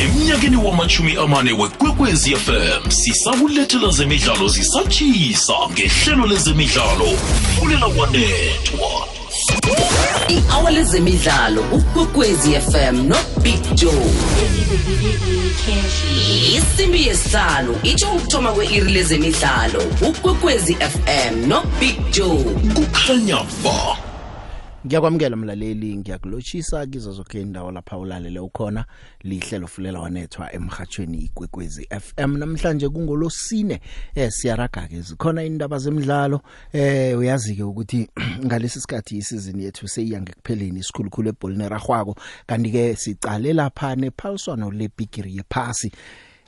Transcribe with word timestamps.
emnyakeni 0.00 0.56
wamachumi 0.56 1.16
amane 1.16 1.52
wekwekwezi 1.52 2.36
fm 2.36 2.90
sisakulethela 2.90 3.90
zemidlalo 3.90 4.48
zisatshisa 4.48 5.52
ngehlelo 5.72 6.26
lezemidlalo 6.26 7.08
fulela 7.58 7.88
kwanethwa 7.88 9.08
i-hour 10.28 10.72
lezemidlalo 10.72 11.62
ukwekwezi 11.72 12.52
fm 12.52 12.96
nobig 13.08 13.74
joe. 13.74 14.10
Isimbi 16.56 17.06
yesihlanu 17.06 17.80
itsho 17.82 18.12
ukuthoma 18.12 18.52
kwe-iri 18.52 18.92
lezemidlalo 18.92 19.82
ukwekwezi 20.08 20.74
fm 20.74 21.48
nobig 21.48 22.10
joe. 22.10 22.44
Kukhanya 22.74 23.36
ba 23.64 24.09
ngiyakwamukela 24.86 25.36
mlaleli. 25.36 25.96
Ngiyakulotshisa 25.96 26.86
kizo 26.86 27.12
zonke 27.12 27.40
indawo 27.40 27.70
lapha 27.72 27.98
ulalele 27.98 28.40
ukhona. 28.40 28.84
Lihlelo 29.22 29.66
fulela 29.66 30.00
wanethwa 30.00 30.52
emhathweni 30.52 31.18
igwegwezi 31.18 31.88
FM 32.00 32.36
namhlanje 32.36 32.88
kungolosine 32.88 33.80
eh 34.14 34.30
siyaraga 34.30 34.88
ke 34.88 35.00
zikhona 35.00 35.44
indaba 35.44 35.78
zemidlalo 35.78 36.40
eh 36.72 37.18
uyazi 37.18 37.56
ke 37.56 37.62
ukuthi 37.62 38.08
ngalesi 38.46 38.80
sikhathi 38.80 39.16
isizini 39.16 39.64
yethu 39.64 39.88
seyiya 39.88 40.20
ngekupheleni 40.20 40.80
isikhulukhulu 40.80 41.28
ebholini 41.28 41.68
ragwako 41.68 42.16
kanti 42.46 42.70
ke 42.70 42.96
sicale 42.96 43.52
lapha 43.52 43.96
nephaliswano 43.96 44.70
lebigiri 44.70 45.36
yephasi. 45.36 45.92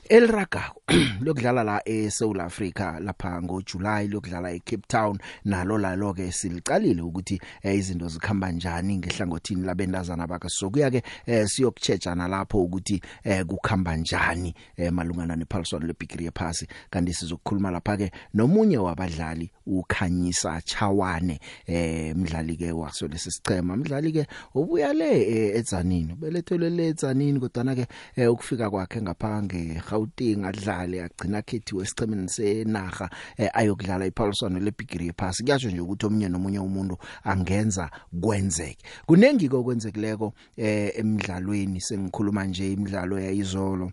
Eliragako 0.09 0.81
lokudlala 1.21 1.63
la 1.63 1.81
eSouth 1.85 2.39
Africa 2.39 2.99
lapha 2.99 3.41
ngoJuly 3.41 4.07
lokudlala 4.07 4.51
eCape 4.51 4.83
Town 4.87 5.17
nalo 5.45 5.77
lalo 5.77 6.13
ke 6.13 6.31
silicalile 6.31 7.01
ukuthi 7.01 7.41
eh, 7.61 7.75
izinto 7.75 8.07
zikhamba 8.07 8.51
njani 8.51 8.97
ngehlangothini 8.97 9.65
labendazana 9.65 10.27
baka 10.27 10.49
sokuya 10.49 10.91
ke 10.91 11.03
eh, 11.25 11.47
siyokuchejana 11.47 12.27
lapho 12.27 12.63
ukuthi 12.63 13.01
eh, 13.23 13.45
kukhamba 13.45 13.95
njani 13.97 14.53
eh, 14.77 14.91
malungana 14.91 15.35
nephaliswano 15.35 15.87
lebigiri 15.87 16.25
yephasi. 16.25 16.67
Kanti 16.89 17.13
sizokukhuluma 17.13 17.71
lapha 17.71 17.97
ke 17.97 18.11
nomunye 18.33 18.77
wabadlali 18.77 19.51
ukhanyisa 19.65 20.61
chawane 20.61 21.39
eh 21.65 22.15
mdlali 22.15 22.57
ke 22.57 22.71
waso 22.71 23.07
lesicema 23.07 23.77
mdlali 23.77 24.11
ke 24.11 24.27
ubuya 24.55 24.93
le 24.93 25.55
edzanini 25.57 26.13
belethelwe 26.15 26.69
le 26.69 26.87
edzanini 26.87 27.39
kodwa 27.39 27.75
ke 27.75 27.87
eh, 28.15 28.31
ukufika 28.31 28.69
kwakhe 28.69 29.01
ngaphange 29.01 29.81
Gauteng 29.89 30.45
adlale 30.73 31.03
agcina 31.03 31.41
khethiwe 31.41 31.83
esicemeni 31.83 32.29
senaga 32.29 33.09
eh, 33.37 33.49
ayokudlala 33.53 34.05
iphaliswano 34.05 34.59
lebigiri 34.59 35.07
yephasi. 35.07 35.43
Kuyasho 35.43 35.69
nje 35.69 35.79
ukuthi 35.79 36.05
omunye 36.05 36.29
nomunye 36.29 36.59
umuntu 36.59 36.97
angenza 37.23 37.89
kwenzeke. 38.21 38.85
Kunengi 39.05 39.49
kokwenzekileko 39.49 40.33
eh, 40.57 40.91
emidlalweni 40.95 41.81
sengikhuluma 41.81 42.45
nje 42.45 42.73
imidlalo 42.73 43.19
yayizolo. 43.19 43.91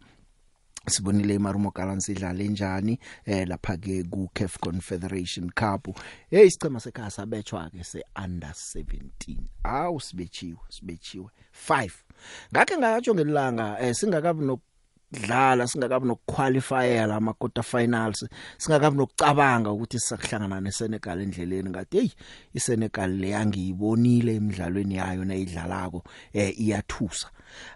Sibonile 0.88 1.34
iMarumo 1.34 1.70
Gallants 1.70 2.08
idlala 2.08 2.42
enjani 2.42 2.98
eh 3.26 3.46
lapha 3.46 3.76
ke 3.76 4.02
ku 4.10 4.30
CAF 4.34 4.58
Confederation 4.58 5.50
Cup. 5.50 5.88
Hey 6.30 6.46
isicema 6.46 6.80
sekhaya 6.80 7.10
sabetshwa 7.10 7.70
ke 7.70 7.84
se 7.84 8.02
under 8.16 8.50
17 8.50 9.36
awu 9.62 10.00
sibechiwe 10.00 10.58
sibechiwe 10.68 11.28
5 11.68 11.90
ngakhe 12.52 12.76
ngayatsho 12.78 13.14
ngelanga 13.14 13.76
eh 13.80 13.94
singakabi 13.94 14.44
no 14.44 14.60
dlala 15.12 15.66
singakabi 15.66 16.06
nokuqualifya 16.06 17.06
lama 17.06 17.32
quarter 17.32 17.64
finals 17.64 18.24
singakabi 18.58 18.96
nokucabanga 18.96 19.70
ukuthi 19.70 19.98
sisakuhlangana 19.98 20.60
neSenegal 20.60 21.20
endleleni 21.20 21.70
ngathi 21.70 21.98
hey 21.98 22.10
iSenegal 22.54 23.10
leyangiyibonile 23.22 24.34
emidlalweni 24.34 24.94
yayo 24.96 25.24
nayidlalako 25.24 26.04
eh 26.32 26.60
iyathusa. 26.60 27.28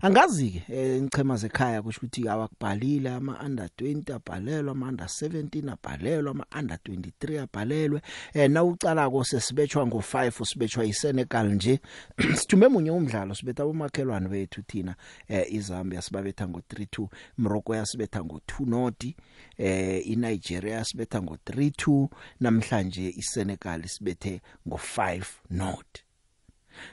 Angazi 0.02 0.50
ke 0.50 0.62
eh, 0.68 1.02
ngichema 1.02 1.36
zekhaya 1.36 1.82
kusho 1.82 1.98
ukuthi 1.98 2.28
awakubhalile 2.28 3.10
ama 3.10 3.40
under 3.46 3.66
20 3.66 4.14
abhalelwe 4.14 4.70
ama 4.70 4.88
under 4.88 5.06
17 5.06 5.72
abhalelwe 5.72 6.30
ama 6.30 6.46
under 6.58 6.76
23 6.76 7.42
abhalelwe. 7.42 8.00
Eh 8.34 8.50
nawucala 8.50 9.10
ko 9.10 9.24
sesibetshwa 9.24 9.86
ngo5 9.86 10.42
usibetshwa 10.42 10.84
iSenegal 10.84 11.54
nje. 11.54 11.80
Sithume 12.38 12.68
munye 12.68 12.90
umdlalo 12.90 13.34
sibetha 13.34 13.62
abomakhelwane 13.62 14.28
bethu 14.28 14.62
thina 14.62 14.94
eh 15.28 15.52
iZambia 15.52 16.02
sibabetha 16.02 16.44
ngo32 16.44 17.08
Morocco 17.38 17.74
yasibetha 17.74 18.20
ngo2 18.20 18.66
noti 18.66 19.16
eh 19.58 20.08
iNigeria 20.08 20.74
yasibetha 20.74 21.18
ngo32 21.18 22.08
namhlanje 22.40 23.14
iSenegal 23.16 23.88
sibethe 23.88 24.40
ngo5 24.68 25.22
noti 25.50 26.03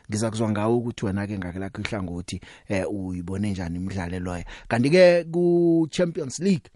ngizakuzwa 0.10 0.50
ngawo 0.52 0.78
ukuthi 0.78 1.06
wena 1.06 1.28
ke 1.28 1.38
ngakelakho 1.38 1.82
ihlangothi 1.82 2.42
eh 2.68 2.86
uyibone 2.90 3.52
njani 3.52 3.76
imidlalo 3.78 4.20
loyo 4.20 4.44
kanti 4.68 4.90
ke 4.90 5.24
ku 5.24 5.88
Champions 5.92 6.40
League 6.40 6.70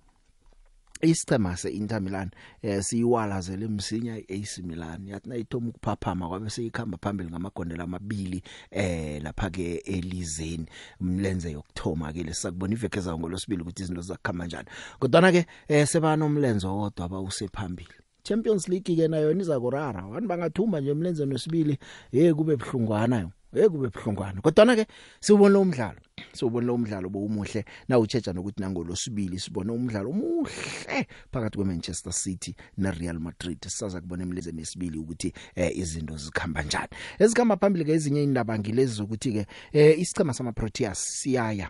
isicema 1.01 1.57
seInter 1.57 2.01
Milan 2.01 2.31
eh 2.61 2.83
siyiwalazele 2.83 3.65
emsinya 3.65 4.17
iAC 4.17 4.57
Milan. 4.63 5.07
Yathi 5.07 5.29
nayithoma 5.29 5.69
ukuphaphama 5.69 6.27
kwabe 6.27 6.49
seyikhamba 6.49 6.97
phambili 6.97 7.29
ngamagondela 7.29 7.83
amabili 7.83 8.43
eh 8.71 9.23
lapha 9.23 9.49
ke 9.49 9.75
elizeni. 9.75 10.65
Umlenze 11.01 11.51
yokthoma 11.51 12.13
ke 12.13 12.23
lesakubona 12.23 12.73
iveke 12.73 12.99
zawo 12.99 13.19
ngolosibili 13.19 13.61
ukuthi 13.61 13.83
izinto 13.83 14.01
zakhamba 14.01 14.43
kanjani 14.43 14.69
kodwa 14.99 15.31
ke 15.31 15.45
eh 15.67 15.87
sebana 15.87 16.25
umlenze 16.25 16.67
wodwa 16.67 17.09
bawusephambili 17.09 18.04
Champions 18.25 18.67
League 18.67 18.95
ke 18.95 19.07
nayo 19.07 19.31
iza 19.31 19.59
kurara 19.59 20.03
abantu 20.03 20.27
bangathumba 20.27 20.81
nje 20.81 20.91
emlenze 20.91 21.25
nosibili 21.25 21.77
hey 22.11 22.33
kube 22.33 22.55
buhlungwana 22.57 23.19
yo. 23.19 23.31
Hey 23.53 23.69
kube 23.69 23.89
buhlungwana. 23.89 24.41
Kodwa 24.41 24.75
ke 24.75 24.87
siubona 25.19 25.59
umdlalo 25.59 25.99
siubona 26.33 26.73
umdlalo 26.73 27.09
bowumuhle. 27.09 27.65
Na 27.87 27.99
uchecha 27.99 28.33
nokuthi 28.33 28.61
nangolosibili 28.61 29.39
sibona 29.39 29.73
umdlalo 29.73 30.09
omuhle 30.09 31.07
phakathi 31.31 31.57
kweManchester 31.57 32.13
City 32.13 32.55
neReal 32.77 33.19
Madrid. 33.19 33.63
Sisaza 33.63 34.01
kubona 34.01 34.23
emlezeni 34.23 34.57
nesibili 34.57 34.97
ukuthi 34.97 35.33
eh, 35.55 35.77
izinto 35.77 36.17
zikhamba 36.17 36.61
njani. 36.63 36.89
Ezikhamba 37.19 37.57
phambili 37.57 37.85
ke 37.85 37.91
ezinye 37.91 38.23
indaba 38.23 38.59
ngilezi 38.59 38.93
zokuthi 38.93 39.31
ke 39.31 39.45
eh, 39.73 39.99
isicema 39.99 40.33
sama 40.33 40.51
Proteas 40.51 41.21
siyaya. 41.21 41.69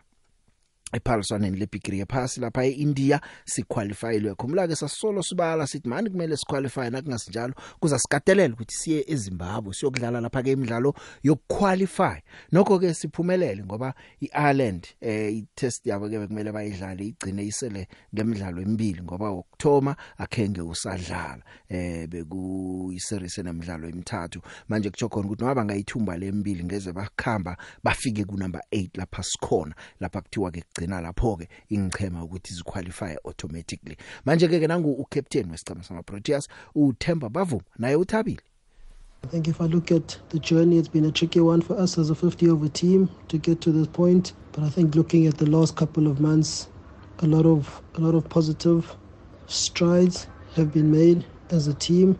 Ephaliswaneni 0.93 1.57
lebigiri 1.57 1.99
yephasi 1.99 2.39
lapha 2.39 2.65
eIndia 2.65 3.21
siqualifyilwe 3.45 4.35
khumula 4.35 4.67
ke 4.67 4.75
sasolo 4.75 5.23
sibala 5.23 5.67
sithi 5.67 5.89
mani 5.89 6.09
kumele 6.09 6.37
siqualify 6.37 6.89
nakungasinjalo 6.89 7.53
kuza 7.79 7.99
sikatelela 7.99 8.53
ukuthi 8.53 8.75
siye 8.75 9.05
eZimbabwe 9.07 9.73
siyokudlala 9.73 10.21
lapha 10.21 10.43
ke 10.43 10.51
imidlalo 10.51 10.93
yokuqualify 11.23 12.21
nokho 12.51 12.79
ke 12.79 12.93
siphumelele 12.93 13.63
ngoba 13.63 13.93
iIreland 14.21 14.87
eh 15.01 15.35
itest 15.35 15.85
yabo 15.85 16.09
ke 16.09 16.27
kumele 16.27 16.51
bayidlale 16.51 17.05
igcine 17.05 17.45
isele 17.45 17.87
ngemidlalo 18.13 18.61
emibili 18.61 19.01
ngoba 19.01 19.31
ukthoma 19.31 19.95
akhenge 20.17 20.61
usadlala 20.61 21.43
eh 21.69 22.07
beku 22.07 22.91
iseries 22.95 23.37
enemidlalo 23.37 23.89
emithathu. 23.89 24.41
Manje 24.69 24.89
kutsho 24.89 25.09
khona 25.09 25.25
ukuthi 25.27 25.43
noma 25.43 25.55
bangayithumba 25.55 26.17
lemibili 26.17 26.63
ngeze 26.63 26.93
bakhamba 26.93 27.57
bafike 27.83 28.23
ku 28.25 28.37
number 28.37 28.61
8 28.71 28.89
lapha 28.93 29.23
sikhona 29.23 29.75
lapha 29.99 30.21
kuthiwa 30.21 30.51
ke 30.51 30.63
gcina 30.75 31.01
lapho 31.01 31.35
ke 31.35 31.49
ingichema 31.69 32.23
ukuthi 32.23 32.53
ziqualify 32.53 33.15
automatically 33.25 33.97
manje 34.25 34.47
ke 34.47 34.67
nangu 34.67 34.93
ucaptain 34.93 35.51
wesicema 35.51 35.83
sama 35.83 36.03
Proteas 36.03 36.47
uThemba 36.75 37.29
Bavuma 37.29 37.63
naye 37.77 37.95
uthabile 37.95 38.41
I 39.23 39.27
think 39.27 39.47
if 39.47 39.59
I 39.59 39.65
look 39.65 39.91
at 39.91 40.19
the 40.29 40.37
journey, 40.37 40.77
it's 40.77 40.87
been 40.87 41.05
a 41.05 41.11
tricky 41.11 41.39
one 41.39 41.59
for 41.59 41.75
us 41.79 41.97
as 41.97 42.11
a 42.11 42.15
50 42.15 42.47
over 42.47 42.69
team 42.69 43.09
to 43.29 43.39
get 43.39 43.59
to 43.61 43.71
this 43.71 43.87
point. 43.87 44.33
But 44.51 44.63
I 44.63 44.69
think 44.69 44.93
looking 44.93 45.25
at 45.25 45.39
the 45.39 45.49
last 45.49 45.75
couple 45.75 46.05
of 46.05 46.19
months, 46.19 46.67
a 47.19 47.25
lot 47.25 47.47
of 47.47 47.81
a 47.95 48.01
lot 48.01 48.13
of 48.13 48.29
positive 48.29 48.95
strides 49.47 50.27
have 50.55 50.71
been 50.71 50.91
made 50.91 51.25
as 51.49 51.67
a 51.67 51.73
team, 51.73 52.19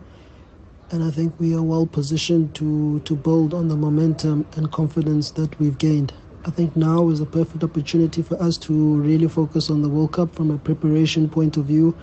and 0.90 1.04
I 1.04 1.12
think 1.12 1.32
we 1.38 1.54
are 1.54 1.62
well 1.62 1.86
positioned 1.86 2.56
to 2.56 2.98
to 3.00 3.14
build 3.14 3.54
on 3.54 3.68
the 3.68 3.76
momentum 3.76 4.44
and 4.56 4.72
confidence 4.72 5.30
that 5.32 5.56
we've 5.60 5.78
gained. 5.78 6.12
I 6.46 6.50
think 6.50 6.76
now 6.76 7.08
is 7.08 7.20
a 7.20 7.26
perfect 7.26 7.64
opportunity 7.64 8.22
for 8.22 8.40
us 8.40 8.56
to 8.58 8.72
really 9.00 9.26
focus 9.26 9.68
on 9.68 9.82
the 9.82 9.88
World 9.88 10.12
Cup 10.12 10.32
from 10.32 10.52
a 10.52 10.58
preparation 10.58 11.28
point 11.28 11.56
of 11.56 11.64
view, 11.64 11.96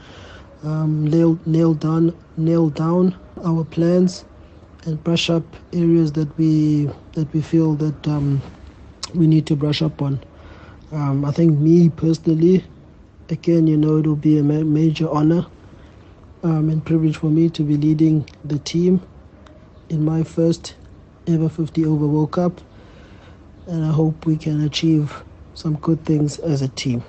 um, 0.64 1.08
nail 1.08 1.40
nail 1.46 1.74
down 1.74 2.14
nail 2.36 2.70
down 2.70 3.16
our 3.46 3.64
plans 3.64 4.26
and 4.84 5.02
brush 5.02 5.30
up 5.30 5.44
areas 5.72 6.12
that 6.14 6.38
we 6.38 6.90
that 7.14 7.32
we 7.34 7.42
feel 7.42 7.76
that 7.76 8.08
um, 8.08 8.42
we 9.16 9.28
need 9.28 9.46
to 9.48 9.56
brush 9.56 9.82
up 9.82 10.02
on. 10.02 10.20
Um, 10.92 11.24
I 11.24 11.32
think 11.32 11.58
me 11.58 11.88
personally, 11.88 12.66
again, 13.30 13.66
you 13.66 13.78
know, 13.78 13.98
it'll 13.98 14.18
be 14.18 14.40
a 14.40 14.44
ma- 14.44 14.64
major 14.66 15.10
honor 15.10 15.46
um, 16.44 16.70
and 16.70 16.86
privilege 16.86 17.16
for 17.16 17.28
me 17.28 17.50
to 17.52 17.64
be 17.64 17.78
leading 17.78 18.30
the 18.44 18.60
team 18.60 19.02
in 19.90 20.04
my 20.04 20.22
first 20.22 20.76
ever 21.28 21.48
50 21.48 21.86
over 21.86 22.06
World 22.06 22.32
Cup, 22.34 22.60
and 23.68 23.86
I 23.86 23.92
hope 23.92 24.26
we 24.26 24.38
can 24.38 24.62
achieve 24.62 25.24
some 25.56 25.76
good 25.78 26.06
things 26.06 26.40
as 26.40 26.62
a 26.62 26.70
team. 26.70 27.04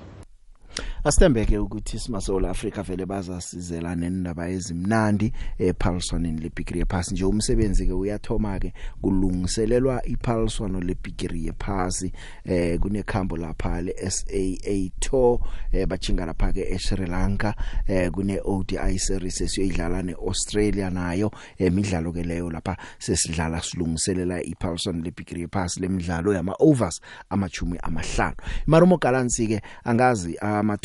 Asithembeke 1.04 1.58
ukuthi 1.58 1.98
simasola 1.98 2.50
Africa 2.50 2.82
vele 2.82 3.06
bazasizela 3.06 3.94
nendaba 3.94 4.48
ezimnandi 4.48 5.32
ePaulsonini 5.58 6.40
leBigiri 6.40 6.78
yePass 6.78 7.12
nje 7.12 7.24
umsebenzi 7.24 7.86
ke 7.86 7.92
uyathoma 7.92 8.58
ke 8.58 8.72
kulungiselelwa 9.02 10.06
iPaulsono 10.06 10.80
leBigiri 10.80 11.46
yePass 11.46 12.06
eh 12.44 12.80
kunekhambo 12.80 13.36
lapha 13.36 13.82
leSAA 13.82 14.90
Tour 15.00 15.40
eh 15.72 15.86
bachinga 15.86 16.26
lapha 16.26 16.52
ke 16.52 16.72
eSri 16.74 17.06
Lanka 17.06 17.54
eh 17.86 18.10
kune 18.10 18.40
ODI 18.44 18.98
series 18.98 19.40
esiyoidlala 19.40 20.02
neAustralia 20.02 20.90
nayo. 20.90 21.30
Emidlalo 21.58 22.12
ke 22.12 22.22
leyo 22.22 22.50
lapha 22.50 22.76
sesidlala 22.98 23.60
silungiselela 23.60 24.42
iPaulson 24.42 25.02
leBigiri 25.02 25.40
yePass 25.40 25.76
lemidlalo 25.80 26.32
yama 26.32 26.54
overs 26.58 27.00
amachumi 27.30 27.78
amahlanu. 27.82 28.36
Marumo 28.66 28.96
Galansi 28.96 29.46
ke 29.46 29.60
angazi 29.84 30.38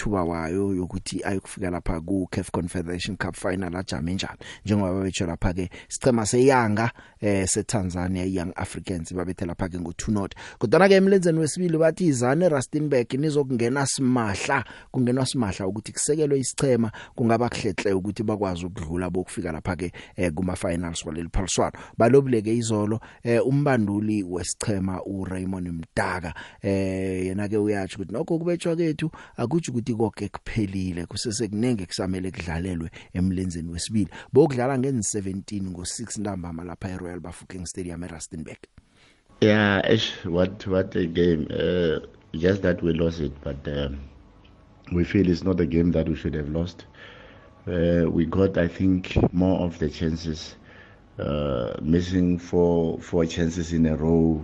amathuba 0.10 0.24
wayo 0.24 0.74
yokuthi 0.76 1.24
ayokufika 1.24 1.70
lapha 1.70 2.02
ku 2.02 2.28
CAF 2.32 2.52
Confederation 2.52 3.18
Cup 3.18 3.36
final 3.36 3.76
ajame 3.76 4.14
njani 4.14 4.38
njengoba 4.66 5.04
betsho 5.04 5.26
lapha 5.26 5.54
ke 5.54 5.70
sichema 5.88 6.26
seyanga 6.26 6.92
eh 7.22 7.48
seTanzania 7.48 8.26
Young 8.26 8.52
Africans 8.56 9.14
babethe 9.14 9.46
lapha 9.46 9.70
ke 9.70 9.78
ngo2 9.78 10.12
not 10.12 10.36
kodwa 10.58 10.88
ke 10.88 10.96
emlenzeni 10.96 11.40
wesibili 11.40 11.78
bathi 11.78 12.08
izane 12.08 12.50
Rustenburg 12.50 13.14
nizokungena 13.14 13.86
simahla 13.86 14.64
kungenwa 14.92 15.26
simahla 15.26 15.68
ukuthi 15.68 15.92
kusekelwe 15.92 16.40
isichema 16.40 16.92
kungaba 17.16 17.50
kuhlehle 17.50 17.94
ukuthi 17.94 18.24
bakwazi 18.24 18.66
ukudlula 18.66 19.10
bokufika 19.10 19.52
lapha 19.52 19.76
ke 19.76 19.92
eh, 20.16 20.32
kuma 20.34 20.56
finals 20.56 21.06
waleli 21.06 21.30
phaliswano. 21.34 21.72
Balobuleke 21.98 22.56
izolo 22.56 23.00
eh, 23.24 23.46
umbanduli 23.46 24.24
wesichema 24.24 25.04
uRaymond 25.04 25.70
Mdaka 25.70 26.34
eh 26.62 27.26
yena 27.26 27.48
ke 27.48 27.58
uyathi 27.58 27.96
ukuthi 27.96 28.14
nokho 28.14 28.40
kubetshwa 28.40 28.76
kethu 28.76 29.12
akuthi 29.38 29.72
ukuthi 29.72 29.94
konke 30.00 30.30
kuphelile 30.30 31.06
kusesekunenge 31.06 31.86
kusamele 31.86 32.32
kudlalelwe 32.32 32.90
emlenzeni 33.14 33.70
wesibili 33.72 34.10
bokudlala 34.34 34.78
nge17 34.78 35.62
ngo6 35.72 36.22
ntambama 36.22 36.64
lapha 36.64 36.90
eRoyal 36.90 37.20
Bafokeng 37.20 37.66
Stadium 37.66 38.04
eRustenburg 38.04 38.62
Yeah, 39.42 39.82
Ash, 39.86 40.12
what 40.26 40.68
what 40.68 40.94
a 40.98 41.06
game. 41.06 41.48
Uh, 41.50 42.00
just 42.38 42.62
that 42.62 42.84
we 42.84 42.92
lost 42.92 43.22
it, 43.22 43.32
but 43.42 43.66
um, 43.70 44.02
we 44.92 45.06
feel 45.06 45.30
it's 45.30 45.44
not 45.46 45.62
a 45.62 45.66
game 45.66 45.92
that 45.94 46.10
we 46.10 46.16
should 46.16 46.34
have 46.34 46.50
lost. 46.50 46.86
Uh, 47.66 48.04
we 48.10 48.26
got, 48.26 48.58
I 48.58 48.68
think, 48.68 49.16
more 49.32 49.62
of 49.62 49.80
the 49.80 49.90
chances, 49.90 50.56
uh, 51.20 51.72
missing 51.82 52.38
four 52.38 53.00
four 53.00 53.26
chances 53.26 53.72
in 53.72 53.86
a 53.86 53.96
row, 53.96 54.44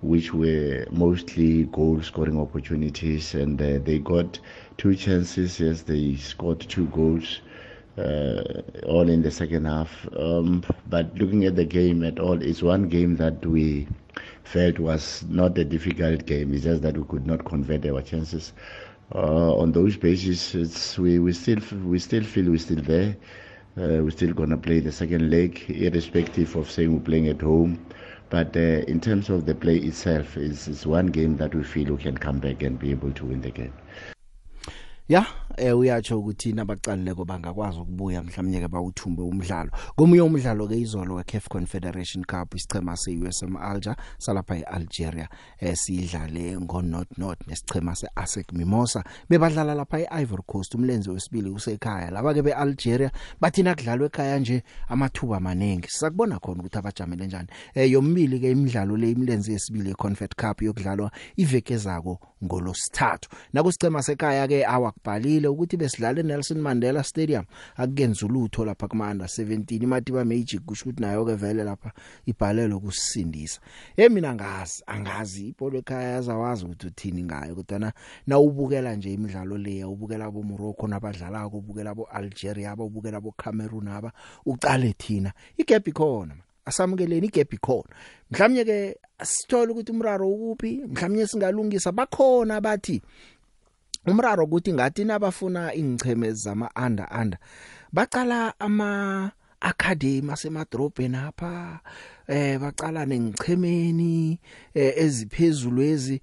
which 0.00 0.32
were 0.32 0.86
mostly 0.92 1.64
goal 1.64 2.00
scoring 2.00 2.38
opportunities, 2.38 3.34
and 3.34 3.60
uh, 3.60 3.78
they 3.82 3.98
got 3.98 4.38
two 4.80 4.94
chances. 4.94 5.60
Yes, 5.60 5.82
they 5.82 6.16
scored 6.16 6.60
two 6.60 6.86
goals. 6.86 7.40
Uh, 7.98 8.62
all 8.86 9.10
in 9.10 9.20
the 9.20 9.30
second 9.30 9.66
half. 9.66 10.08
Um, 10.16 10.64
but 10.88 11.14
looking 11.16 11.44
at 11.44 11.54
the 11.54 11.66
game 11.66 12.02
at 12.02 12.18
all, 12.18 12.40
it's 12.40 12.62
one 12.62 12.88
game 12.88 13.16
that 13.16 13.44
we 13.44 13.86
felt 14.44 14.78
was 14.78 15.22
not 15.28 15.58
a 15.58 15.66
difficult 15.66 16.24
game. 16.24 16.54
It's 16.54 16.64
just 16.64 16.80
that 16.80 16.96
we 16.96 17.04
could 17.04 17.26
not 17.26 17.44
convert 17.44 17.84
our 17.84 18.00
chances. 18.00 18.54
Uh, 19.14 19.54
on 19.54 19.72
those 19.72 19.98
bases, 19.98 20.54
it's, 20.54 20.98
we, 20.98 21.18
we 21.18 21.34
still 21.34 21.60
we 21.84 21.98
still 21.98 22.24
feel 22.24 22.50
we're 22.50 22.58
still 22.58 22.82
there. 22.82 23.16
Uh, 23.76 24.00
we're 24.02 24.10
still 24.10 24.32
gonna 24.32 24.56
play 24.56 24.80
the 24.80 24.92
second 24.92 25.30
leg, 25.30 25.62
irrespective 25.68 26.56
of 26.56 26.70
saying 26.70 26.94
we're 26.94 27.00
playing 27.00 27.28
at 27.28 27.42
home. 27.42 27.84
But 28.30 28.56
uh, 28.56 28.82
in 28.88 29.00
terms 29.00 29.28
of 29.28 29.44
the 29.44 29.54
play 29.54 29.76
itself, 29.76 30.38
it's, 30.38 30.68
it's 30.68 30.86
one 30.86 31.08
game 31.08 31.36
that 31.36 31.54
we 31.54 31.64
feel 31.64 31.96
we 31.96 32.02
can 32.02 32.16
come 32.16 32.38
back 32.38 32.62
and 32.62 32.78
be 32.78 32.92
able 32.92 33.12
to 33.12 33.26
win 33.26 33.42
the 33.42 33.50
game. 33.50 33.74
Ya 35.10 35.26
eh 35.56 35.78
uyatsho 35.78 36.18
ukuthi 36.18 36.52
nabaqalileko 36.52 37.24
bangakwazi 37.24 37.80
ukubuya 37.80 38.22
mhlawumnye 38.22 38.60
ke 38.60 38.68
bawuthumbe 38.68 39.22
umdlalo. 39.22 39.70
Komunye 39.96 40.22
umdlalo 40.22 40.68
ke 40.68 40.78
izolo 40.78 41.14
we 41.14 41.24
CAF 41.24 41.48
Confederation 41.48 42.24
Cup 42.24 42.54
isichema 42.54 42.96
seUSM 42.96 43.56
Alger 43.56 43.96
salapha 44.18 44.56
eAlgeria 44.56 45.28
eh 45.58 45.74
sidlale 45.76 46.56
ngo 46.60 46.82
North 46.82 47.18
North 47.18 47.40
nesichema 47.46 47.94
seASEC 47.94 48.52
Mimosa. 48.52 49.04
Bebadlala 49.28 49.74
lapha 49.74 49.98
eIvory 49.98 50.42
Coast 50.46 50.74
umlenze 50.74 51.10
wesibili 51.10 51.50
usekhaya. 51.50 52.10
Laba 52.10 52.34
ke 52.34 52.42
beAlgeria 52.42 53.10
bathina 53.40 53.74
kudlalwe 53.74 54.06
ekhaya 54.06 54.38
nje 54.38 54.62
amathuba 54.88 55.36
amaningi 55.36 55.88
sakubona 55.88 56.38
khona 56.38 56.60
ukuthi 56.60 56.78
abajamele 56.78 57.26
njani. 57.26 57.48
Eh 57.74 57.90
yombili 57.90 58.40
ke 58.40 58.50
imidlalo 58.50 58.96
le 58.96 59.10
imlenze 59.10 59.52
yesibili 59.52 59.90
eConfed 59.90 60.34
Cup 60.36 60.62
yokudlalwa 60.62 61.10
iveke 61.36 61.76
zako 61.76 62.20
ngolosithathu 62.44 63.28
nakusichema 63.52 64.02
sekhaya 64.02 64.48
ke 64.48 64.64
awakubhalile 65.00 65.48
ukuthi 65.48 65.76
besidlale 65.76 66.22
Nelson 66.22 66.60
Mandela 66.60 67.02
Stadium. 67.02 67.44
Akukenza 67.76 68.26
ulutho 68.26 68.64
lapha 68.64 68.88
kuma 68.88 69.10
under 69.10 69.26
17 69.26 69.82
imatiba 69.82 70.24
Magic 70.24 70.60
kusho 70.60 70.84
ukuthi 70.84 71.02
nayo 71.02 71.24
ke 71.24 71.34
vele 71.34 71.64
lapha 71.64 71.92
ibhalelo 72.26 72.80
kusindisa 72.80 73.60
hey 73.96 74.08
mina 74.08 74.34
ngazi 74.34 74.82
angazi 74.86 75.48
ibhola 75.48 75.78
ekhaya 75.78 76.10
yazawazi 76.10 76.64
ukuthi 76.64 76.86
uthini 76.86 77.22
ngayo 77.22 77.54
kodwa 77.54 77.92
na 78.26 78.38
ubukela 78.38 78.94
nje 78.94 79.12
imidlalo 79.12 79.58
le 79.58 79.84
ubukela 79.84 80.24
abo 80.24 80.42
Morocco 80.42 80.88
nabadlala 80.88 81.46
ubukela 81.46 81.90
abo 81.90 82.04
Algeria 82.04 82.72
ababukela 82.72 83.16
abo 83.18 83.32
Cameroon 83.32 83.88
aba 83.88 84.12
uqale 84.46 84.94
thina 84.98 85.32
igap 85.56 85.88
ikhona 85.88 86.34
asamukeleni 86.64 87.26
igap 87.26 87.52
ikhona. 87.54 87.90
Mhlawumnye 88.30 88.64
ke 88.64 88.96
sithola 89.22 89.72
ukuthi 89.72 89.92
umraro 89.92 90.30
ukuphi? 90.30 90.84
Mhlawumnye 90.86 91.26
singalungisa 91.26 91.92
bakhona 91.92 92.56
abathi 92.56 93.02
umraro 94.06 94.44
ukuthi 94.44 94.72
ngathi 94.72 95.04
nabafuna 95.04 95.74
ingcheme 95.74 96.32
zama 96.32 96.70
under 96.86 97.08
under 97.20 97.38
bacala 97.92 98.54
ama 98.58 99.32
academy 99.60 100.32
asemadrobheni 100.32 101.16
apha 101.16 101.80
eh 102.28 102.58
bacala 102.58 103.06
nengichemeni 103.06 104.38
eh, 104.74 104.92
eziphezulu 104.96 105.82
ezi 105.82 106.20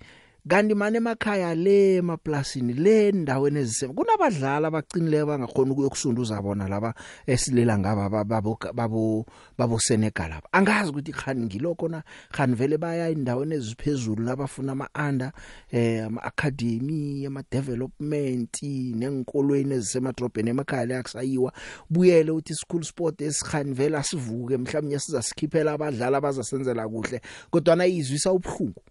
kanti 0.47 0.75
manje 0.75 0.97
emakhaya 0.97 1.55
le 1.55 1.95
emaplasini 1.95 2.73
le 2.73 3.11
ndaweni 3.11 3.59
ezisebe 3.59 3.93
kunabadlali 3.93 4.65
abaqinile 4.65 5.25
bangakhona 5.25 5.71
ukuyokusunduza 5.71 6.41
bona 6.41 6.67
laba 6.67 6.93
esilela 7.27 7.77
ngaba 7.77 8.23
babo 8.23 8.57
babo 8.73 9.25
babo 9.57 9.79
Senegal 9.79 10.29
lapha 10.29 10.47
angazi 10.51 10.89
ukuthi 10.91 11.11
khani 11.11 11.45
ngiloko 11.45 11.87
na 11.87 12.03
khani 12.31 12.55
vele 12.55 12.77
baya 12.77 13.09
indaweni 13.09 13.55
eziphezulu 13.55 14.23
labafuna 14.23 14.71
ama 14.71 14.87
under 14.95 15.31
eh 15.71 16.05
ama 16.05 16.23
academy 16.23 17.25
ama 17.25 17.43
development 17.51 18.63
nenkolweni 18.63 19.73
ezisemadrobheni 19.75 20.49
emakhaya 20.49 20.85
la 20.85 21.03
kusayiwa 21.03 21.51
buyele 21.89 22.31
uthi 22.31 22.55
school 22.55 22.83
sport 22.83 23.21
esikhani 23.21 23.73
vele 23.73 23.97
asivuke 23.97 24.57
mhlawumnye 24.57 24.99
sizasikhiphela 24.99 25.73
abadlali 25.73 26.15
abazasenzela 26.15 26.87
kuhle 26.87 27.21
kodwa 27.49 27.75
na 27.75 27.85
izwisa 27.85 28.31
ubhlungu 28.31 28.81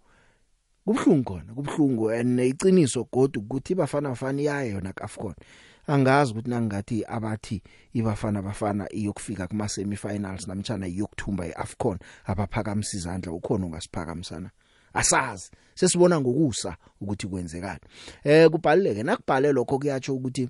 kubhlungu 0.86 1.24
khona 1.24 1.54
kubhlungu 1.54 2.10
and 2.10 2.40
iciniso 2.40 3.04
godu 3.12 3.40
ukuthi 3.40 3.74
bafana 3.74 4.08
bafana 4.08 4.42
iyayo 4.42 4.70
yona 4.70 4.92
kaFcon 4.92 5.34
angazi 5.86 6.32
ukuthi 6.32 6.50
nangathi 6.50 7.04
abathi 7.04 7.62
ibafana 7.92 8.42
bafana 8.42 8.92
iyokufika 8.92 9.48
kuma 9.48 9.68
semifinals 9.68 10.48
namtjana 10.48 10.86
iyokuthumba 10.86 11.46
iAfcon 11.46 11.98
abaphakamisa 12.24 12.96
izandla 12.96 13.32
ukhona 13.32 13.66
ungasiphakamisana 13.66 14.50
asazi 14.94 15.50
sesibona 15.74 16.20
ngokusa 16.20 16.76
ukuthi 17.00 17.26
kwenzekani. 17.26 17.80
Eh 18.24 18.50
kubhaleke 18.50 19.02
nakubhale 19.02 19.52
lokho 19.52 19.78
kuyatsho 19.78 20.14
ukuthi 20.14 20.48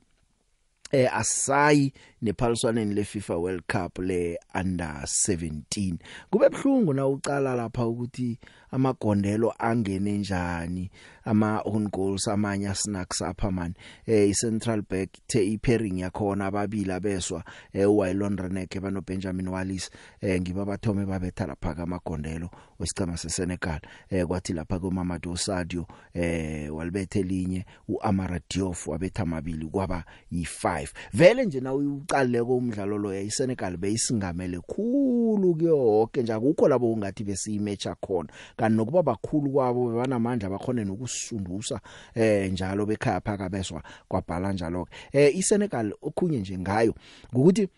eh 0.92 1.16
asayi 1.16 1.92
nephaliswaneni 2.22 2.94
leFIFA 2.94 3.36
World 3.36 3.62
Cup 3.66 3.98
le 3.98 4.38
under 4.54 5.02
17 5.28 5.94
kube 6.30 6.46
ebhlungu 6.46 6.94
na 6.94 7.06
uqala 7.06 7.54
lapha 7.54 7.86
ukuthi 7.86 8.38
amagondelo 8.70 9.54
angene 9.58 10.18
njani 10.18 10.90
ama 11.24 11.62
own 11.64 11.88
goals 11.88 12.28
amanye 12.28 12.74
snacks 12.74 13.22
apha 13.22 13.50
man 13.50 13.74
eh 14.06 14.30
iCentral 14.30 14.82
back 14.90 15.10
the 15.26 15.46
ipairing 15.52 15.98
yakhona 15.98 16.46
ababili 16.46 16.92
abeswa 16.92 17.44
eh 17.72 17.90
uWylon 17.90 18.36
Reneke 18.36 18.80
bano 18.80 19.00
Benjamin 19.00 19.48
Wallis 19.48 19.90
eh 20.20 20.40
ngiba 20.40 20.64
bathome 20.64 21.06
babetha 21.06 21.46
lapha 21.46 21.74
kamagondelo 21.74 22.50
wesicema 22.78 23.16
seSenegal. 23.16 23.80
Eh 24.10 24.26
kwathi 24.26 24.52
lapha 24.52 24.78
kuMamadou 24.78 25.36
Sadio 25.36 25.86
eh 26.14 26.74
walibethe 26.74 27.22
linye 27.22 27.66
uAmara 27.88 28.40
Diouf 28.50 28.88
wabetha 28.88 29.22
amabili 29.22 29.66
kwaba 29.66 30.04
yi5 30.32 30.88
vele 31.12 31.44
nje 31.44 31.60
na 31.60 31.74
uqale 32.16 32.44
komdlalo 32.44 32.98
lo 32.98 33.12
yayiSenegal 33.12 33.76
beyisingamele 33.76 34.60
khulu 34.60 35.54
kuyoke 35.54 36.22
nje. 36.22 36.32
Akukho 36.32 36.68
labo 36.68 36.92
ungathi 36.92 37.24
besiyimatcha 37.24 37.94
khona. 38.00 38.28
Kanti 38.56 38.76
nokuba 38.76 39.02
bakhulu 39.02 39.50
kwabo 39.50 39.90
bebanamandla 39.90 40.50
bakhona 40.50 40.84
nokusundusa 40.84 41.80
eh 42.14 42.52
njalo 42.52 42.86
bekhaya 42.86 43.20
phaka 43.20 43.48
beswa 43.48 43.82
kwabhala 44.08 44.52
njalo 44.52 44.88
eh 45.12 45.36
iSenegal 45.36 45.92
okhunye 46.02 46.40
nje 46.40 46.58
ngayo 46.58 46.94
ukuthi 47.32 47.68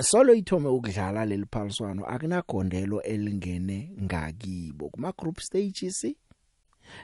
solo 0.00 0.34
ithome 0.34 0.68
ukudlala 0.68 1.24
leli 1.24 1.46
phaliswano 1.50 2.06
akunagondelo 2.06 3.02
elingene 3.02 3.90
ngakibo 4.02 4.88
kuma 4.88 5.12
group 5.12 5.40
stages 5.40 6.06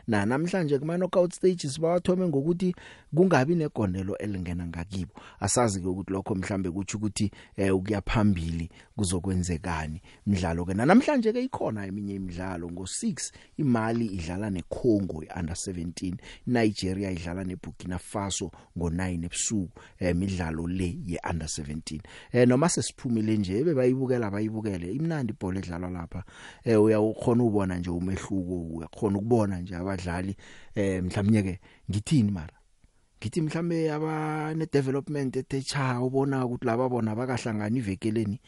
na 0.06 0.26
namhlanje 0.26 0.78
kuma 0.78 0.96
knockout 0.96 1.34
stages 1.34 1.80
bawathome 1.80 2.28
ngokuthi 2.28 2.74
kungabi 3.14 3.54
negondelo 3.54 4.18
elingena 4.18 4.66
ngakibo. 4.66 5.12
Asazi 5.40 5.80
ke 5.80 5.88
ukuthi 5.88 6.12
lokho 6.12 6.34
mhlambe 6.34 6.70
kuthi 6.70 6.96
ukuthi 6.96 7.30
eh 7.56 7.74
ukuyaphambili 7.74 8.70
kuzokwenzekani 8.96 10.02
imidlalo 10.26 10.64
ke. 10.64 10.74
Namhlanje 10.74 11.32
ke 11.32 11.44
ikhona 11.44 11.86
eminye 11.86 12.14
imidlalo 12.14 12.68
ngo6 12.68 13.32
imali 13.56 14.06
idlala 14.06 14.50
neCongo 14.50 15.24
under 15.38 15.56
17 15.56 16.14
Nigeria 16.46 17.10
idlala 17.10 17.44
neBurkina 17.44 17.98
Faso 17.98 18.50
ngo9 18.76 19.24
ebusuku 19.24 19.80
emidlalo 19.98 20.66
le 20.66 20.98
ye 21.06 21.18
under 21.30 21.48
17 21.48 22.00
eh 22.32 22.48
noma 22.48 22.68
sesiphumile 22.68 23.36
nje 23.36 23.64
bebayibukela 23.64 24.30
bayibukele. 24.30 24.92
Imnandi 24.92 25.32
ibhola 25.32 25.58
edlalwa 25.58 25.90
lapha. 25.90 26.24
Eh 26.64 26.82
uyakhona 26.82 27.44
ubona 27.44 27.78
nje 27.78 27.90
umehluko 27.90 28.76
uyakhona 28.76 29.18
ukubona 29.18 29.60
nje 29.60 29.75
abadlali 29.80 30.36
eh 30.74 31.02
mhlawumnye 31.02 31.42
ke 31.42 31.54
ngithini 31.90 32.30
mara? 32.30 32.56
Ngithi 33.18 33.40
mhlambe 33.40 33.92
abane 33.92 34.66
development 34.72 35.36
ethecha 35.36 36.00
ubona 36.00 36.44
ukuthi 36.44 36.66
laba 36.66 36.88
bona 36.88 37.14
bakahlangana 37.16 37.76
ivekeleni 37.78 38.40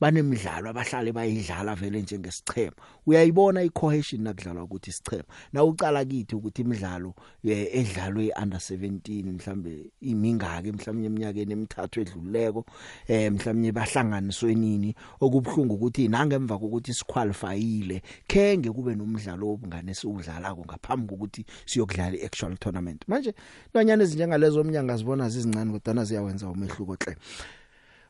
banemidlalo 0.00 0.70
abahlale 0.70 1.12
bayidlala 1.12 1.74
vele 1.74 2.02
njengesichema 2.02 2.76
uyayibona 3.06 3.62
icohesion 3.62 4.22
nakudlalwa 4.22 4.62
ukuthi 4.62 4.90
isichema 4.90 5.24
na 5.52 5.64
ucala 5.64 6.04
kithi 6.04 6.34
ukuthi 6.36 6.62
imidlalo 6.62 7.14
edlalwe 7.44 8.32
under 8.42 8.58
17 8.58 9.32
mhlambe 9.32 9.90
imingaki 10.00 10.72
mhlawumnye 10.72 11.06
eminyakeni 11.06 11.52
emithathu 11.52 12.00
edluleko 12.00 12.64
eh 13.08 13.32
mhlawumnye 13.32 13.72
bahlanganiswe 13.72 14.54
nini. 14.54 14.94
Okubhlungu 15.20 15.74
ukuthi 15.74 16.08
nangemva 16.08 16.58
kokuthi 16.58 16.94
siqualifyile 16.94 18.02
kenge 18.26 18.70
kube 18.70 18.94
nomdlalo 18.94 19.52
obungane 19.52 19.94
siwudlalako 19.94 20.64
ngaphambi 20.64 21.08
kokuthi 21.08 21.44
siyokudlala 21.66 22.16
iactual 22.16 22.56
tournament. 22.58 23.02
Manje 23.08 23.34
nonyana 23.74 24.02
ezinjengalezo 24.04 24.60
omnyanga 24.60 24.96
zibona 24.96 25.28
zizincane 25.28 25.72
kodwa 25.72 26.04
ziyawenza 26.04 26.48
umehluko 26.48 26.96
hle 27.00 27.16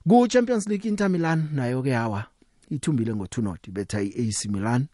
ku 0.08 0.28
Champions 0.28 0.68
League 0.68 0.86
Inter 0.86 1.10
Milan 1.10 1.48
nayo 1.52 1.82
ke 1.82 1.90
hawa 1.90 2.30
ithumbile 2.70 3.12
ngo2 3.12 3.42
not 3.42 3.70
betha 3.70 3.98
iAC 3.98 4.46
Milan. 4.46 4.86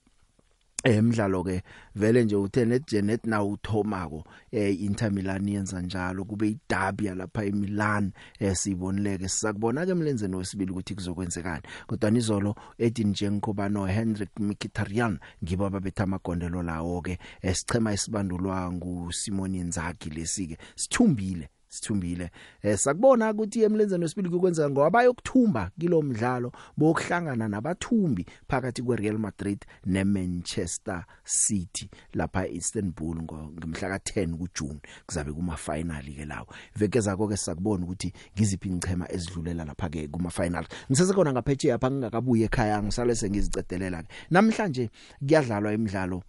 Emidlalo 0.84 1.44
ke 1.44 1.62
vele 1.94 2.24
nje 2.24 2.36
uthe 2.36 2.64
net 2.64 2.88
Janet 2.88 3.26
na 3.26 3.44
uthomako 3.44 4.24
eh 4.52 4.80
Inter 4.80 5.12
Milan 5.12 5.48
yenza 5.48 5.82
njalo 5.82 6.24
kube 6.24 6.48
iderby 6.48 7.12
lapha 7.12 7.44
eMilan 7.44 8.12
eh 8.40 8.56
sibonileke 8.56 9.28
sizakubona 9.28 9.86
ke 9.86 9.92
emlenzeni 9.92 10.36
wesibili 10.36 10.72
ukuthi 10.72 10.94
kuzokwenzekani. 10.94 11.62
Kodwa 11.86 12.10
nizolo 12.10 12.56
Edin 12.78 13.12
Dzeko 13.12 13.52
bano 13.52 13.86
Henrik 13.86 14.40
Mkhitaryan 14.40 15.18
ngibo 15.44 15.66
ababetha 15.66 16.04
amagondelo 16.04 16.62
lawo 16.62 17.02
ke 17.02 17.18
esichema 17.42 17.92
isibandulwa 17.92 18.72
ngu 18.72 19.12
Simon 19.12 19.54
Inzaghi 19.54 20.10
lesike. 20.10 20.58
Sithumbile. 20.74 21.48
Sithumbile. 21.72 22.30
Eh 22.62 22.78
sakubona 22.78 23.30
ukuthi 23.30 23.62
emlenzeni 23.62 24.02
wesibili 24.04 24.28
kukwenza 24.30 24.70
ngoba 24.70 24.90
bayokuthumba 24.90 25.70
kilo 25.80 26.02
mdlalo 26.02 26.52
bokuhlangana 26.76 27.48
nabathumbi 27.48 28.26
phakathi 28.48 28.82
kweReal 28.82 29.18
Madrid 29.18 29.64
neManchester 29.86 31.04
City 31.24 31.90
lapha 32.14 32.46
eIstanbul 32.46 33.16
ngomhla 33.22 33.88
ka10 33.88 34.36
kuJune 34.36 34.80
kuzabe 35.06 35.32
kuma 35.32 35.56
final 35.56 36.04
ke 36.04 36.24
lawo. 36.24 36.46
Vekeza 36.76 37.16
konke 37.16 37.36
sakubona 37.36 37.84
ukuthi 37.84 38.12
ngiziphi 38.36 38.68
ingchema 38.68 39.12
ezidlulela 39.12 39.64
lapha 39.64 39.88
ke 39.88 40.08
kuma 40.08 40.30
final 40.30 40.66
ngisese 40.90 41.14
khona 41.14 41.32
ngaphetshe 41.32 41.68
yapha 41.68 41.90
ngingakabuye 41.90 42.44
ekhaya 42.44 42.82
ngisale 42.82 43.14
sengizicedelela 43.14 44.04
namhlanje 44.30 44.90
kuyadlalwa 45.26 45.72
imidlalo 45.72 46.22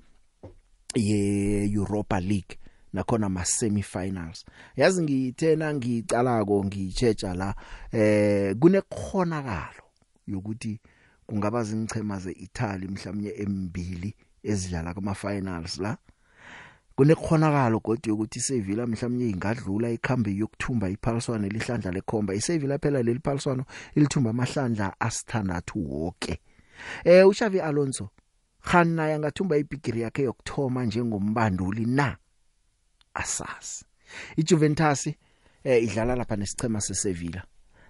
ye 0.96 1.66
Europa 1.74 2.20
League. 2.20 2.63
Nakhona 2.94 3.26
ama 3.26 3.46
semifinals 3.46 4.46
yazi 4.76 5.02
ngithena 5.04 5.74
ngicalako 5.74 6.66
ngichecha 6.66 7.34
la 7.34 7.56
eh 7.92 8.56
kunekhonakalo 8.60 9.84
yokuthi 10.28 10.80
kungaba 11.28 11.64
zingchema 11.64 12.20
zeItaly 12.20 12.88
mhlawumnye 12.88 13.34
emibili 13.38 14.16
ezidlala 14.44 14.94
kuma 14.94 15.16
finals 15.16 15.80
la. 15.80 15.98
Kunekhonakalo 16.96 17.80
kodwa 17.80 18.14
ukuthi 18.14 18.40
iSevilla 18.40 18.88
mhlawumnye 18.88 19.30
ingadlula 19.30 19.90
ikhambe 19.90 20.36
yokuthumba 20.36 20.90
iphaliswano 20.90 21.48
lihlandla 21.48 21.92
lekhomba. 21.92 22.34
iSevilla 22.34 22.78
phela 22.78 23.04
leli 23.04 23.20
phaliswano 23.20 23.66
ilithumba 23.96 24.30
amahlandla 24.30 24.96
asithandathu 25.00 25.92
wonke 25.92 26.40
eh 27.04 27.28
uXavi 27.28 27.60
Alonso 27.60 28.10
khana 28.62 29.08
yangathumba 29.08 29.58
ibigiri 29.58 30.02
yakhe 30.02 30.24
yokthoma 30.24 30.86
njengombanduli 30.86 31.86
na? 31.86 32.18
Asazi. 33.14 33.86
iJuventus 34.38 35.08
eh 35.64 35.84
idlala 35.84 36.16
lapha 36.16 36.36
nesichema 36.36 36.82
seSevilla 36.82 37.44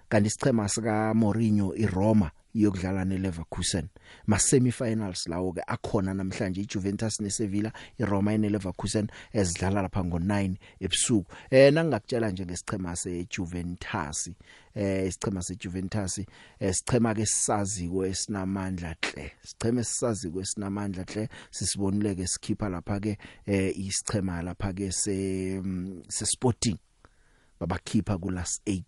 kanti 0.08 0.26
isichema 0.26 0.68
sika 0.68 1.14
Mourinho 1.14 1.74
iRoma. 1.76 2.30
Iyokudlala 2.54 3.04
neLeverkusen. 3.04 3.88
Ma 4.26 4.38
semifinals 4.38 5.26
lawo 5.28 5.52
ke 5.52 5.62
akhona 5.66 6.14
namhlanje 6.14 6.60
iJuventus 6.60 7.20
neSevilla 7.20 7.72
iRoma 7.98 8.36
neLeverkusen 8.38 9.10
ezidlala 9.32 9.82
lapha 9.82 10.00
ngo9 10.00 10.56
ebusuku. 10.80 11.32
Eh 11.50 11.72
nangakutshela 11.72 12.30
nje 12.30 12.44
ngesichema 12.46 12.96
seJuventus 12.96 14.30
eh 14.74 15.06
isichema 15.08 15.42
seJuventus 15.42 16.20
esichema 16.60 17.14
ke 17.14 17.26
sisaziko 17.26 18.06
esinamandla 18.06 18.94
hle. 19.02 19.32
Sicheme 19.42 19.80
esisaziko 19.80 20.40
esinamandla 20.40 21.04
hle 21.04 21.28
sisibonile 21.50 22.14
ke 22.14 22.26
sikhipha 22.26 22.68
lapha 22.68 23.00
ke 23.00 23.18
eh 23.46 23.78
isichema 23.78 24.42
lapha 24.42 24.72
ke 24.72 24.92
se 24.92 25.62
se 26.08 26.26
Sporting 26.26 26.78
babakhipha 27.60 28.18
ku 28.18 28.30
last 28.30 28.62
8 28.66 28.82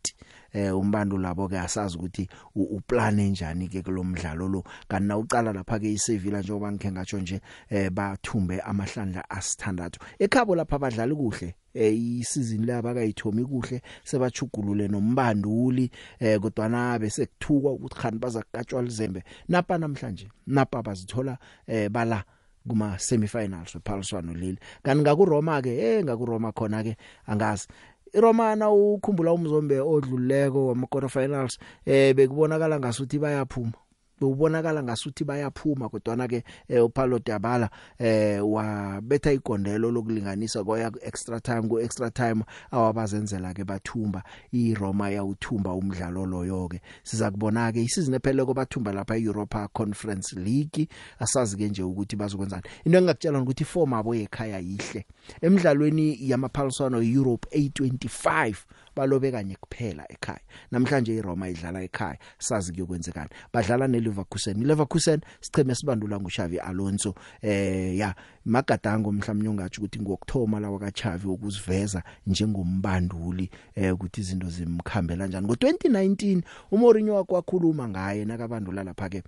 eh 0.52 0.76
umbando 0.76 1.18
labo 1.18 1.48
ke 1.48 1.58
asazi 1.58 1.96
ukuthi 1.96 2.28
uplan 2.54 3.20
njani 3.20 3.68
ke 3.68 3.82
kulomdlalo 3.82 4.48
lo. 4.48 4.64
Kanti 4.88 5.08
na 5.08 5.18
uqala 5.18 5.52
lapha 5.52 5.78
ke 5.78 5.92
iSevilla 5.92 6.40
njengoba 6.40 6.72
ngikhe 6.72 6.92
ngatsho 6.92 7.18
nje 7.18 7.40
eh 7.68 7.90
bathumbe 7.90 8.60
amahlandla 8.60 9.30
asithandathu. 9.30 10.00
Ekhabo 10.18 10.56
lapha 10.56 10.76
abadlali 10.76 11.14
kuhle? 11.14 11.54
Eh 11.74 11.94
isizini 12.20 12.66
laba 12.66 12.94
kayithomi 12.94 13.44
kuhle? 13.44 13.82
Sebachugulule 14.04 14.88
nombanduli 14.88 15.90
eh 16.20 16.40
kodwa 16.40 16.68
na 16.68 16.98
bese 16.98 17.26
kuthukwa 17.26 17.72
ukuthi 17.72 17.96
khani 17.96 18.18
bazakatshwa 18.18 18.82
lizembe. 18.82 19.22
Napa 19.48 19.78
namhlanje? 19.78 20.28
Napa 20.46 20.82
bazithola 20.82 21.38
eh 21.66 21.88
bala 21.90 22.24
kuma 22.68 22.98
semifinals 22.98 23.74
wephaliswano 23.74 24.34
leli. 24.34 24.58
Kanti 24.82 25.02
ngakuRoma 25.02 25.62
ke 25.62 25.78
eh 25.78 26.04
ngakuRoma 26.04 26.52
khona 26.52 26.82
ke 26.82 26.96
angazi. 27.26 27.68
iRomana 28.14 28.70
ukhumbula 28.70 29.32
umzombe 29.32 29.80
odluleko 29.80 30.66
wama 30.66 30.86
quarter 30.86 31.10
finals 31.10 31.58
eh 31.86 32.14
bekubonakala 32.14 32.78
ngasuthi 32.80 33.18
bayaphuma. 33.18 33.72
Ubonakala 34.20 34.82
ngasuthi 34.82 35.24
bayaphuma 35.24 35.88
kodwa 35.88 36.16
na 36.16 36.28
ke 36.28 36.44
eh, 36.68 36.84
uPaulo 36.84 37.18
Dybala 37.18 37.70
eh 37.98 38.40
wabetha 38.40 39.32
igondelo 39.32 39.90
lokulinganisa 39.90 40.64
kwaya 40.64 40.92
extra 41.02 41.40
time 41.40 41.68
ku 41.68 41.80
extra 41.80 42.10
time 42.10 42.44
awabazenzela 42.70 43.54
ke 43.54 43.64
bathumba. 43.64 44.22
iRoma 44.52 45.10
yawuthumba 45.10 45.72
umdlalo 45.72 46.26
loyo 46.26 46.68
ke 46.68 46.80
siza 47.02 47.30
kubona 47.30 47.72
ke 47.72 47.82
isizini 47.82 48.16
ephelele 48.16 48.44
kobathumba 48.44 48.92
lapha 48.92 49.16
eEuropa 49.16 49.68
Conference 49.68 50.36
League. 50.36 50.88
Asazi 51.18 51.56
ke 51.56 51.68
nje 51.68 51.82
ukuthi 51.82 52.16
bazokwenzani. 52.16 52.62
Into 52.84 52.98
engakutshela 52.98 53.40
ukuthi 53.40 53.64
form 53.64 53.94
abo 53.94 54.14
ekhaya 54.14 54.58
yihle. 54.58 55.04
Emidlalweni 55.42 56.18
yamaphaliswano 56.20 57.02
Europe 57.02 57.46
A25 57.52 58.54
balobe 58.96 59.30
kanye 59.30 59.56
kuphela 59.56 60.04
ekhaya. 60.08 60.40
Namhlanje 60.72 61.14
iRoma 61.14 61.48
idlala 61.48 61.82
ekhaya 61.82 62.18
sazi 62.38 62.72
kuyokwenzekani. 62.72 63.30
Badlala 63.52 63.88
neLeverkusen. 63.88 64.62
iLeverkusen 64.62 65.20
sicheme 65.40 65.74
sibandula 65.74 66.20
nguXavi 66.20 66.58
Alonso. 66.58 67.14
Eh 67.42 67.98
ya 67.98 68.14
magadango 68.44 69.12
mhlawumnye 69.12 69.48
ungathi 69.48 69.80
ukuthi 69.80 70.00
ngokthoma 70.00 70.60
lawa 70.60 70.78
kaXavi 70.78 71.28
ukuziveza 71.28 72.02
njengombanduli 72.26 73.50
eh 73.74 73.94
ukuthi 73.94 74.20
izinto 74.20 74.48
zimkhambela 74.48 75.24
kanjani 75.24 75.46
ngo2019 75.46 76.42
uMourinho 76.70 77.14
wakwakhuluma 77.14 77.88
ngaye 77.88 78.24
nakabandula 78.24 78.84
lapha 78.84 79.08
ke 79.08 79.22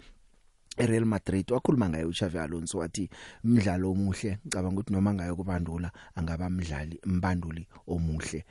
eReal 0.78 1.04
Madrid. 1.04 1.50
Wakhuluma 1.50 1.88
ngaye 1.88 2.04
uXavi 2.04 2.38
Alonso 2.38 2.78
wathi 2.78 3.10
umdlalo 3.44 3.90
omuhle. 3.90 4.38
Ngicabanga 4.46 4.80
ukuthi 4.80 4.92
noma 4.92 5.14
ngayo 5.14 5.36
kubandula 5.36 5.90
angaba 6.14 6.46
umdlali 6.46 7.00
mbanduli 7.06 7.66
omuhle. 7.86 8.44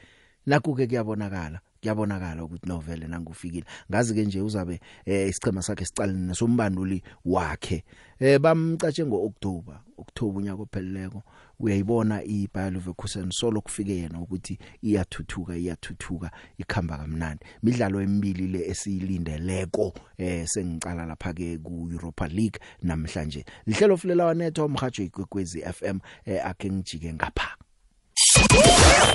Nakuke 0.48 0.88
kuyabonakala 0.88 1.60
kuyabonakala 1.82 2.44
ukuthi 2.44 2.68
novele 2.68 3.08
nangufikile. 3.08 3.66
Ngazi 3.92 4.13
ke 4.13 4.25
nje 4.25 4.42
uzabe 4.42 4.80
eh, 5.06 5.30
isichema 5.30 5.62
sakhe 5.62 5.86
sicalene 5.86 6.20
nesombanduli 6.20 7.04
wakhe. 7.25 7.84
Eh 8.20 8.39
bamcatshe 8.39 9.06
ngoOctober 9.06 9.80
October 9.98 10.38
unyaka 10.38 10.62
opheleleko. 10.62 11.24
Uyayibona 11.60 12.24
iBayer 12.24 12.72
Leverkusen 12.72 13.32
solo 13.32 13.62
kufike 13.62 13.96
yena 13.96 14.22
ukuthi 14.22 14.58
iyathuthuka 14.82 15.58
iyathuthuka 15.58 16.32
ikhamba 16.58 16.98
kamnandi. 16.98 17.46
Midlalo 17.63 18.01
emibili 18.01 18.48
le 18.48 18.68
esiyilindeleko 18.70 19.94
eh 20.18 20.48
sengicala 20.48 21.06
lapha 21.06 21.34
ke 21.34 21.58
ku 21.58 21.89
Europa 21.92 22.27
League 22.27 22.60
namhlanje. 22.84 23.46
Lihlelo 23.66 23.98
fulela 23.98 24.25
wanetho 24.25 24.66
umhajo 24.66 25.04
igwegwezi 25.04 25.62
FM 25.62 26.00
eh 26.25 26.46
ake 26.46 26.72
ngijike 26.72 27.13
ngapha. 27.13 27.67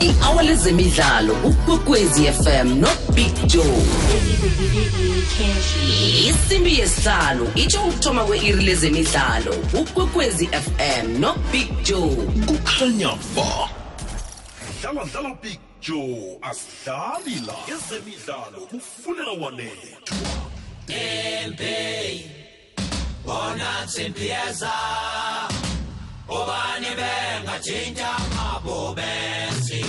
I-hour 0.00 0.42
lezemidlalo 0.42 1.34
ukwekwezi 1.34 2.24
fm 2.32 2.80
no 2.80 2.88
big 3.14 3.46
joe. 3.46 3.82
Isimbi 6.28 6.78
yesihlanu 6.78 7.52
itsho 7.54 7.82
ukuthoma 7.84 8.24
kwe-iri 8.24 8.62
lezemidlalo 8.64 9.54
ukwekwezi 9.80 10.46
fm 10.46 11.20
no 11.20 11.34
big 11.52 11.82
joe. 11.82 12.16
Kukhanya 12.46 13.08
ba. 13.36 13.68
Dlala 14.80 15.04
dlala 15.04 15.34
big 15.42 15.58
joe. 15.80 16.38
Asidlali 16.42 17.46
la. 17.46 17.54
Ezemidlalo 17.74 18.66
kufunela 18.70 19.32
wanethwa 19.32 20.02
Bobesi. 28.64 29.81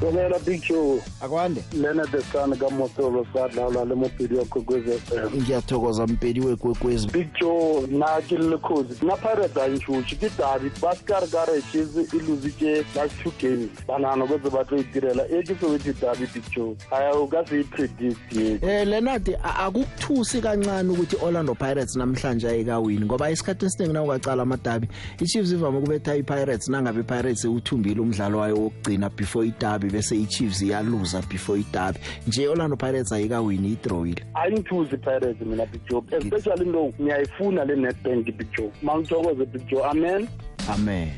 Dumela 0.00 0.38
Big 0.46 0.62
Joe 0.62 1.00
akwande. 1.20 1.62
Leonard 1.74 2.10
the 2.12 2.22
Sun 2.22 2.56
ka 2.56 2.68
Motolo 2.68 3.26
sadlala 3.34 3.84
le 3.84 3.94
mopedi 3.96 4.34
wa 4.34 4.44
Kokwezi 4.44 4.90
FM 4.98 5.36
ngiyathokoza 5.42 6.06
mpedi 6.06 6.40
wekwekwezi. 6.40 7.06
Big 7.08 7.28
Joe 7.40 7.86
na 7.90 8.06
ke 8.28 8.38
le 8.38 8.56
khozi 8.58 9.04
na 9.06 9.16
Pirates 9.16 9.56
a 9.56 9.68
ntšhutše 9.68 10.16
ke 10.16 10.30
tabi 10.36 10.70
Pascal 10.80 11.26
Garages 11.26 11.96
e 11.96 12.18
lositše 12.18 12.84
last 12.96 13.14
two 13.22 13.32
games 13.40 13.70
banana 13.88 14.24
kwetse 14.26 14.50
ba 14.50 14.64
tlo 14.64 14.78
itirela 14.78 15.26
e 15.30 15.42
ke 15.42 15.54
sewetse 15.60 15.92
tabi 16.00 16.26
Big 16.32 16.44
Joe 16.54 16.76
aya 16.92 17.12
o 17.14 17.26
ka 17.26 17.44
se 17.46 17.60
i-predict 17.60 18.32
ye 18.32 18.58
Eh 18.62 18.86
Leonard 18.86 19.28
a- 19.42 19.66
akukuthusi 19.66 20.40
kancane 20.40 20.90
ukuthi 20.92 21.16
Orlando 21.22 21.54
Pirates 21.54 21.96
namhlanje 21.96 22.48
ayikawini 22.48 23.04
ngoba 23.04 23.30
isikhathi 23.30 23.66
esiningi 23.66 23.92
na 23.92 24.02
ungacala 24.02 24.42
amadabi 24.42 24.88
iChiefs 25.20 25.52
ivame 25.52 25.78
ukubetha 25.78 26.14
iPirates 26.16 26.68
nangabe 26.68 27.00
iPirates 27.00 27.44
uthumbile 27.44 28.00
umdlalo 28.00 28.38
wayo 28.38 28.54
wokugcina 28.56 29.10
before 29.10 29.46
idabi 29.48 29.87
bese 29.90 30.16
iChiefs 30.16 30.62
iyaluza 30.62 31.22
before 31.22 31.60
idabi 31.60 31.98
nje 32.26 32.48
Orlando 32.48 32.76
Pirates 32.76 33.12
ayikawini 33.12 33.68
idrawile 33.72 34.24
ayingithuzi 34.34 34.94
i-Pirates 34.94 35.40
mina 35.46 35.66
Big 35.66 35.80
Joe. 35.90 36.02
Especially 36.18 36.64
no 36.70 36.92
ngiyayifuna 37.00 37.64
le 37.64 37.76
Nedbank 37.76 38.24
Big 38.36 38.48
Joe. 38.56 38.70
Mangithokoze 38.82 39.44
Big 39.46 39.66
Joe. 39.70 39.82
Amen. 39.90 40.28
Amen. 40.68 41.08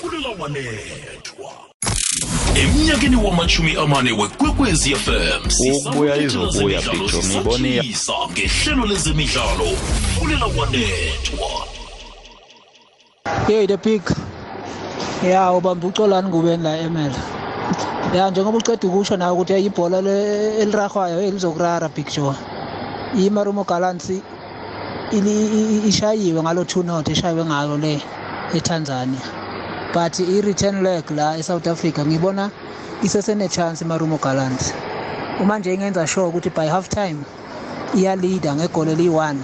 Fulela 0.00 0.28
wanethwa 0.38 1.52
emnyakeni 2.54 3.16
wamachumi 3.16 3.76
amane 3.76 4.12
wekwekwezi 4.12 4.94
fm 4.94 5.72
Ukubuya 5.76 6.16
izobuya, 6.16 6.80
Big 6.82 7.10
Joe, 7.10 7.22
ngiyibona 7.24 7.68
iya- 7.68 7.82
sisabisa 7.82 8.12
ngehlelo 8.32 8.86
lezemidlalo. 8.86 9.64
Fulela 10.18 10.46
wanethwa 13.28 13.46
Hey 13.46 13.66
the 13.66 13.78
pig. 13.78 14.02
Ya 15.22 15.52
ubamba 15.52 15.86
ucolani 15.88 16.28
ngubeni 16.28 16.62
la 16.62 16.76
eMel. 16.78 17.12
Ya 18.14 18.30
njengoba 18.30 18.58
uceda 18.58 18.88
ukusho 18.88 19.16
nawe 19.16 19.32
ukuthi 19.32 19.64
ibhola 19.66 20.00
le- 20.00 20.58
eliragwayo 20.58 21.20
elizokurara 21.22 21.88
Big 21.88 22.06
Joe. 22.10 22.34
IMarumo 23.16 23.64
Gallants 23.64 24.10
ili- 25.12 25.46
i- 25.46 25.78
i- 25.84 25.88
ishayiwe 25.88 26.42
ngalo 26.42 26.62
2 26.64 26.82
not 26.84 27.08
eshayiwe 27.08 27.44
ngayo 27.44 27.78
le 27.78 28.02
eTanzania. 28.54 29.20
But 29.92 30.18
i-return 30.20 30.82
leg 30.82 31.10
la 31.10 31.36
eSouth 31.38 31.66
Africa 31.66 31.98
ngibona 32.06 32.50
isesene 33.02 33.48
chance 33.48 33.84
iMarumo 33.84 34.18
Gallants. 34.18 34.72
Uma 35.40 35.58
nje 35.58 35.74
ingenza 35.74 36.06
sure 36.06 36.26
ukuthi 36.26 36.50
by 36.50 36.66
half 36.68 36.88
time 36.88 37.16
iya 37.94 38.16
leader 38.16 38.54
ngegoli 38.54 38.92
eli1 38.94 39.36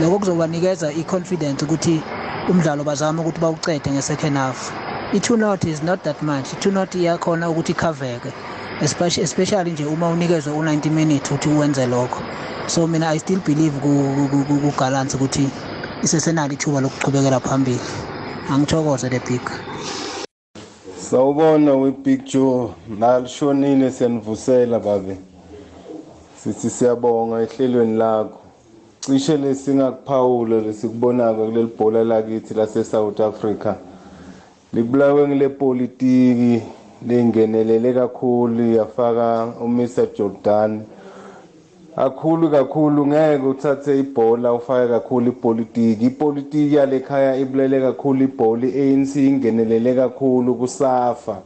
lokho 0.00 0.18
kuzobanikeza 0.18 0.92
i-confidence 0.92 1.64
ukuthi 1.64 2.02
umdlalo 2.50 2.84
bazama 2.84 3.22
ukuthi 3.22 3.40
bawucede 3.40 3.90
nge-second 3.90 4.36
half 4.36 4.72
i-two 5.12 5.36
not 5.36 5.64
is 5.64 5.82
not 5.82 6.02
that 6.02 6.22
much. 6.22 6.52
I-two 6.52 6.72
not 6.72 6.94
iyakhona 6.94 7.50
ukuthi 7.50 7.72
ikhaveke 7.72 8.32
especially, 8.80 9.24
especially 9.24 9.70
nje 9.70 9.84
uma 9.86 10.08
unikezwe 10.08 10.52
u-90 10.52 10.90
minutes 10.90 11.30
ukuthi 11.30 11.48
uwenze 11.48 11.86
lokho. 11.86 12.22
So 12.66 12.86
mina 12.86 13.08
i 13.10 13.18
still 13.18 13.40
believe 13.40 13.78
kugalance 13.80 15.16
ukuthi 15.16 15.48
isesenalo 16.02 16.52
ithuba 16.52 16.80
lokuchubekela 16.80 17.40
phambili. 17.40 17.80
Angithokoze 18.50 19.10
the 19.10 19.20
big. 19.20 19.42
Sawubona 20.98 21.74
we-Big 21.74 22.24
Joe. 22.24 22.74
Nalishonile 22.88 23.90
siyanivusela 23.90 24.78
babe. 24.78 25.16
Sithi 26.44 26.70
siyabonga 26.70 27.42
ehlelweni 27.42 27.96
lakho. 27.96 28.43
Cishe 29.06 29.36
lesingakuphawula 29.36 30.60
lesikubonako 30.60 31.46
kuleli 31.46 31.68
bhola 31.78 32.04
lakithi 32.04 32.54
lase-South 32.54 33.20
Africa. 33.20 33.74
Libulawe 34.72 35.28
ngile 35.28 35.48
politiki 35.48 36.62
lingenelele 37.08 37.92
kakhulu 37.92 38.72
yafaka 38.72 39.52
uMr 39.60 40.06
Jordan. 40.18 40.82
Kakhulu 41.96 42.50
kakhulu 42.50 43.06
ngeke 43.06 43.46
uthathe 43.46 43.98
ibhola 43.98 44.52
ufake 44.52 44.88
kakhulu 44.88 45.28
ipolitiki. 45.28 46.06
Ipolitiki 46.06 46.74
yalekhaya 46.74 47.36
ibulele 47.36 47.80
kakhulu 47.80 48.24
ibhola 48.24 48.66
i-ANC 48.66 49.16
ingenelele 49.16 49.94
kakhulu 49.94 50.54
kusafa. 50.54 51.36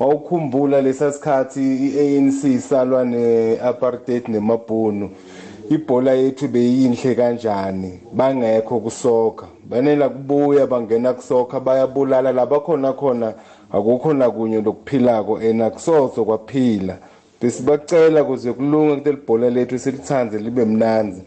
Wawukhumbula 0.00 0.82
lesa 0.82 1.12
sikhathi 1.12 1.86
i-ANC 1.86 2.44
isalwa 2.44 3.04
ne-apartheid 3.04 4.28
nemabhunu. 4.28 5.10
Ibhola 5.70 6.12
yethu 6.12 6.48
beyinhle 6.48 7.14
kanjani? 7.14 8.00
Bangekho 8.12 8.80
kusoka 8.80 9.46
banela 9.68 10.08
kubuya 10.08 10.66
bangena 10.66 11.12
kusoka 11.12 11.60
bayabulala. 11.60 12.32
Labakhona 12.32 12.92
khona 12.92 13.34
akukho 13.72 14.12
nakunye 14.12 14.60
lokuphilako 14.60 15.36
and 15.36 15.62
akusoze 15.62 16.24
kwaphila. 16.24 16.98
Besibacela 17.40 18.24
kuze 18.24 18.52
kulunge 18.52 19.00
kuleli 19.00 19.18
bhola 19.26 19.50
lethu 19.50 19.78
silithanze 19.78 20.38
libe 20.38 20.64
mnanzi. 20.64 21.22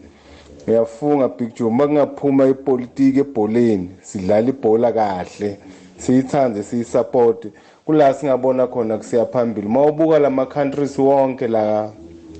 Ngiyafunga 0.64 1.28
big 1.28 1.54
joe 1.54 1.68
uma 1.68 1.86
kungaphuma 1.86 2.46
ipolitiki 2.46 3.20
ebholeni 3.20 3.90
sidlala 4.02 4.48
ibhola 4.48 4.92
kahle. 4.92 5.58
Siyithanze 5.96 6.62
siyisapote 6.62 7.48
kula 7.86 8.14
singabona 8.14 8.66
khona 8.66 8.98
kusiya 8.98 9.26
phambili. 9.26 9.66
Uma 9.66 9.86
ubuka 9.86 10.18
lama-countries 10.18 10.98
wonke 10.98 11.48
la 11.48 11.90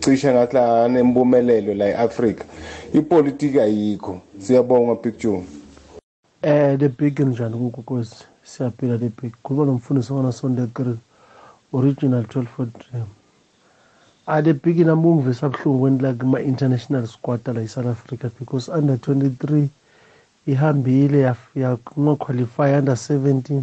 cishe 0.05 0.33
ngathi 0.33 0.57
la 0.57 0.89
nempumelelo 0.89 1.75
la 1.75 1.87
e-afrika 1.89 2.45
ipolitiki 2.93 3.61
ayikho. 3.61 4.21
Siyabonga 4.39 4.95
big 5.03 5.19
joe 5.19 5.43
Eh 6.43 6.79
the 6.79 6.89
big 6.89 7.21
njani 7.21 7.57
kukokwezi 7.57 8.17
siyaphila 8.43 8.99
the 8.99 9.11
big. 9.23 9.33
Kuba 9.43 9.65
nomfundisi 9.65 10.13
wana 10.13 10.33
Sunday 10.33 10.67
Grill 10.67 10.97
original 11.73 12.23
12 12.23 12.47
foot 12.47 12.69
dream 12.79 13.07
ah 14.27 14.41
the 14.43 14.53
big 14.55 14.79
nami 14.87 15.07
ungivisa 15.07 15.49
buhlungu 15.49 15.83
when 15.83 15.99
like 15.99 16.25
ma 16.25 16.41
international 16.41 17.07
squad 17.07 17.41
la 17.55 17.61
eSouth 17.61 17.87
Africa 17.87 18.31
because 18.39 18.69
under 18.69 18.97
23 18.97 19.69
ihambile 20.47 21.21
ya 21.55 21.77
qualify 22.19 22.79
under 22.79 22.95
17 22.95 23.63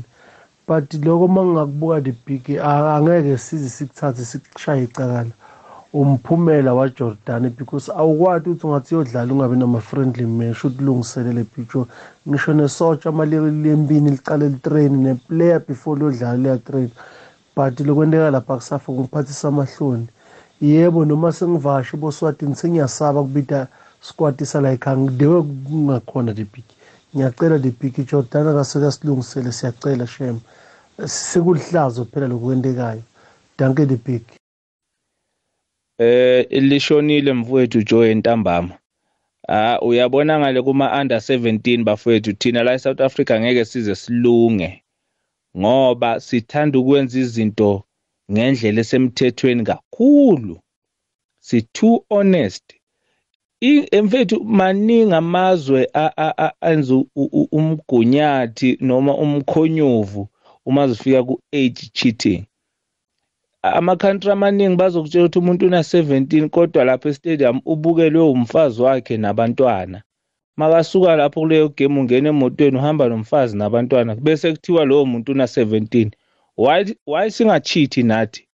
but 0.68 0.94
lokho 0.94 1.28
mangakubuka 1.28 2.02
the 2.02 2.14
big 2.26 2.60
ah, 2.60 2.96
angeke 2.98 3.38
size 3.38 3.70
sikuthathe 3.70 4.26
sikushaye 4.26 4.84
icakala 4.84 5.26
umphumela 5.94 6.74
waJordan 6.74 7.50
because 7.50 7.92
awukwati 7.92 8.50
ukuthi 8.50 8.68
ungathi 8.68 8.96
uyodlala 8.96 9.34
ungabe 9.34 9.56
nama-friendly 9.56 10.26
match 10.26 10.64
ukuthi 10.64 10.84
ulungiselele 10.84 11.44
picture 11.44 11.86
ngisho 12.28 12.54
nesotsha 12.54 13.10
amaleli 13.10 13.52
lembini 13.64 14.12
liqale 14.12 14.50
litrain 14.50 15.04
neplayer 15.04 15.60
before 15.68 16.00
liyodlala 16.00 16.38
liyatrain. 16.38 16.90
But 17.56 17.80
lokwenteka 17.80 18.32
lapha 18.32 18.56
kusafa 18.56 18.94
kungiphathisa 18.94 19.48
amahloni. 19.48 20.08
Yebo 20.62 21.06
noma 21.06 21.32
sengivasha 21.32 21.98
iboswatini 21.98 22.56
sengiyasaba 22.56 23.22
kubita 23.22 23.68
squad 24.02 24.42
isalayikhaya 24.42 24.98
ngidewe 24.98 25.42
kungakhona 25.42 26.34
the 26.34 26.44
big 26.44 26.64
ngiyacela 27.16 27.60
the 27.60 27.72
big 27.72 28.08
jordan 28.08 28.48
akasuke 28.48 28.92
silungisele 28.92 29.52
siyacela 29.52 30.08
shem 30.08 30.40
sekulihlazo 31.06 32.06
phela 32.06 32.28
lokwentekayo. 32.28 33.02
Danke 33.58 33.86
the 33.86 33.98
big 33.98 34.41
Eh 36.02 36.46
lishonile 36.52 37.34
mfowethu 37.34 37.84
Joe 37.84 38.12
entambama. 38.12 38.78
Ah 39.48 39.80
uyabona 39.82 40.40
ngale 40.40 40.62
kuma 40.62 41.02
under 41.02 41.18
17 41.18 41.84
bafowethu 41.84 42.34
thina 42.34 42.64
la 42.64 42.74
eSouth 42.74 43.02
Africa 43.02 43.32
ngeke 43.40 43.66
size 43.66 43.96
silunge 43.96 44.84
ngoba 45.58 46.20
sithanda 46.20 46.80
ukwenza 46.80 47.20
izinto 47.20 47.84
ngendlela 48.32 48.82
esemthethweni 48.82 49.64
kakhulu. 49.64 50.56
Si 51.40 51.62
too 51.62 52.06
honest. 52.10 52.66
Emfethu 53.98 54.44
maningi 54.44 55.14
amazwe 55.14 55.80
enza 56.62 56.96
umgunyathi 57.52 58.78
noma 58.82 59.14
umkhonyovu 59.24 60.28
uma 60.66 60.88
zifika 60.88 61.24
ku 61.28 61.36
age 61.54 61.84
cheating. 61.94 62.44
Ama-country 63.64 64.32
amaningi 64.32 64.76
bazokutshela 64.76 65.26
ukuthi 65.26 65.40
umuntu 65.40 65.66
una-17 65.68 66.50
kodwa 66.50 66.84
lapha 66.84 67.10
estadium 67.10 67.62
ubukelwe 67.66 68.24
umfazi 68.24 68.82
wakhe 68.82 69.18
nabantwana. 69.18 70.02
Makasuka 70.58 71.16
lapho 71.16 71.40
kuleyo 71.42 71.70
game 71.70 72.00
ungena 72.00 72.30
emotweni 72.30 72.78
uhamba 72.78 73.10
nomfazi 73.10 73.58
nabantwana 73.58 74.16
bese 74.16 74.52
kuthiwa 74.52 74.86
lowo 74.86 75.06
muntu 75.06 75.32
una-17 75.32 76.12
why 76.58 76.96
why 77.08 77.30
singachithi 77.32 78.04
nathi? 78.04 78.48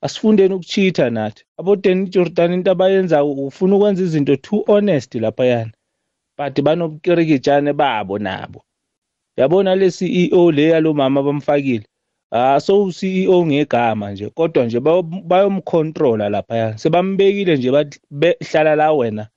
Asifundeni 0.00 0.54
ukuchitha 0.54 1.10
nathi. 1.10 1.44
Abodeni 1.58 2.08
Jordan 2.08 2.52
into 2.52 2.70
abayenza 2.70 3.24
ufuna 3.24 3.76
ukwenza 3.76 4.02
izinto 4.02 4.36
too 4.36 4.64
honest 4.66 5.14
laphayana 5.14 5.72
but 6.38 6.60
banobukirikitshane 6.62 7.72
babo 7.72 8.18
nabo. 8.18 8.64
Yabona 9.36 9.74
le 9.74 9.90
CEO 9.90 10.50
le 10.52 10.64
yalo 10.68 10.94
mama 10.94 11.22
bamfakile? 11.22 11.86
Ah 12.30 12.60
so 12.60 12.84
uCEO 12.84 13.46
ngegama 13.46 14.10
nje 14.12 14.28
kodwa 14.28 14.66
nje 14.66 14.80
bayomcontrola 15.30 16.28
laphayana 16.28 16.78
sebambekile 16.78 17.56
nje 17.56 17.70
bahlala 18.10 18.74
la 18.76 18.92
wena 18.92 19.28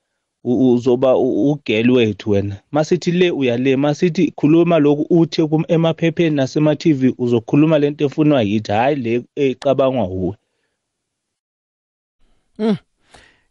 uzoba 0.44 1.18
ugel 1.18 1.92
wethu 1.92 2.30
wena. 2.30 2.56
Masithi 2.72 3.12
le 3.12 3.32
uyale 3.32 3.76
masithi 3.76 4.32
khuluma 4.32 4.80
lokhu 4.80 5.06
uthi 5.10 5.42
emaphepheni 5.68 6.36
nasema 6.36 6.76
TV 6.76 7.14
uzokhuluma 7.18 7.80
lento 7.80 8.06
efunwa 8.06 8.42
yithi 8.42 8.72
hayi 8.72 8.96
le 8.96 9.24
ecabangwa 9.36 10.08
uwe 10.08 10.36
Mm. 12.60 12.78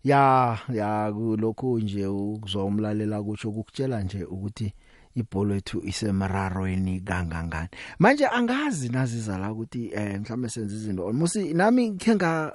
Ya 0.04 0.58
ya 0.72 1.12
kulokho 1.12 1.78
nje 1.78 2.06
ukuzwa 2.06 2.64
umlalela 2.64 3.22
kusho 3.22 3.48
ukutshela 3.48 4.02
nje 4.02 4.24
ukuthi 4.24 4.72
ibhola 5.14 5.56
ethu 5.56 5.82
isemararweni 5.84 7.00
kangangani. 7.00 7.68
Manje 7.98 8.26
angazi 8.26 8.88
naziza 8.88 9.38
la 9.38 9.52
ukuthi 9.52 9.90
eh 9.94 10.20
mhlawumbe 10.20 10.48
senze 10.48 10.74
izinto 10.76 11.08
almost 11.08 11.36
nami 11.36 11.90
ngeke 11.90 12.14
nga 12.14 12.52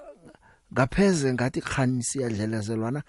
ngapheze 0.73 1.33
ngathi 1.33 1.61
khani 1.61 2.03
siyadlelezelwana 2.03 3.03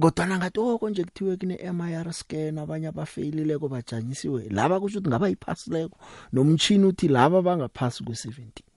kodwa 0.00 0.38
ngathi 0.38 0.60
oh 0.60 0.78
konje 0.78 1.04
kuthiwe 1.04 1.36
kune 1.36 1.56
MIR 1.72 2.12
scan 2.12 2.58
abanye 2.58 2.88
abafailile 2.88 3.58
ko 3.58 3.68
bajanyisiwe. 3.68 4.48
Laba 4.50 4.80
kusho 4.80 4.98
ukuthi 4.98 5.08
ngaba 5.08 5.28
iphasileko 5.28 5.96
nomtchini 6.32 6.84
uthi 6.84 7.08
laba 7.08 7.42
bangaphasi 7.42 8.04
ku17 8.04 8.70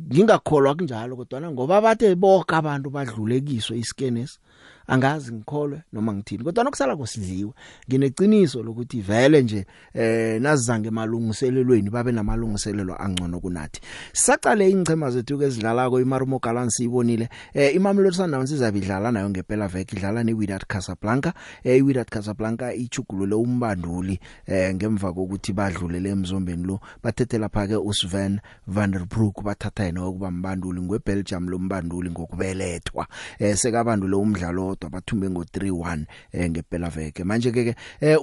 ngingakholwa 0.00 0.74
kunjalo 0.74 1.16
kodwa 1.16 1.50
ngoba 1.50 1.80
bathe 1.80 2.14
bonke 2.14 2.54
abantu 2.54 2.90
badlulekiswe 2.90 3.78
iskenes 3.78 4.38
angazi 4.86 5.32
ngikholwe 5.32 5.82
noma 5.92 6.14
ngithini. 6.14 6.44
Kodwa 6.44 6.64
nokusala 6.64 6.96
kosidliwe 6.96 7.52
ngineqiniso 7.88 8.62
lokuthi 8.62 9.00
vele 9.00 9.42
nje 9.42 9.66
eh 9.94 10.40
nazange 10.40 10.90
malungiselelweni 10.90 11.90
babe 11.90 12.12
namalungiselelo 12.12 12.94
angcono 13.02 13.40
kunathi. 13.40 13.80
Saqale 14.12 14.70
ingcema 14.70 15.10
zethu 15.10 15.38
kezidlalako 15.38 16.00
iMarumo 16.00 16.38
Gallants 16.38 16.80
ibonile 16.80 17.28
eh 17.54 17.74
iMamelodi 17.74 18.16
Sundowns 18.16 18.50
izabidlala 18.50 19.12
nayo 19.12 19.30
ngempela 19.30 19.68
veke 19.68 19.96
idlala 19.96 20.24
neWydad 20.24 20.66
Casablanca. 20.66 21.32
Eh 21.64 21.78
iWydad 21.78 22.08
Casablanca 22.08 22.74
ichugulule 22.74 23.34
umbanduli 23.34 24.20
eh 24.46 24.74
ngemva 24.74 25.12
kokuthi 25.12 25.52
badlulele 25.52 26.10
emzombeni 26.10 26.64
lo. 26.64 26.80
Bathethela 27.02 27.48
phake 27.48 27.76
uSven 27.76 28.40
van 28.66 28.90
der 28.90 29.04
Broek 29.06 29.42
bathatha 29.42 29.84
yena 29.84 30.08
ukuba 30.08 30.30
mbanduli 30.30 30.80
ngweBelgium 30.80 31.48
lo 31.48 31.58
mbanduli 31.58 32.10
ngokubelethwa. 32.10 33.06
Eh 33.38 33.56
sekabandule 33.56 34.16
umdlalo 34.16 34.75
kodwa 34.76 34.90
bathumbe 34.90 35.30
ngo 35.30 35.42
3-1 35.42 36.04
eh 36.32 36.50
ngempela 36.50 36.88
veke. 36.90 37.24
Manje 37.24 37.50
ke 37.52 37.74
eh 38.00 38.18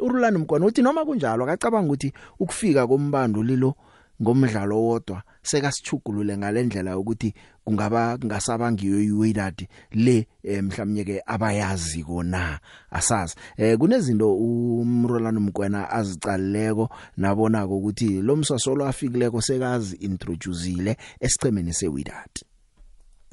uRulani 0.00 0.38
Mkwana 0.38 0.66
uthi 0.66 0.82
noma 0.82 1.04
kunjalo 1.04 1.44
akacabanga 1.44 1.92
ukuthi 1.92 2.12
ukufika 2.40 2.86
kombanduli 2.86 3.56
lo 3.56 3.74
ngomdlalo 4.22 4.82
wodwa 4.82 5.22
sekasichugulule 5.42 6.36
ngalendlela 6.36 6.98
ukuthi 6.98 7.34
kungaba 7.64 8.18
kungasabangiyo 8.18 9.00
iWydad 9.00 9.68
le 9.92 10.26
mhlawumnye 10.44 11.04
ke 11.04 11.22
abayazi 11.26 12.02
kona 12.04 12.58
asazi. 12.90 13.34
Eh 13.56 13.78
kunezinto 13.78 14.36
umrolano 14.36 15.40
mkwena 15.40 15.90
azicaleko 15.90 16.88
nabona 17.16 17.66
ukuthi 17.66 18.22
lo 18.22 18.36
msasolo 18.36 18.86
afikileko 18.86 19.40
sekazi 19.40 19.96
introduceile 19.96 20.96
esichemeni 21.20 21.72
seWydad 21.72 22.55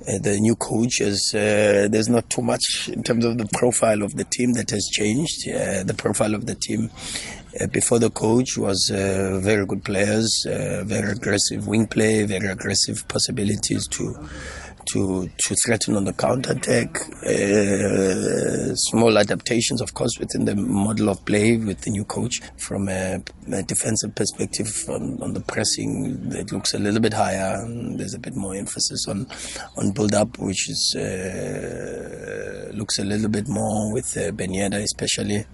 Uh, 0.07 0.17
the 0.19 0.37
new 0.39 0.55
coach 0.55 0.99
is 0.99 1.33
uh, 1.33 1.87
there's 1.89 2.09
not 2.09 2.29
too 2.29 2.41
much 2.41 2.89
in 2.91 3.03
terms 3.03 3.23
of 3.23 3.37
the 3.37 3.47
profile 3.53 4.03
of 4.03 4.15
the 4.15 4.25
team 4.25 4.51
that 4.53 4.69
has 4.69 4.89
changed. 4.91 5.47
Uh, 5.47 5.83
the 5.83 5.93
profile 5.97 6.35
of 6.35 6.45
the 6.45 6.55
team 6.55 6.89
uh, 7.61 7.67
before 7.67 7.99
the 7.99 8.09
coach 8.09 8.57
was 8.57 8.89
very 8.91 9.65
good 9.65 9.83
players, 9.83 10.45
very 10.45 11.13
aggressive 11.13 11.67
wing 11.67 11.87
play, 11.87 12.23
very 12.23 12.47
aggressive 12.47 13.07
possibilities 13.07 13.87
to 13.87 14.13
to 14.93 15.27
to 15.37 15.55
threaten 15.65 15.95
on 15.95 16.05
the 16.05 16.13
counter 16.13 16.51
attack. 16.51 16.95
Uh, 17.25 18.75
small 18.75 19.17
adaptations, 19.17 19.81
of 19.81 19.93
course, 19.93 20.19
within 20.19 20.45
the 20.45 20.55
model 20.55 21.09
of 21.09 21.25
play 21.25 21.57
with 21.57 21.81
the 21.81 21.89
new 21.89 22.05
coach. 22.05 22.39
From 22.57 22.87
a, 22.87 23.21
a 23.51 23.63
defensive 23.63 24.13
perspective, 24.15 24.67
on, 24.89 25.21
on, 25.21 25.33
the 25.33 25.41
pressing, 25.41 26.31
it 26.31 26.51
looks 26.51 26.73
a 26.73 26.79
little 26.79 26.99
bit 26.99 27.13
higher. 27.13 27.65
There's 27.97 28.13
a 28.13 28.19
bit 28.19 28.35
more 28.35 28.55
emphasis 28.55 29.07
on 29.07 29.27
on 29.77 29.91
build 29.91 30.13
up, 30.13 30.37
which 30.37 30.69
is 30.69 30.95
uh, 30.95 32.71
looks 32.73 32.99
a 32.99 33.03
little 33.03 33.29
bit 33.29 33.47
more 33.47 33.91
with 33.91 34.15
uh, 34.15 34.31
Ben 34.31 34.51
Yedda, 34.51 34.83
especially 34.83 35.45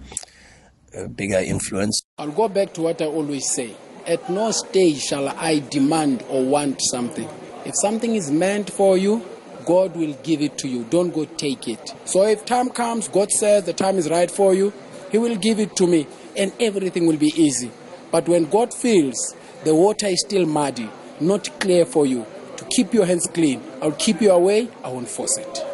a 0.96 1.08
bigger 1.08 1.40
influence. 1.40 2.02
I'll 2.18 2.32
go 2.32 2.50
back 2.50 2.74
to 2.74 2.82
what 2.82 3.02
I 3.02 3.06
always 3.06 3.50
say. 3.50 3.74
At 4.06 4.30
no 4.30 4.52
stage 4.52 5.02
shall 5.02 5.30
I 5.30 5.60
demand 5.60 6.26
or 6.30 6.44
want 6.44 6.82
something. 6.82 7.30
If 7.70 7.76
something 7.76 8.16
is 8.16 8.32
meant 8.32 8.72
for 8.72 8.98
you, 8.98 9.24
God 9.64 9.96
will 9.96 10.14
give 10.24 10.42
it 10.42 10.58
to 10.58 10.68
you. 10.68 10.86
Don't 10.86 11.14
go 11.14 11.26
take 11.26 11.68
it. 11.68 11.94
So 12.06 12.24
if 12.24 12.44
time 12.44 12.70
comes, 12.70 13.08
God 13.08 13.30
says 13.30 13.66
the 13.66 13.74
time 13.74 13.98
is 13.98 14.10
right 14.10 14.32
for 14.32 14.56
you, 14.56 14.74
He 15.12 15.20
will 15.20 15.36
give 15.36 15.60
it 15.60 15.76
to 15.76 15.86
me 15.86 16.08
and 16.36 16.52
everything 16.60 17.06
will 17.06 17.18
be 17.18 17.32
easy. 17.36 17.70
But 18.10 18.28
when 18.28 18.46
God 18.46 18.74
feels 18.74 19.36
the 19.66 19.76
water 19.76 20.08
is 20.08 20.22
still 20.22 20.48
muddy, 20.48 20.90
not 21.20 21.60
clear 21.60 21.86
for 21.86 22.08
you, 22.08 22.26
to 22.58 22.66
keep 22.76 22.92
your 22.92 23.06
hands 23.06 23.28
clean, 23.32 23.62
I'll 23.84 23.92
keep 23.92 24.20
you 24.20 24.32
away, 24.32 24.70
I 24.84 24.90
won't 24.90 25.08
force 25.08 25.38
it. 25.38 25.69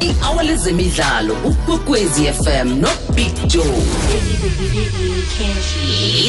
I-hour 0.00 0.42
lezemidlalo 0.44 1.34
ukwekwezi 1.44 2.24
fm 2.24 2.68
nobig 2.80 3.46
joe. 3.46 3.82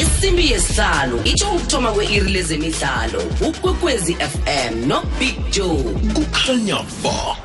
Isimbi 0.00 0.50
yesihlanu 0.50 1.20
itsho 1.24 1.50
ukuthoma 1.50 1.92
kwe-iri 1.92 2.32
lezemidlalo 2.32 3.22
ukwekwezi 3.40 4.14
fm 4.14 4.86
nobig 4.86 5.34
joe. 5.50 5.84
Kukhanya 6.14 6.76
ba. 7.02 7.36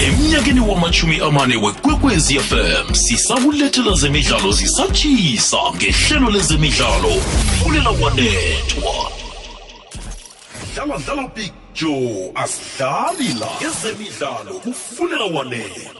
Emnyakeni 0.00 0.60
wamachumi 0.60 1.20
amane 1.20 1.56
wekwekwezi 1.56 2.40
fm 2.40 2.94
sisakulethela 2.94 3.94
zemidlalo 3.94 4.52
zisatshisa 4.52 5.56
ngehlelo 5.76 6.30
lezemidlalo 6.30 7.12
fulela 7.62 7.92
kwanethwa 7.92 9.10
dlala 10.74 10.98
dlala 10.98 11.28
big 11.34 11.52
joe 11.74 12.30
asidlali 12.34 13.34
la. 13.40 13.48
Ezemidlalo 13.66 14.54
kufunela 14.64 15.24
wanethwa 15.24 15.94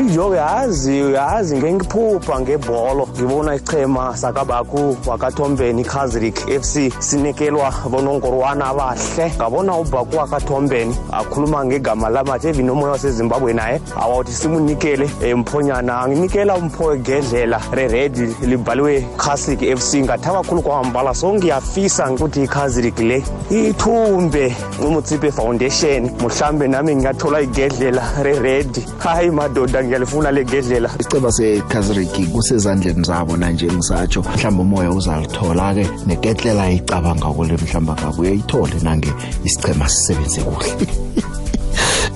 ijo 0.00 0.28
uyazi 0.28 1.02
uyazi 1.02 1.56
ngengiphupha 1.56 2.40
ngebholo. 2.40 3.08
Ngibona 3.12 3.54
ichema 3.54 4.16
sakabakho 4.16 4.96
wakathombeni 5.06 5.82
ikazrik 5.82 6.36
fc 6.60 6.92
sinikelwa 6.98 7.74
bonongorwana 7.90 8.66
abahle. 8.66 9.32
Ngabona 9.36 9.76
ubhaku 9.76 10.16
wakathombeni 10.16 10.96
akhuluma 11.12 11.64
ngegama 11.64 12.08
lamatshe 12.08 12.48
evinomoya 12.48 12.92
wasezimbabwe 12.92 13.52
naye 13.52 13.80
awawuthi 13.96 14.32
simunikele 14.32 15.10
mphonyana 15.36 16.00
anginikela 16.00 16.56
umpho 16.56 16.96
gedlela 16.96 17.60
reredi 17.72 18.34
libhaliwe 18.42 19.06
classic 19.16 19.76
fc 19.78 19.94
ngathaba 19.94 20.42
khulu 20.42 20.62
kwamambala 20.62 21.14
so 21.14 21.34
ngiyafisa 21.34 22.10
ukuthi 22.10 22.42
ikazrik 22.42 22.98
le 22.98 23.17
ithumbe 23.50 24.56
umutsipe 24.86 25.32
foundation. 25.32 26.10
Mhlambe 26.20 26.68
nami 26.68 26.96
ngingathola 26.96 27.40
igedlela 27.40 28.02
re-ready 28.22 28.82
hayi 28.98 29.30
madoda 29.30 29.84
ngiyalifuna 29.84 30.30
le 30.30 30.44
gedlela. 30.44 30.90
Isiceba 31.00 31.32
sekazriki 31.32 32.26
kusezandleni 32.26 33.04
zabo 33.04 33.36
nanje 33.36 33.66
ngisatsho. 33.66 34.22
Mhlawumbe 34.22 34.62
umoya 34.62 34.90
uzalithola 34.90 35.74
ke 35.74 35.88
neketlela 36.06 36.70
icabanga 36.70 37.26
kule 37.26 37.56
mhlamba 37.56 37.92
ngabo 37.94 38.22
uyayithole 38.22 38.74
nange 38.82 39.12
isichema 39.44 39.88
sisebenze 39.88 40.40
kuhle. 40.40 40.72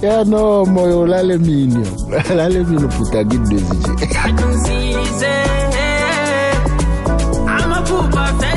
Ya 0.03 0.25
no 0.25 0.65
moyo 0.65 1.01
ulale 1.01 1.39
mini 1.39 1.87
lale 2.37 2.65
mini 2.65 2.87
bhuta 2.89 3.25
kinto 3.25 3.55
ezinje 3.55 3.93
amaphupha 7.47 8.27
fezeke 8.27 8.52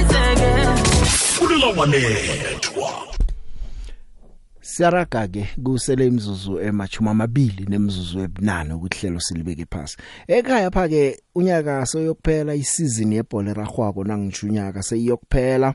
fulela 1.65 1.79
wanethwa 1.79 3.15
siyaraga 4.61 5.27
ke 5.27 5.47
kusele 5.63 6.07
imizuzu 6.07 6.59
emachuma 6.59 7.11
amabili 7.11 7.65
nemizuzu 7.69 8.19
ebunane 8.19 8.73
ukuthi 8.73 8.97
hlelo 8.99 9.19
silibeke 9.19 9.65
phasi. 9.65 9.97
Ekhaya 10.27 10.71
pha 10.71 10.87
ke 10.87 11.21
unyaka 11.35 11.85
soyokuphela 11.85 12.55
isizini 12.55 13.15
yebhola 13.15 13.51
eragwako 13.51 14.03
nangijunyaka 14.03 14.83
seyiyokuphela 14.83 15.73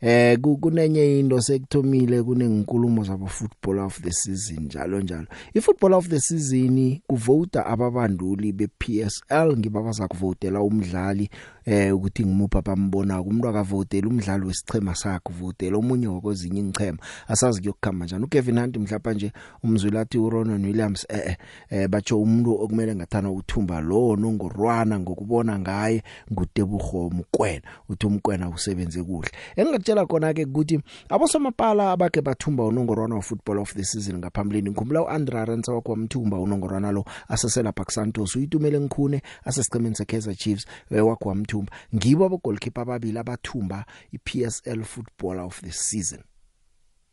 eh 0.00 0.38
kunenye 0.38 1.20
into 1.20 1.40
sekuthomile 1.40 2.22
kunenkulumo 2.22 3.04
zabo 3.04 3.26
football 3.26 3.78
of 3.78 4.00
the 4.00 4.12
season 4.12 4.64
njalo 4.64 5.00
njalo. 5.00 5.26
Ifootball 5.54 5.94
of 5.94 6.08
the 6.08 6.20
season 6.20 7.00
kuvota 7.06 7.66
ababanduli 7.66 8.52
bePSL 8.52 9.56
ngibabaza 9.56 10.08
kuvotela 10.08 10.62
umdlali 10.62 11.30
eh 11.64 11.94
ukuthi 11.96 12.24
ngimupha 12.24 12.62
bambona 12.62 13.20
umuntu 13.20 13.48
akavotela 13.48 14.08
umdlali 14.08 14.46
wesichema 14.46 14.94
sakhe 14.94 15.28
uvotela 15.30 15.76
omunye 15.76 16.06
wakozinye 16.06 16.60
ingchema 16.60 16.98
asazi 17.28 17.60
kuyokukhamba 17.60 18.04
njani. 18.04 18.24
uKevin 18.24 18.58
Hunt 18.60 18.76
mhlapa 18.76 19.14
nje 19.14 19.32
umzwelathi 19.62 20.18
uRonan 20.18 20.64
Williams 20.64 21.06
eh 21.08 21.36
eh 21.70 21.88
batsho 21.88 22.20
umuntu 22.20 22.62
okumele 22.62 22.94
ngathana 22.94 23.30
uthumba 23.30 23.80
lo 23.80 24.16
nongorwana 24.16 25.00
ngokubona 25.00 25.58
ngaye 25.58 26.02
nguTebugo 26.32 27.10
Mkwena. 27.10 27.62
Uthi 27.88 28.06
umkwena 28.06 28.48
usebenze 28.48 29.02
kuhle. 29.02 29.30
Engakutshela 29.56 29.89
khona 30.06 30.34
ke 30.34 30.44
ukuthi 30.44 30.80
abosomapala 31.08 31.92
abake 31.92 32.20
bathumba 32.22 32.64
unongorwana 32.64 33.14
wa 33.14 33.22
football 33.22 33.58
of 33.58 33.74
the 33.74 33.84
season 33.84 34.18
ngaphambili 34.18 34.62
ngikhumbula 34.70 35.02
uAndra 35.02 35.44
Ransa 35.44 35.72
wakho 35.72 35.92
wamthumba 35.92 36.38
unongorwana 36.38 36.92
lo 36.92 37.04
asesela 37.28 37.72
Park 37.72 37.90
Santos 37.90 38.36
uyitumele 38.36 38.80
ngikhune 38.80 39.22
asesiqemeni 39.44 39.96
seKaizer 39.96 40.34
Chiefs 40.34 40.66
wakho 40.90 41.28
wamthumba. 41.28 41.72
Ngibo 41.94 42.24
abo 42.24 42.38
goalkeeper 42.38 42.82
ababili 42.82 43.18
abathumba 43.18 43.84
iPSL 44.12 44.84
footballer 44.84 45.44
of 45.44 45.60
the 45.60 45.72
season. 45.72 46.20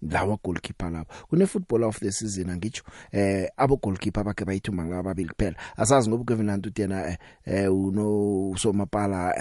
Lawa 0.02 0.38
goalkeeper 0.44 0.92
lapho 0.92 1.28
kune 1.28 1.46
footballer 1.48 1.88
of 1.88 2.00
the 2.00 2.12
season 2.12 2.50
angitsho 2.50 2.84
eh 3.12 3.50
abo 3.58 3.78
goalkeeper 3.78 4.24
bakhe 4.24 4.46
bayithuma 4.46 4.86
ngababili 4.86 5.30
kuphela. 5.30 5.58
Asazi 5.78 6.10
ngoba 6.10 6.26
Kevin 6.26 6.50
Hunt 6.50 6.66
utena 6.66 7.08
eh, 7.10 7.18
eh 7.46 7.74
uno 7.74 8.56
somapala 8.58 9.34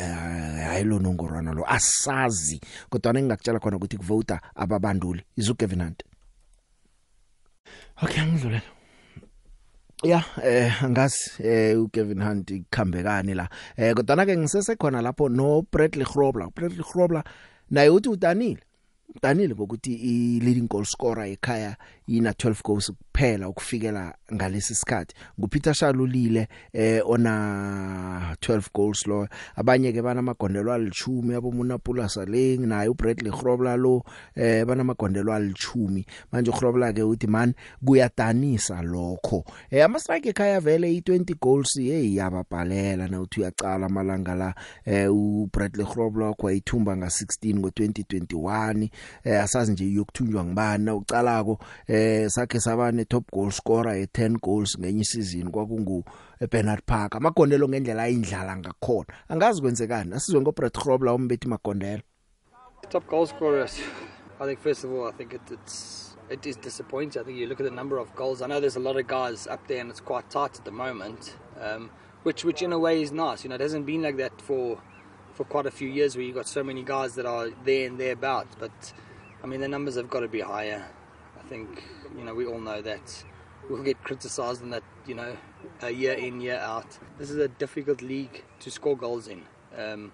hayilo 0.69 0.99
nongorwana 0.99 1.53
lo. 1.53 1.65
Asazi 1.67 2.61
kodwa 2.91 3.15
ngingakutshela 3.15 3.59
khona 3.59 3.77
ukuthi 3.77 3.97
kuvota 3.97 4.41
ababanduli 4.55 5.23
izu 5.37 5.55
Kevin 5.55 5.83
Hunt 5.83 6.03
Okay 8.03 8.23
ngidlulela 8.23 8.63
Ya 10.05 10.25
eh 10.45 10.85
angazi 10.85 11.31
eh 11.43 11.81
uKevin 11.81 12.23
Hunt 12.23 12.51
ikhambekani 12.51 13.35
la. 13.35 13.49
Eh 13.77 13.95
kodwa 13.95 14.27
ke 14.27 14.37
ngisese 14.37 14.77
khona 14.77 15.03
lapho 15.03 15.29
no 15.29 15.63
Bradley 15.63 16.05
Grobler. 16.05 16.51
Bradley 16.55 16.85
Grobler 16.85 17.25
naye 17.71 17.91
uthi 17.91 18.09
udanile 18.09 18.61
danile 19.23 19.55
ngokuthi 19.55 19.95
i 19.95 20.41
leading 20.41 20.69
goal 20.69 20.85
scorer 20.85 21.27
ekhaya 21.27 21.77
ina 22.07 22.31
12 22.31 22.63
goals 22.65 22.93
kuphela 23.13 23.49
ukufikela 23.49 24.15
ngalesi 24.35 24.75
sikhathi. 24.75 25.15
nguPeter 25.41 25.75
Shalulile 25.75 26.49
eh 26.73 27.03
ona 27.07 28.37
12 28.41 28.63
goals 28.75 29.07
lo. 29.07 29.29
Abanye 29.57 29.93
ke 29.93 30.03
bana 30.03 30.21
amagondelo 30.21 30.73
alithumi 30.73 31.35
abomunapula 31.35 32.09
Saleng 32.09 32.67
naye 32.67 32.89
uBradley 32.89 33.33
Grobler 33.33 33.79
lo 33.79 34.05
eh 34.35 34.65
bana 34.65 34.81
amagondelo 34.81 35.33
alithumi 35.33 36.07
manje 36.33 36.51
uGrobler 36.51 36.95
ke 36.95 37.03
uthi 37.03 37.27
man 37.27 37.55
kuyadanisa 37.85 38.83
lokho. 38.83 39.45
Eh 39.71 39.85
ama 39.85 39.99
strike 39.99 40.29
ekhaya 40.29 40.61
vele 40.61 41.01
i20 41.01 41.35
goals 41.41 41.79
hey 41.79 42.15
yababhalela 42.15 43.09
na 43.09 43.21
uthi 43.21 43.41
uyacala 43.41 43.87
amalanga 43.87 44.35
la. 44.35 44.55
Eh 44.85 45.09
uBradley 45.13 45.87
Grobler 45.87 46.35
kwayithumba 46.35 46.95
nga16 46.95 47.55
ngo2021 47.55 48.89
eh 49.25 49.43
asazi 49.43 49.73
nje 49.73 49.93
yokuthunjwa 49.93 50.45
ngibani 50.45 50.91
ucalako. 50.91 51.59
eh 51.87 51.96
sakhe 52.29 52.61
sabane 52.61 53.05
top 53.05 53.25
goal 53.33 53.51
scorer 53.51 54.07
e10 54.07 54.41
goals 54.41 54.79
ngenye 54.79 55.01
isizini 55.01 55.51
kwakungu 55.51 56.05
Bernard 56.51 56.83
Parker. 56.87 57.19
Amagondelo 57.19 57.69
ngendlela 57.69 58.03
ayindlala 58.03 58.57
ngakhona. 58.57 59.07
Angazi 59.29 59.63
kwenzekani? 59.63 60.15
Asizwe 60.15 60.41
ngoBrett 60.41 60.79
Grobler 60.79 61.15
umbethi 61.15 61.49
magondelo. 61.49 62.03
Top 62.89 63.07
goal 63.09 63.27
scorers 63.27 63.81
I 64.41 64.47
think 64.47 64.61
first 64.61 64.85
of 64.85 64.91
all 64.93 65.09
I 65.09 65.13
think 65.13 65.33
it, 65.35 65.51
it's 65.51 66.17
it 66.31 66.47
is 66.47 66.57
disappointing. 66.57 67.23
I 67.23 67.25
think 67.25 67.39
you 67.39 67.47
look 67.47 67.61
at 67.61 67.67
the 67.67 67.75
number 67.75 67.99
of 67.99 68.15
goals. 68.15 68.43
I 68.43 68.47
know 68.47 68.61
there's 68.61 68.77
a 68.77 68.81
lot 68.81 68.97
of 68.97 69.07
guys 69.07 69.47
up 69.47 69.67
there 69.69 69.81
and 69.81 69.91
it's 69.91 70.01
quite 70.01 70.29
tight 70.31 70.59
at 70.59 70.65
the 70.65 70.71
moment 70.73 71.37
um 71.61 71.91
which 72.23 72.45
which 72.45 72.63
in 72.63 72.73
a 72.73 72.79
way 72.79 73.03
is 73.03 73.13
nice. 73.13 73.45
You 73.45 73.51
know 73.51 73.57
it 73.57 73.61
hasn't 73.61 73.87
been 73.87 74.03
like 74.03 74.17
that 74.17 74.41
for 74.41 74.79
for 75.37 75.45
quite 75.45 75.67
a 75.67 75.71
few 75.71 75.89
years 75.89 76.17
where 76.17 76.25
you've 76.25 76.35
got 76.35 76.49
so 76.49 76.65
many 76.65 76.83
guys 76.83 77.15
that 77.15 77.27
are 77.27 77.51
there 77.65 77.87
and 77.87 78.01
thereabouts. 78.01 78.57
But 78.59 78.93
I 79.45 79.47
mean, 79.47 79.61
the 79.61 79.69
numbers 79.69 79.97
have 79.97 80.09
got 80.09 80.21
to 80.21 80.29
be 80.29 80.41
higher. 80.41 80.85
I 81.47 81.49
think 81.49 81.85
you 82.19 82.25
know 82.25 82.35
we 82.35 82.45
all 82.45 82.59
know 82.59 82.83
that 82.83 83.25
we'll 83.71 83.85
get 83.85 84.03
criticised 84.03 84.63
on 84.63 84.71
that. 84.71 84.83
You 85.07 85.15
know, 85.15 85.37
uh, 85.81 85.87
year 85.87 86.15
in 86.15 86.41
year 86.41 86.57
out. 86.57 86.99
This 87.19 87.31
is 87.31 87.37
a 87.37 87.47
difficult 87.47 88.03
league 88.03 88.43
to 88.59 88.71
score 88.71 88.97
goals 88.97 89.29
in. 89.29 89.45
Um, 89.79 90.11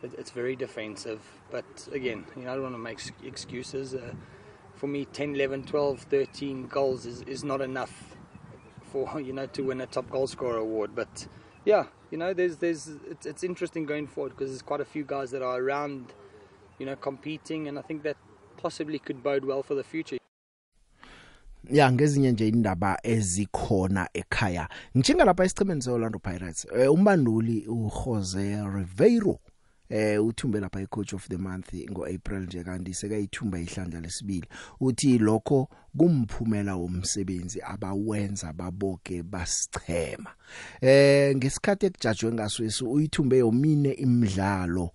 it, 0.00 0.14
it's 0.16 0.30
very 0.30 0.54
defensive. 0.54 1.20
But 1.50 1.88
again, 1.90 2.24
you 2.36 2.44
know, 2.44 2.52
I 2.52 2.54
don't 2.54 2.62
want 2.62 2.74
to 2.76 2.78
make 2.78 3.00
excuses. 3.24 3.94
Uh, 3.94 4.14
for 4.76 4.86
me, 4.86 5.06
10, 5.06 5.34
11, 5.34 5.64
12, 5.64 6.02
13 6.02 6.68
goals 6.68 7.04
is, 7.04 7.22
is 7.22 7.42
not 7.42 7.60
enough 7.60 8.16
for 8.92 9.20
you 9.26 9.32
know 9.32 9.46
to 9.46 9.62
win 9.62 9.80
a 9.80 9.86
top 9.86 10.08
goal 10.08 10.28
scorer 10.28 10.58
award. 10.58 10.94
But 10.94 11.26
yeah, 11.64 11.86
you 12.12 12.18
know, 12.18 12.32
there's 12.32 12.58
there's 12.58 12.90
it's, 13.10 13.26
it's 13.26 13.42
interesting 13.42 13.86
going 13.86 14.06
forward 14.06 14.36
because 14.36 14.50
there's 14.50 14.62
quite 14.62 14.80
a 14.80 14.84
few 14.84 15.02
guys 15.02 15.32
that 15.32 15.42
are 15.42 15.60
around, 15.60 16.12
you 16.78 16.86
know, 16.86 16.94
competing, 16.94 17.66
and 17.66 17.76
I 17.76 17.82
think 17.82 18.04
that 18.04 18.16
possibly 18.56 19.00
could 19.00 19.24
bode 19.24 19.44
well 19.44 19.64
for 19.64 19.74
the 19.74 19.82
future. 19.82 20.18
Ya 21.72 21.92
ngezinye 21.92 22.32
nje 22.32 22.48
indaba 22.48 22.98
ezikhona 23.02 24.08
ekhaya. 24.14 24.68
Ngichinga 24.96 25.24
lapha 25.24 25.44
esichimeni 25.44 25.82
seOrlando 25.82 26.18
Pirates 26.18 26.66
eh, 26.76 26.92
umbanduli 26.92 27.66
uJose 27.68 28.56
Ribeiro 28.74 29.38
eh 29.88 30.24
uthumbe 30.24 30.60
lapha 30.60 30.80
icoach 30.80 31.14
of 31.14 31.28
the 31.28 31.36
month 31.36 31.74
ngoApril 31.74 32.42
nje 32.42 32.64
kanti 32.64 32.94
sekayithumba 32.94 33.58
ihlandla 33.58 34.00
lesibili. 34.00 34.48
Uthi 34.80 35.18
lokho 35.18 35.68
kumphumela 35.98 36.76
womsebenzi 36.76 37.62
abawenza 37.62 38.52
baboke 38.52 39.22
basichema. 39.22 40.30
Eh 40.80 41.36
ngesikhathi 41.36 41.86
ekujajwe 41.86 42.32
ngaso 42.32 42.62
uyithumbe 42.86 43.38
yomine 43.38 43.92
imidlalo 43.92 44.90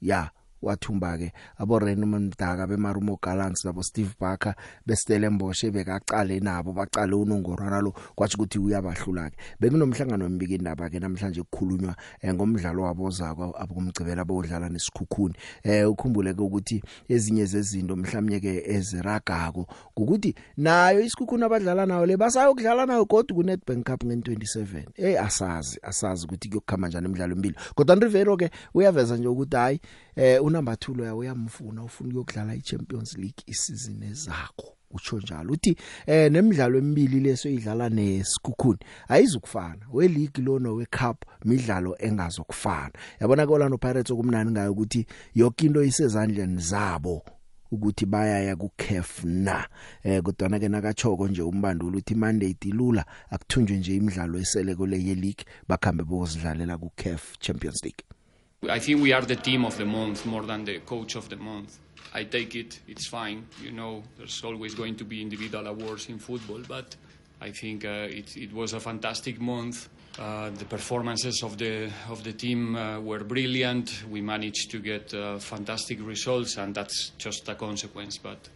ya 0.00 0.30
wathumba 0.66 1.18
ke 1.18 1.32
abo 1.58 1.78
Raymond 1.78 2.34
Mdaka 2.34 2.66
bemarumo 2.66 3.18
Gallants 3.22 3.64
nabo 3.64 3.82
Steve 3.82 4.14
Barker 4.20 4.54
beStellenbosch 4.86 5.64
bekaqale 5.70 6.40
nabo 6.40 6.72
baqale 6.72 7.14
unongorwana 7.14 7.80
lo 7.80 7.92
kwathi 8.14 8.36
ukuthi 8.36 8.58
uyabahlula 8.58 9.30
ke 9.30 9.36
bekunomhlangano 9.60 10.24
wembiki 10.24 10.54
indaba 10.54 10.90
ke 10.90 11.00
namhlanje 11.00 11.42
kukhulunywa 11.42 11.96
eh, 12.20 12.34
ngomdlalo 12.34 12.82
wabo 12.82 13.10
zako 13.10 13.54
abomgcibela 13.58 14.24
bodlala 14.24 14.68
nesikhukhuni. 14.68 15.34
Eh 15.62 15.90
ukhumbule 15.90 16.34
ke 16.34 16.42
ukuthi 16.42 16.82
ezinye 17.08 17.44
zezinto 17.44 17.96
mhlawumnye 17.96 18.40
ke 18.40 18.62
eziragako 18.66 19.66
ukuthi 19.96 20.34
nayo 20.56 21.00
isikhukhuni 21.00 21.44
abadlala 21.44 21.86
nayo 21.86 22.06
le 22.06 22.16
basayokudlala 22.16 22.86
nayo 22.86 23.06
kodwa 23.06 23.36
ku 23.36 23.42
Nedbank 23.42 23.86
Cup 23.86 24.04
nge27 24.04 24.84
eh 24.96 25.22
asazi 25.22 25.78
asazi 25.82 26.26
ukuthi 26.26 26.48
kuyokhama 26.48 26.88
njani 26.88 27.06
imidlalo 27.06 27.32
emibili. 27.32 27.56
Kodwa 27.74 27.96
Rivero 27.96 28.36
ke 28.36 28.50
uyaveza 28.74 29.16
nje 29.16 29.28
ukuthi 29.28 29.56
hayi 29.56 29.80
eh 30.16 30.44
unumber 30.44 30.74
2 30.74 30.96
loya 30.96 31.14
uyamfuna 31.14 31.84
ufuna 31.84 32.10
ukuyokudlala 32.10 32.54
iChampions 32.54 33.18
League 33.18 33.44
isizini 33.46 34.06
ezakho 34.06 34.76
utsho 34.90 35.18
njalo. 35.18 35.52
Uthi 35.52 35.76
eh 36.06 36.32
nemidlalo 36.32 36.78
emibili 36.78 37.20
leso 37.20 37.48
idlala 37.48 37.88
nesikhukhuni 37.88 38.78
ayizukufana. 39.08 39.86
We 39.92 40.08
league 40.08 40.44
lona 40.44 40.72
we 40.72 40.86
cup 40.86 41.24
midlalo 41.44 41.96
engazokufana. 41.98 42.92
Yabona 43.20 43.46
ke 43.46 43.52
Orlando 43.52 43.78
Pirates 43.78 44.10
okumnani 44.10 44.50
ngayo 44.50 44.72
ukuthi 44.72 45.06
yonke 45.34 45.66
into 45.66 45.82
isezandleni 45.82 46.60
zabo 46.60 47.22
ukuthi 47.70 48.06
bayaya 48.06 48.56
ku 48.56 48.70
CAF 48.76 49.24
na. 49.24 49.68
Eh 50.02 50.22
kodwa 50.22 50.58
ke 50.58 50.68
nakachoko 50.68 51.28
nje 51.28 51.42
umbanduli 51.42 51.96
uthi 51.98 52.14
mandate 52.14 52.68
ilula 52.68 53.04
akuthunjwe 53.30 53.76
nje 53.76 53.96
imidlalo 53.96 54.38
eseleko 54.38 54.86
le 54.86 54.96
ye 54.96 55.14
league 55.14 55.44
bakhambe 55.68 56.04
bozidlalela 56.04 56.78
ku 56.78 56.90
CAF 56.96 57.38
Champions 57.38 57.82
League. 57.84 58.15
I 58.62 58.78
think 58.78 59.02
we 59.02 59.12
are 59.12 59.22
the 59.22 59.36
team 59.36 59.64
of 59.64 59.76
the 59.76 59.84
month 59.84 60.24
more 60.26 60.42
than 60.42 60.64
the 60.64 60.80
coach 60.80 61.14
of 61.14 61.28
the 61.28 61.36
month. 61.36 61.78
I 62.14 62.24
take 62.24 62.54
it, 62.54 62.80
it's 62.88 63.06
fine. 63.06 63.46
You 63.62 63.70
know, 63.70 64.02
there's 64.16 64.42
always 64.42 64.74
going 64.74 64.96
to 64.96 65.04
be 65.04 65.20
individual 65.20 65.66
awards 65.66 66.08
in 66.08 66.18
football, 66.18 66.62
but 66.66 66.96
I 67.40 67.50
think 67.50 67.84
uh, 67.84 68.08
it, 68.08 68.36
it 68.36 68.52
was 68.52 68.72
a 68.72 68.80
fantastic 68.80 69.40
month. 69.40 69.88
Uh, 70.18 70.48
the 70.50 70.64
performances 70.64 71.42
of 71.42 71.58
the 71.58 71.90
of 72.08 72.24
the 72.24 72.32
team 72.32 72.74
uh, 72.74 72.98
were 72.98 73.22
brilliant. 73.22 74.04
We 74.10 74.22
managed 74.22 74.70
to 74.70 74.78
get 74.78 75.12
uh, 75.12 75.38
fantastic 75.38 75.98
results, 76.00 76.56
and 76.56 76.74
that's 76.74 77.10
just 77.18 77.46
a 77.50 77.54
consequence. 77.54 78.16
But 78.16 78.48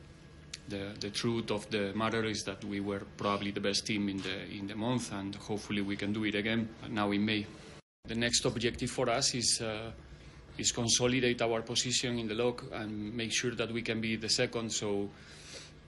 the, 0.66 0.94
the 0.98 1.10
truth 1.10 1.50
of 1.50 1.68
the 1.70 1.92
matter 1.94 2.24
is 2.24 2.42
that 2.44 2.64
we 2.64 2.80
were 2.80 3.02
probably 3.18 3.50
the 3.50 3.60
best 3.60 3.86
team 3.86 4.08
in 4.08 4.16
the 4.22 4.50
in 4.50 4.66
the 4.66 4.76
month, 4.76 5.12
and 5.12 5.34
hopefully 5.34 5.82
we 5.82 5.96
can 5.96 6.14
do 6.14 6.24
it 6.24 6.34
again 6.34 6.70
now 6.88 7.10
in 7.10 7.24
May. 7.26 7.46
The 8.04 8.14
next 8.14 8.44
objective 8.44 8.90
for 8.90 9.08
us 9.10 9.34
is. 9.34 9.60
Uh, 9.60 9.90
is 10.58 10.72
consolidate 10.72 11.40
our 11.42 11.62
position 11.62 12.18
in 12.18 12.28
the 12.28 12.34
log 12.34 12.62
and 12.72 13.14
make 13.14 13.32
sure 13.32 13.52
that 13.52 13.72
we 13.72 13.82
can 13.82 14.00
be 14.00 14.16
the 14.16 14.28
second. 14.28 14.70
So 14.70 15.08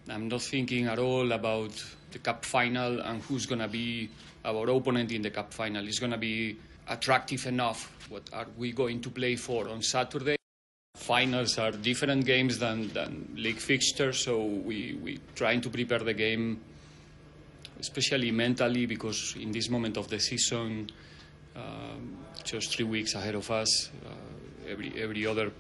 I'm 0.08 0.28
not 0.28 0.42
thinking 0.42 0.86
at 0.86 0.98
all 0.98 1.32
about 1.32 1.72
the 2.10 2.18
cup 2.18 2.44
final 2.44 3.00
and 3.00 3.22
who's 3.22 3.46
going 3.46 3.60
to 3.60 3.68
be 3.68 4.08
our 4.44 4.68
opponent 4.70 5.12
in 5.12 5.22
the 5.22 5.30
cup 5.30 5.52
final. 5.52 5.86
It's 5.86 5.98
going 5.98 6.12
to 6.12 6.18
be 6.18 6.56
attractive 6.88 7.46
enough. 7.46 7.92
What 8.08 8.22
are 8.32 8.46
we 8.56 8.72
going 8.72 9.00
to 9.02 9.10
play 9.10 9.36
for 9.36 9.68
on 9.68 9.82
Saturday? 9.82 10.36
Finals 10.96 11.58
are 11.58 11.72
different 11.72 12.24
games 12.24 12.58
than, 12.58 12.88
than 12.92 13.28
league 13.36 13.58
fixtures, 13.58 14.24
so 14.24 14.44
we 14.44 14.98
we 15.02 15.20
trying 15.34 15.60
to 15.60 15.70
prepare 15.70 15.98
the 15.98 16.14
game, 16.14 16.60
especially 17.80 18.30
mentally, 18.30 18.86
because 18.86 19.34
in 19.40 19.50
this 19.50 19.68
moment 19.68 19.96
of 19.96 20.06
the 20.08 20.20
season, 20.20 20.88
um, 21.56 21.91
just 22.44 22.74
three 22.76 22.84
weeks 22.84 23.14
ahead 23.14 23.34
of 23.34 23.50
us, 23.50 23.90
uh, 24.06 24.70
every 24.70 24.92
every 25.00 25.26
other 25.26 25.50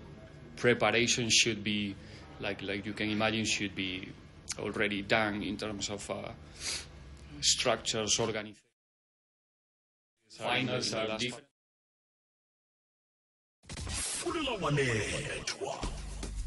preparation 0.56 1.30
should 1.30 1.62
be 1.64 1.94
like 2.40 2.62
like 2.62 2.86
you 2.86 2.92
can 2.92 3.10
imagine 3.10 3.44
should 3.44 3.74
be 3.74 4.08
already 4.58 5.02
done 5.02 5.42
in 5.42 5.56
terms 5.56 5.88
of 5.90 6.10
uh, 6.10 6.28
structures, 7.40 8.18
organization. 8.20 8.56
Finals 10.28 10.94
are 10.94 11.18
different. 11.18 11.46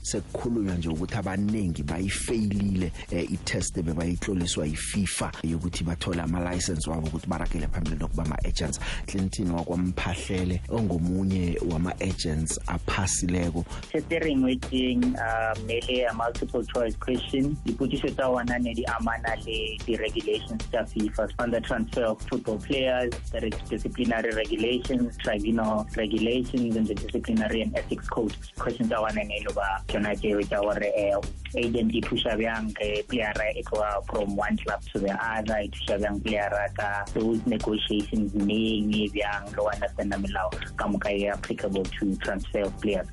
Kulelawanethwa 0.06 0.16
sekukhulunywa 0.16 0.76
nje 0.76 0.90
ukuthi 0.90 1.16
abaningi 1.16 1.84
bayifeyilile 1.84 2.92
eh, 3.12 3.32
itest 3.32 3.82
bebayihloliswa 3.82 4.66
yiFIFA 4.66 5.32
yokuthi 5.44 5.84
bathole 5.84 6.22
ama 6.22 6.54
license 6.54 6.90
wabo 6.90 7.08
ukuthi 7.08 7.28
barakele 7.28 7.68
phambili 7.68 7.96
nokuba 7.96 8.24
ama 8.24 8.38
agents 8.46 8.80
Clinton 9.06 9.52
wakwamphahlele 9.52 10.62
ongomunye 10.70 11.58
wama 11.72 11.92
agents 12.02 12.60
aphasileko. 12.68 13.66
Testering 13.92 14.44
waiting 14.44 15.04
uh, 15.16 15.54
mele 15.66 16.06
a 16.10 16.14
multiple 16.14 16.64
choice 16.64 16.96
question. 16.96 17.58
Iputiso 17.66 18.10
tsa 18.10 18.28
ona 18.28 18.60
ne 18.60 18.74
di 18.74 18.86
amana 18.86 19.36
le 19.46 19.78
di-regulations 19.86 20.64
tsa 20.72 20.86
fifa. 20.86 21.28
On 21.40 21.52
the 21.52 21.62
transfer 21.62 22.06
of 22.06 22.22
football 22.22 22.58
players 22.58 23.14
the 23.32 23.50
disciplinary 23.70 24.32
regulations 24.36 25.18
tribunal 25.18 25.88
regulations 25.96 26.76
and 26.76 26.88
the 26.88 26.96
disciplinary 26.96 27.62
and 27.62 27.76
ethics 27.78 28.08
code. 28.10 28.36
Questions 28.58 28.90
tsa 28.90 29.00
ona 29.00 29.24
ne 29.24 29.44
lo 29.48 29.54
ba 29.54 29.84
tsona 29.96 30.16
tseo 30.16 30.42
tsa 30.44 30.60
gore 30.60 30.92
um 31.16 31.24
agent 31.56 31.96
e 31.96 32.02
thusa 32.02 32.36
bjang 32.36 32.68
ge 32.76 33.04
playera 33.08 33.48
e 33.56 33.64
tloa 33.64 34.04
from 34.12 34.36
one 34.36 34.58
club 34.58 34.82
to 34.92 35.00
the 35.00 35.14
other 35.24 35.60
e 35.64 35.70
thusa 35.70 35.98
bjang 36.00 36.20
playera 36.20 36.68
ka 36.76 37.06
those 37.14 37.40
negotiations 37.48 38.34
neng 38.36 38.92
e 38.92 39.08
bjang 39.08 39.46
le 39.48 39.56
go 39.56 39.70
understanda 39.72 40.18
melao 40.18 40.52
ka 40.76 40.88
moka 40.88 41.10
e 41.10 41.28
applicable 41.32 41.84
to 41.96 42.16
transfer 42.18 42.68
of 42.68 42.76
players. 42.82 43.08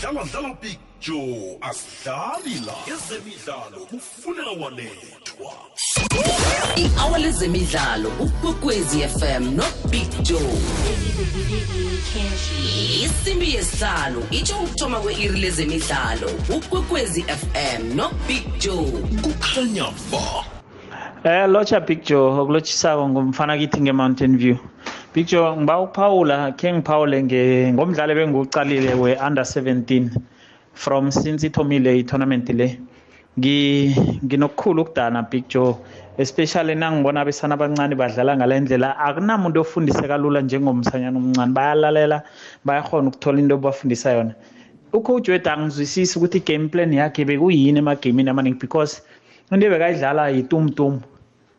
Dlala 0.00 0.24
dlala 0.28 0.52
picture 0.60 1.56
asidlali 1.60 2.60
la 2.68 2.76
ezemidlalo 2.92 3.80
kufunela 3.88 4.52
wanethwa 4.60 5.52
i-hour 6.76 7.18
lezemidlalo 7.18 8.10
ukwekwezi 8.20 8.98
fm 9.00 9.44
nobig 9.56 10.22
joe 10.22 10.58
isimbi 13.04 13.54
yesihlanu 13.54 14.22
itsho 14.30 14.56
ukuthoma 14.56 15.00
kwe-iri 15.00 15.40
lezemidlalo 15.40 16.30
ukwekwezi 16.56 17.22
fm 17.22 17.96
nobig 17.96 18.44
joe 18.58 18.92
kukhanya 19.22 19.84
ba 20.12 20.58
Eh 21.24 21.48
locha 21.48 21.80
Big 21.80 22.04
Joe 22.04 22.40
okulochisako 22.40 23.08
ngumfana 23.08 23.58
kithi 23.58 23.80
ngeMountain 23.80 24.38
View. 24.38 24.56
Big 25.14 25.26
Joe 25.26 25.56
ngiba 25.56 25.80
ukuphawula 25.80 26.52
ke 26.52 26.72
ngiphawule 26.72 27.22
nge 27.22 27.72
ngomdlalo 27.72 28.14
bengiwuqalile 28.14 28.94
we-under 28.94 29.44
17 29.44 30.10
from 30.74 31.10
since 31.10 31.46
ithomile 31.46 31.98
i-tournament 31.98 32.48
le. 32.48 32.78
Ngi 33.38 33.96
nginokukhulu 34.24 34.82
ukudana 34.82 35.22
Big 35.22 35.48
Joe 35.48 35.74
especially 36.18 36.74
nangibona 36.74 37.20
abesana 37.20 37.54
abancane 37.54 37.94
badlala 37.94 38.36
ngalendlela 38.36 38.98
akunamuntu 38.98 39.60
ofundiseka 39.60 40.18
lula 40.18 40.40
njengomsanyana 40.40 41.18
omncane. 41.18 41.52
Bayalalela 41.52 42.22
bayakhona 42.66 43.08
ukuthola 43.08 43.38
into 43.38 43.54
obafundisa 43.54 44.12
yona. 44.12 44.34
ucoach 44.92 45.28
wethu 45.28 45.50
angizwisisi 45.50 46.18
ukuthi 46.18 46.38
i-game 46.38 46.68
plan 46.68 46.92
yakhe 46.92 47.24
bekuyini 47.24 47.78
emagamini 47.78 48.30
amaningi 48.30 48.58
because 48.60 49.02
into 49.52 49.66
ebekayidlala 49.66 50.30
yitumtum. 50.30 51.00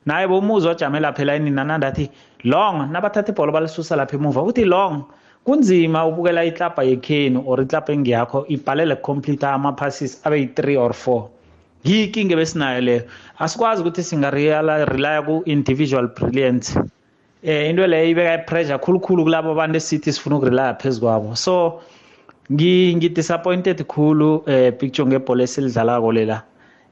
Naye 0.05 0.27
bomuzwa 0.27 0.71
ojamela 0.71 1.13
phela 1.13 1.35
enini 1.35 1.59
anandathi 1.59 2.09
long 2.43 2.91
nabathatha 2.91 3.31
ibhola 3.31 3.51
balisusa 3.51 3.95
lapha 3.95 4.17
emuva. 4.17 4.41
Uthi 4.41 4.65
long 4.65 5.05
kunzima 5.45 6.05
ubukela 6.05 6.43
iklabha 6.45 6.83
yekhenu 6.83 7.43
or 7.45 7.61
iklabha 7.61 7.93
engiyakho 7.93 8.45
ibhalele 8.47 8.95
complete 9.01 9.43
ama-passes 9.43 10.21
abe 10.25 10.39
yi-three 10.41 10.75
or 10.75 10.93
four. 10.93 11.29
Yinkinga 11.83 12.35
besinayo 12.35 12.81
leyo. 12.81 13.03
Asikwazi 13.39 13.81
ukuthi 13.81 14.03
singarelaya 14.03 15.21
ku-individual 15.21 16.07
brilliance 16.07 16.75
eh 17.43 17.69
into 17.69 17.87
leyo 17.87 18.09
ibeka 18.11 18.33
i-pressure 18.33 18.77
khulukhulu 18.77 19.23
kulabo 19.23 19.51
abantu 19.51 19.77
esithi 19.77 20.13
sifuna 20.13 20.35
ukurelaya 20.35 20.73
phezu 20.73 21.01
kwabo. 21.01 21.35
So 21.35 21.81
ngidisappointed 22.51 23.85
khulu 23.87 24.43
eh 24.47 24.73
picture 24.77 25.07
ngebhola 25.07 25.43
esilidlalako 25.43 26.11
lela. 26.11 26.43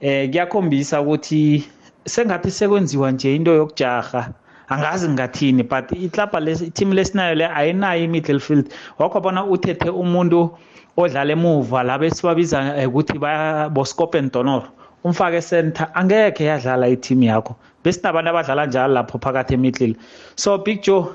Eh 0.02 0.30
kuyakhombisa 0.30 1.02
ukuthi 1.02 1.64
sengathi 2.06 2.52
sekwenziwa 2.52 3.12
nje 3.12 3.36
into 3.36 3.52
yokujaha 3.54 4.34
angazi 4.70 5.10
ngathini 5.10 5.64
but 5.64 5.92
iklabha 5.92 6.40
team 6.74 6.94
lesinayo 6.94 7.36
le 7.36 7.48
ayinayo 7.48 8.04
i-middle 8.04 8.64
wakho 9.00 9.20
bona 9.20 9.44
uthethe 9.46 9.90
umuntu 9.90 10.58
odlala 10.98 11.32
emuva 11.32 11.84
laba 11.84 12.06
esibabiza 12.06 12.88
ukuthi 12.88 13.20
boscope 13.70 14.18
and 14.18 14.32
donor. 14.32 14.77
Umfake 15.08 15.42
center 15.42 15.88
angekhe 15.94 16.44
yadlala 16.46 16.88
i-team 16.96 17.24
yakho. 17.24 17.56
Besinabantu 17.84 18.30
abadlala 18.30 18.66
njalo 18.66 18.94
lapho 18.94 19.18
phakathi 19.20 19.54
emiddle 19.54 19.96
so 20.36 20.58
big 20.58 20.82
joe 20.84 21.08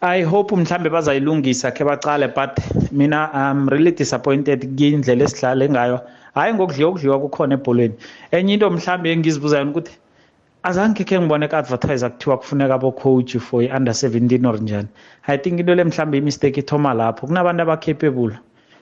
i 0.00 0.22
hope 0.22 0.56
mhlambe 0.56 0.88
bazayilungisa 0.90 1.70
khe 1.70 1.84
bacale 1.84 2.28
but 2.34 2.56
mina 2.92 3.30
i'm 3.34 3.68
really 3.68 3.92
disappointed 3.92 4.60
kuyindlela 4.76 5.24
esidlale 5.24 5.68
ngayo. 5.68 6.00
Hayi 6.34 6.54
ngokudliwa 6.54 6.90
ukudliwa 6.90 7.20
kukhona 7.20 7.54
ebholweni. 7.54 7.94
Enye 8.30 8.54
into 8.54 8.70
mhlambe 8.70 9.12
engizibuza 9.12 9.58
yona 9.58 9.70
ukuthi 9.70 9.92
azange 10.62 11.04
khe 11.04 11.20
ngibone 11.20 11.48
ku-advertise 11.48 12.08
kuthiwa 12.08 12.36
kufuneka 12.38 12.74
abo-coach 12.74 13.38
for 13.38 13.62
i-under 13.62 13.94
17 13.94 14.46
or 14.46 14.58
njani. 14.58 14.88
I 15.26 15.36
think 15.38 15.60
into 15.60 15.74
le 15.74 15.84
mhlambe 15.84 16.18
imistake 16.18 16.60
ithoma 16.60 16.94
lapho. 16.94 17.26
Kunabantu 17.26 17.62
abacapable 17.62 18.38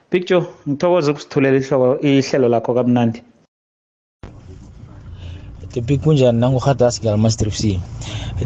picture 0.09 0.43
ngithokoze 0.67 1.11
ukusithulela 1.11 1.57
ihloko 1.57 1.99
ihlelo 2.01 2.47
lakho 2.49 2.73
kamnandi. 2.73 3.23
The 5.75 5.81
big 5.83 5.99
kunjani 6.01 6.39
nanguhadas 6.39 7.03
ngalamaster 7.03 7.47
FC 7.51 7.63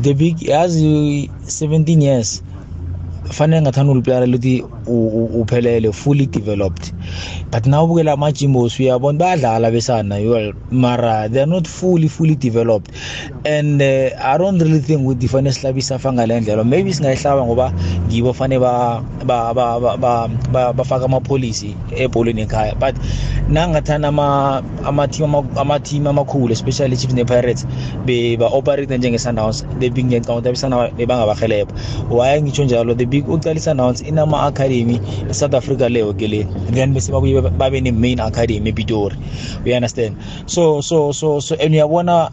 the 0.01 0.13
big 0.17 0.35
yazi 0.41 1.29
17 1.45 2.01
years 2.01 2.41
fanele 3.31 3.61
ngathanda 3.61 3.91
uliplayera 3.91 4.25
luthi 4.25 4.63
uphelele 4.87 5.91
fully 5.91 6.25
developed. 6.25 6.93
But 7.51 7.65
now 7.65 7.85
ubukela 7.85 8.13
ama-jimbos 8.13 8.79
uyabona 8.79 9.19
bayadlala 9.19 9.71
besana 9.71 10.15
well 10.29 10.53
mara 10.71 11.29
they 11.29 11.41
are 11.41 11.45
not 11.45 11.67
fully 11.67 12.07
fully 12.07 12.35
developed. 12.35 12.91
And 13.45 13.81
uh, 13.81 14.09
i 14.21 14.37
don't 14.37 14.61
really 14.61 14.79
think 14.79 15.01
ukuthi 15.01 15.27
fanele 15.27 15.53
sihlabe 15.53 15.79
isafa 15.79 16.13
ngale 16.13 16.39
ndlela 16.39 16.63
maybe 16.63 16.93
singayihlaba 16.93 17.45
ngoba 17.45 17.73
ngibo 18.07 18.33
fanele 18.33 18.59
bafake 20.73 21.05
amapholisi 21.05 21.75
ebholweni 21.97 22.41
ekhaya. 22.41 22.75
But 22.75 22.95
nangathanda 23.49 24.07
ama-team 24.07 26.07
amakhulu 26.07 26.53
especially 26.53 26.97
chiefs 26.97 27.13
ne-pirates 27.13 27.65
ba-operate 28.05 28.97
njenge-sundowns. 28.97 29.65
The 29.79 29.89
big 29.89 30.05
ngiyacabanga 30.05 30.39
ukuthi 30.39 30.49
abesana 30.49 30.89
bebangabahelebha 30.97 31.73
why 32.09 32.41
ngitsho 32.41 32.63
njalo 32.63 32.95
the 32.95 33.05
big 33.05 33.18
uqala 33.27 33.59
i-sundowns 33.59 34.01
inama-academy 34.01 34.99
e-south 35.29 35.53
africa 35.53 35.89
leyo 35.89 36.13
ke 36.13 36.27
le. 36.27 36.41
Then 36.71 36.93
bese 36.93 37.11
babuye 37.11 37.41
babe 37.41 37.81
ne-main 37.81 38.19
academy 38.19 38.71
epitori. 38.71 39.17
You 39.65 39.75
understand? 39.75 40.15
So 40.45 40.81
so 40.81 41.11
so 41.11 41.39
so 41.39 41.55
and 41.59 41.73
uyabona 41.73 42.31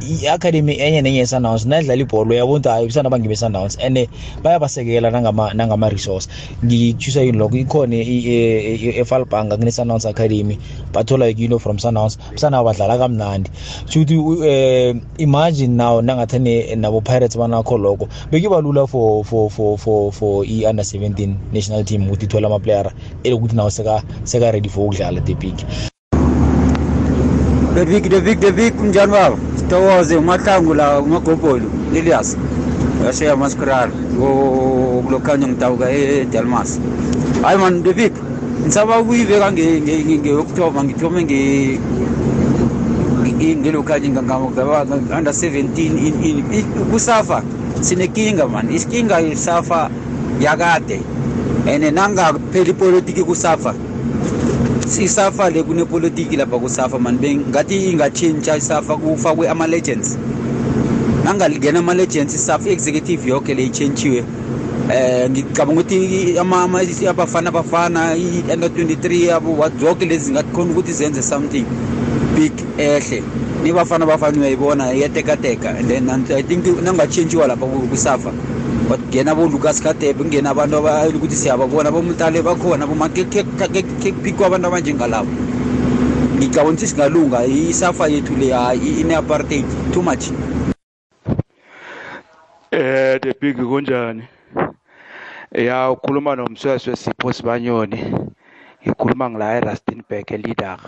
i-academy 0.00 0.72
enye 0.80 1.02
nenye 1.02 1.18
ye-sundowns 1.18 1.66
nayidlala 1.66 2.02
ibholo 2.02 2.30
uyabona 2.30 2.58
ukuthi 2.58 2.68
hayi 2.68 2.86
bisana 2.86 3.10
bangibe 3.10 3.36
sundowns 3.36 3.78
and 3.80 4.08
bayabasekela 4.42 5.10
nangama-resource. 5.54 6.28
Ngikuchusa 6.64 7.20
yini 7.22 7.38
lokho? 7.38 7.56
Ikhona 7.56 7.96
efalbanga 7.96 9.56
kune-sundowns 9.56 10.06
academy. 10.06 10.58
Bathola 10.92 11.26
yino 11.26 11.58
from 11.58 11.78
sundowns. 11.78 12.18
Bisana 12.32 12.64
badlala 12.64 12.98
kamnandi. 12.98 13.50
Shukuthi 13.86 14.16
um 14.16 15.00
imagine 15.18 15.76
now 15.76 16.00
nangathi 16.00 16.76
nabo-pirates 16.76 17.36
banakho 17.36 17.78
lokho. 17.78 18.08
Bekuba 18.30 18.62
lula 18.62 18.86
for 18.86 19.24
for 19.24 19.50
for 19.50 19.78
for 19.78 20.12
for 20.12 20.44
i-under 20.44 20.82
17 20.82 21.52
national 21.52 21.84
team 21.84 22.08
ukuthi 22.08 22.26
ithole 22.26 22.46
amaplayera 22.46 22.92
elokuthi 23.24 23.56
nawo 23.56 23.70
seka-ready 24.24 24.68
for 24.68 24.88
ukudlala 24.88 25.20
the 25.24 25.34
big. 25.34 25.56
The 27.74 27.86
big 27.86 28.10
the 28.10 28.20
big 28.20 28.40
the 28.40 28.52
big 28.52 28.74
kunjani 28.74 29.12
baba? 29.12 29.49
Sithokoze 29.70 30.16
umahlangu 30.16 30.74
la 30.74 31.00
umagobholo 31.00 31.70
elias. 31.94 32.36
Yashiya 33.06 33.36
maskrara 33.36 33.90
kulokhanya 35.06 35.46
ngidawuka 35.48 35.86
edelmas 35.90 36.80
hayi 37.42 37.58
man 37.58 37.82
the 37.82 37.92
big 37.94 38.12
ngisaba 38.66 38.98
ukuyibeka 39.00 39.52
ngeyokuthoma 39.52 40.84
ngithome 40.84 41.22
ngelokhanya 43.62 44.18
under 44.18 45.32
17 45.32 46.90
kusafa 46.90 47.42
sinekinga 47.80 48.48
man. 48.48 48.66
Isikinga 48.74 49.20
isafa 49.22 49.90
yakade 50.40 51.00
and 51.70 51.84
nangapheli 51.94 52.70
ipolitiki 52.70 53.22
kusafa. 53.22 53.74
Isafa 54.98 55.50
le 55.50 55.62
kunepolitiki 55.62 56.36
lapha 56.36 56.58
kusafa 56.58 56.98
man 56.98 57.18
bengathi 57.18 57.90
ingatshintsha 57.90 58.56
isafa 58.56 58.96
kufakwe 58.96 59.48
ama-legends. 59.48 60.18
Nangalingena 61.24 61.78
ama-legends 61.78 62.34
isafa 62.34 62.68
i-executive 62.68 63.28
yonke 63.28 63.54
le 63.54 63.64
itshentshiwe 63.64 64.24
eh 64.92 65.30
ngicabanga 65.30 65.80
ukuthi 65.80 67.06
abafana 67.08 67.48
abafana 67.48 68.16
i-under 68.16 68.68
23 68.68 69.26
yabo 69.26 69.70
zonke 69.80 70.04
lezi 70.04 70.32
ngakhona 70.32 70.70
ukuthi 70.70 70.92
zenze 70.92 71.22
something 71.22 71.64
big 72.36 72.52
ehle. 72.78 73.22
Nibafana 73.62 74.06
bafana 74.06 74.38
uyayibona 74.38 74.94
iyatekateka 74.94 75.78
and 75.78 75.88
then 75.88 76.10
i 76.10 76.42
think 76.42 76.64
nangatshentshiwa 76.82 77.46
lapha 77.46 77.66
kusafa. 77.66 78.32
Kungena 78.96 79.34
bo-lucas 79.34 79.82
kadebe 79.82 80.18
kungena 80.18 80.50
abantu 80.50 80.76
ukuthi 81.16 81.36
siyababona 81.36 81.90
bomutale 81.90 82.42
bakhona 82.42 82.86
bomakekphikwa 82.86 84.46
abantu 84.46 84.66
abanjengalabo 84.68 85.30
ngicabona 86.36 86.74
ukuthi 86.74 86.86
singalunga 86.86 87.44
isafa 87.44 88.08
yethu 88.08 88.34
le 88.36 88.48
ine-apartheid 89.00 89.66
too 89.92 90.02
much. 90.02 90.32
Eh 92.72 93.18
the 93.20 93.34
big 93.40 93.56
kunjani? 93.56 94.22
Ya 95.52 95.90
ukhuluma 95.90 96.36
nomsweswe 96.36 96.96
sipho 96.96 97.32
sibanyoni. 97.32 98.14
Ngikhuluma 98.82 99.30
ngila 99.30 99.56
eRustenburg 99.56 100.30
eleader 100.32 100.78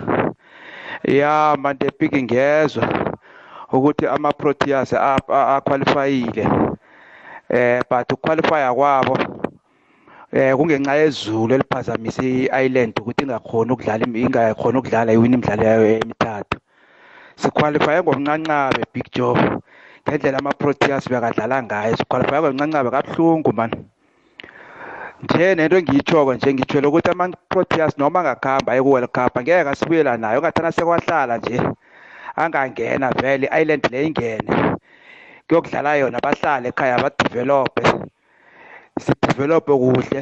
ya 1.05 1.57
manje 1.59 1.91
big 1.99 2.15
ngezwe 2.25 2.87
ukuthi 3.73 4.07
ama 4.07 4.33
Proteas 4.33 4.93
aqualifyile. 5.29 6.49
Eh 7.53 7.81
but 7.91 8.09
uqualifya 8.13 8.73
kwabo 8.75 9.15
eh 10.33 10.53
kungenxa 10.57 10.95
yezulu 10.97 11.55
eliphazamisa 11.55 12.23
i-island 12.25 12.97
ukuthi 13.01 13.23
ingakhona 13.25 13.73
ukudlala 13.73 14.05
ingakhona 14.09 14.79
ukudlala 14.79 15.13
iwina 15.13 15.35
imidlalo 15.37 15.63
yayo 15.69 15.85
emithathu. 16.01 16.57
Siqualifye 17.37 18.03
ngomnqanqabe 18.03 18.83
big 18.93 19.07
job 19.13 19.39
ngendlela 20.05 20.39
ama-proteas 20.41 21.05
bekadlala 21.11 21.57
ngayo. 21.63 21.97
Siqualifye 22.01 22.39
ngomnqanqabe 22.41 22.89
kabuhlungu 22.91 23.53
mani 23.53 23.79
nje 25.23 25.55
nento 25.55 25.77
engiyitshoko 25.79 26.35
nje 26.35 26.49
ngitshwele 26.55 26.87
ukuthi 26.89 27.11
ama-proteas 27.11 27.93
noma 27.99 28.21
angakuhamba 28.21 28.77
eku-world 28.77 29.11
cup 29.17 29.37
angeke 29.39 29.69
asibuyela 29.71 30.17
nayo 30.17 30.39
ongathana 30.39 30.73
sekwahlala 30.73 31.39
nje 31.39 31.57
angangena 32.37 33.09
vele 33.21 33.47
i-island 33.47 33.85
le 33.93 33.99
ingene. 34.07 34.53
Kuyokudlala 35.49 35.97
yona 35.97 36.19
bahlale 36.21 36.69
ekhaya 36.69 36.99
badevelophe 37.03 37.83
sidevelophe 39.01 39.73
kuhle. 39.73 40.21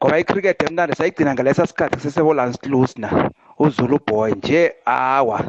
Ngoba 0.00 0.18
icricket 0.18 0.62
emnandi 0.62 0.96
sayigcina 0.96 1.34
ngalesa 1.34 1.66
sikhathi 1.66 1.96
kusesebo-lance 1.96 2.58
close 2.62 2.94
na 2.98 3.30
uzulu 3.58 3.98
boy 4.06 4.32
nje 4.32 4.72
awa. 4.86 5.44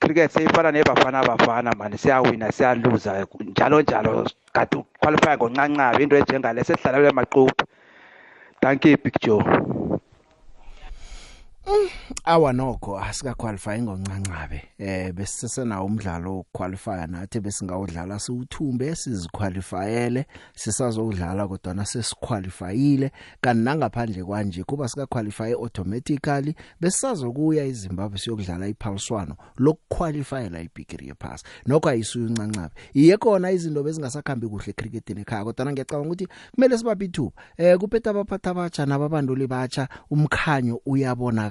Cricket 0.00 0.30
seyifana 0.30 0.70
nebafana 0.72 1.24
bafana 1.24 1.72
mani 1.78 1.98
siyawina 1.98 2.52
siyaluza 2.52 3.26
njalo 3.40 3.80
njalo. 3.82 4.26
Kade 4.52 4.76
uqualify 4.76 5.36
ngoncancabe 5.36 6.02
into 6.02 6.16
enjengale 6.16 6.64
sesihlala 6.64 6.98
kule 6.98 7.10
maquphi 7.10 7.64
thank 8.60 8.84
you 8.84 8.96
big 8.96 9.14
joe. 9.20 9.42
Awa 12.24 12.52
nokho 12.52 12.98
asika 12.98 13.34
qualify 13.34 13.82
ngoncancabe 13.82 14.62
eh 14.78 15.12
besisena 15.12 15.82
umdlalo 15.82 16.36
wokuqualify 16.36 17.06
nathi 17.06 17.40
besingawudlala 17.40 18.18
siwuthumbe 18.18 18.96
siziqualifyele 18.96 20.26
sisazowudlala 20.54 21.48
kodwa 21.48 21.74
na 21.74 21.84
sesiqualifyile. 21.86 23.12
Kanti 23.40 23.62
nangaphandle 23.62 24.24
kwanje 24.24 24.64
kuba 24.64 24.88
sika 24.88 25.06
qualify 25.06 25.52
automatically 25.52 26.54
besisazokuya 26.80 27.64
eZimbabwe 27.64 28.18
siyokudlala 28.18 28.68
iphaliswano 28.68 29.36
lokuqualifyela 29.56 30.60
ibigiri 30.60 31.08
yepass 31.08 31.44
nokho 31.66 31.88
ayisuye 31.88 32.26
uncancabe 32.26 32.74
iye 32.94 33.16
kona 33.16 33.50
izinto 33.50 33.82
bezingasakhambi 33.82 34.48
kuhle 34.48 34.72
cricketini 34.72 35.20
ekhaya 35.20 35.44
kodwa 35.44 35.72
ngiyacabanga 35.72 36.06
ukuthi 36.06 36.28
kumele 36.54 36.78
sibaphi 36.78 37.04
ithuba. 37.04 37.32
Eh 37.56 37.78
kuphetha 37.78 38.10
abaphatha 38.10 38.50
abatsha 38.50 38.86
nababanduli 38.86 39.46
batsha 39.46 39.88
umkhanyo 40.10 40.80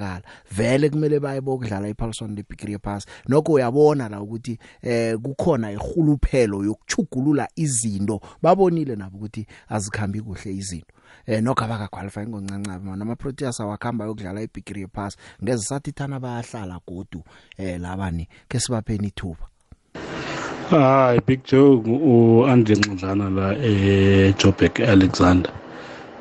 uyabonakala 0.07 0.21
vele 0.51 0.89
kumele 0.89 1.19
baye 1.19 1.41
bokudlala 1.41 1.89
iphaliswano 1.89 2.35
lebigiri 2.35 2.73
yepass 2.73 3.05
nokho 3.27 3.53
uyabona 3.53 4.09
la 4.09 4.21
ukuthi 4.21 4.57
eh 4.81 5.17
kukhona 5.17 5.71
ihuluphelo 5.71 6.63
yokuchugulula 6.63 7.47
izinto. 7.55 8.21
Babonile 8.41 8.95
nabo 8.95 9.17
ukuthi 9.17 9.47
azikhambi 9.69 10.21
kuhle 10.21 10.53
izinto. 10.53 10.93
Eh 11.25 11.41
nokho 11.43 11.65
abaka 11.65 11.87
qualify 11.87 12.25
ngoncancabe 12.27 12.85
mana 12.85 13.01
ama 13.01 13.15
Proteas 13.15 13.59
awakhamba 13.59 14.05
yokudlala 14.05 14.41
ibigiri 14.41 14.81
yepass 14.81 15.17
ngeze 15.43 15.63
sathi 15.63 15.91
thana 15.91 16.19
bayahlala 16.19 16.79
godu 16.87 17.23
eh 17.57 17.79
labani 17.79 18.27
ke 18.49 18.59
sibapheni 18.59 19.07
ithuba. 19.07 19.47
Hayi 20.69 21.21
Big 21.25 21.43
Joe 21.43 21.75
uAndre 21.75 22.75
Nxidlana 22.75 23.29
la 23.29 23.55
eJoburg 23.57 24.81
Alexander. 24.81 25.51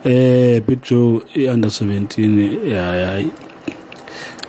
Eh 0.05 0.63
Big 0.63 0.83
Joe 0.83 1.23
iunder 1.35 1.71
17 1.71 2.69
ya 2.69 3.25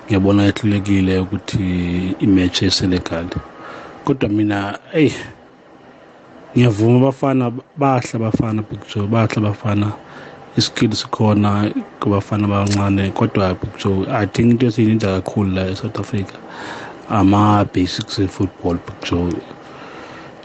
ngiyabona 0.08 0.46
ehlulekile 0.46 1.20
ukuthi 1.20 2.16
imatch 2.20 2.62
eSenegal 2.62 3.28
kodwa 4.06 4.30
mina 4.30 4.80
hey 4.92 5.12
ngiyavuma 6.56 6.98
abafana 6.98 7.52
bahla 7.78 8.14
abafana 8.14 8.62
Big 8.64 8.80
Joe 8.94 9.08
bahla 9.08 9.38
abafana. 9.38 9.92
Iskill 10.58 10.92
sikhona 10.96 11.72
kubafana 12.00 12.46
abancane 12.46 13.12
kodwa 13.12 13.56
Joe 13.84 14.08
i 14.10 14.26
think 14.26 14.52
into 14.52 14.66
esiyininja 14.68 15.08
kakhulu 15.22 15.52
la 15.52 15.68
eSouth 15.70 16.00
Africa 16.00 16.34
ama 17.10 17.66
basics 17.74 18.20
efootball 18.20 18.78
Big 18.86 19.10
Joe. 19.12 19.34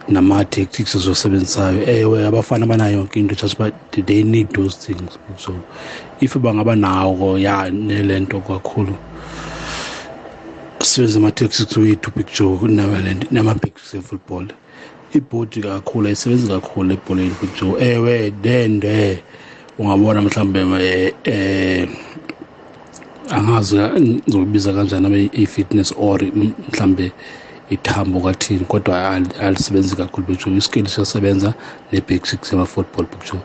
Nama 0.08 0.44
tactics 0.44 0.94
ezosebenzisayo 0.94 1.90
ewe 1.90 2.26
abafana 2.26 2.66
banayo 2.66 2.98
yonke 2.98 3.20
into 3.20 3.34
just 3.34 3.56
but 3.56 3.72
they 3.92 4.22
need 4.22 4.48
those 4.52 4.76
things 4.76 5.18
so 5.38 5.52
if 6.20 6.36
bangaba 6.36 6.76
nawo 6.76 7.38
ya 7.38 7.70
nelento 7.70 8.40
kakhulu. 8.40 8.94
Sibenze 10.84 11.18
ama-tactics 11.18 11.76
wethu 11.76 12.10
picture 12.12 12.68
nama-basics 13.30 13.94
efootball 13.94 14.46
ibhodi 15.14 15.60
kakhulu 15.62 16.06
ayisebenzi 16.06 16.48
kakhulu 16.48 16.92
ebholeni 16.94 17.34
picture 17.34 17.74
ewe 17.92 18.30
dende 18.30 19.24
ungabona 19.78 20.22
mhlawumbe 20.22 21.16
eh 21.24 21.88
angazi 23.30 23.76
ngizobiza 23.78 24.72
kanjani 24.74 25.06
abe 25.06 25.30
i-fitness 25.32 25.94
or 25.96 26.22
mhlambe 26.24 27.14
ithambo 27.68 28.20
kathini 28.20 28.64
kodwa 28.64 29.10
alisebenzi 29.40 29.96
kakhulu 29.96 30.26
picture 30.26 30.56
iskill 30.56 30.86
siyasebenza 30.88 31.54
ne-basics 31.92 32.52
yama-football 32.52 33.06
picture 33.06 33.42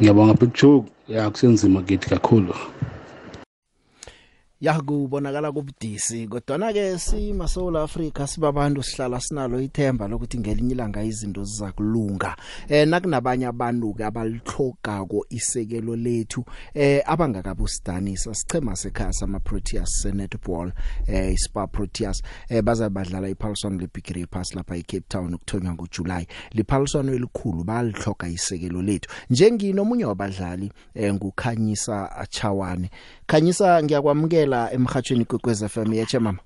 ngiyabonga 0.00 0.34
picture 0.34 0.84
ya 1.08 1.30
kusenzima 1.30 1.82
kithi 1.82 2.08
kakhulu. 2.08 2.54
Ya 4.60 4.80
kubonakala 4.80 5.52
kubudisi 5.52 6.28
kodwa 6.28 6.58
na 6.58 6.72
ke 6.72 6.98
sima 6.98 7.48
South 7.48 7.76
Africa 7.76 8.26
sibabantu 8.26 8.82
sihlala 8.82 9.20
sinalo 9.20 9.60
ithemba 9.60 10.08
lokuthi 10.08 10.38
ngelinye 10.38 10.74
ilanga 10.74 11.02
izinto 11.02 11.44
ziza 11.44 11.72
kulunga 11.72 12.36
eh 12.68 12.88
nakunabanye 12.88 13.46
abantu 13.46 13.94
ke 13.94 14.04
abalihlogako 14.04 15.26
isekelo 15.28 15.96
lethu 15.96 16.44
eh 16.74 17.02
abangakabusidanisa. 17.06 18.34
Sichema 18.34 18.76
sekhaya 18.76 19.12
sama 19.12 19.40
Proteas 19.40 20.04
netball 20.04 20.72
eh 21.06 21.34
iSpa 21.34 21.66
Proteas 21.66 22.22
eh 22.48 22.62
bazabadlala 22.62 23.28
iPaulson 23.28 23.78
leBigiri 23.78 24.26
Pass 24.26 24.54
lapha 24.54 24.76
eCape 24.76 25.04
Town 25.08 25.34
ukuthonywa 25.34 25.74
ngoJuly 25.74 26.26
liPaulson 26.52 27.08
elikhulu 27.08 27.64
balihloga 27.64 28.28
isekelo 28.28 28.82
lethu. 28.82 29.10
Njenginomunye 29.30 30.04
wabadlali 30.04 30.72
eh 30.94 31.14
ngukhanyisa 31.14 32.16
achawane 32.16 32.90
khanyisa 33.26 33.82
ngiyakwamukela 33.82 34.45
emhathweni 34.72 35.24
kwekwez 35.24 35.64
FM 35.64 35.92
yeche 35.92 36.18
mama 36.18 36.38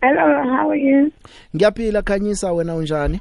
Hello 0.00 0.42
how 0.44 0.70
are 0.70 0.80
you? 0.80 1.12
Ngiyaphila 1.56 2.02
khanyisa 2.02 2.52
wena 2.52 2.74
unjani? 2.74 3.20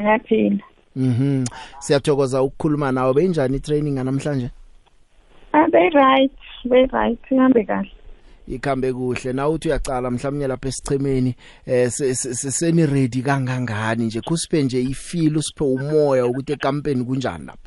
Ngiyaphila. 0.00 0.64
Mhm. 0.96 1.44
Siyathokoza 1.78 2.42
ukukhuluma 2.42 2.92
nawe. 2.92 3.14
Benjani 3.14 3.60
training 3.60 3.94
namhlanje? 3.94 4.50
Ah 5.52 5.66
they 5.70 5.90
right 5.90 6.32
they 6.68 6.86
right. 6.86 7.18
Ngihambe 7.32 7.64
kahle. 7.64 7.90
Ikhambe 8.48 8.92
kuhle. 8.92 9.32
Na 9.32 9.48
uthi 9.48 9.68
uyacala 9.68 10.10
mhlawumnye 10.10 10.46
lapha 10.46 10.68
esichemeni 10.68 11.34
eh 11.66 11.90
seni 11.90 12.86
ready 12.86 13.22
kangangani 13.22 14.04
nje? 14.04 14.20
Kusiphe 14.20 14.62
nje 14.62 14.82
ifeel 14.82 15.36
usiphe 15.36 15.64
umoya 15.64 16.26
ukuthi 16.26 16.52
ekampeni 16.52 17.04
kunjani 17.04 17.46
lapha? 17.46 17.63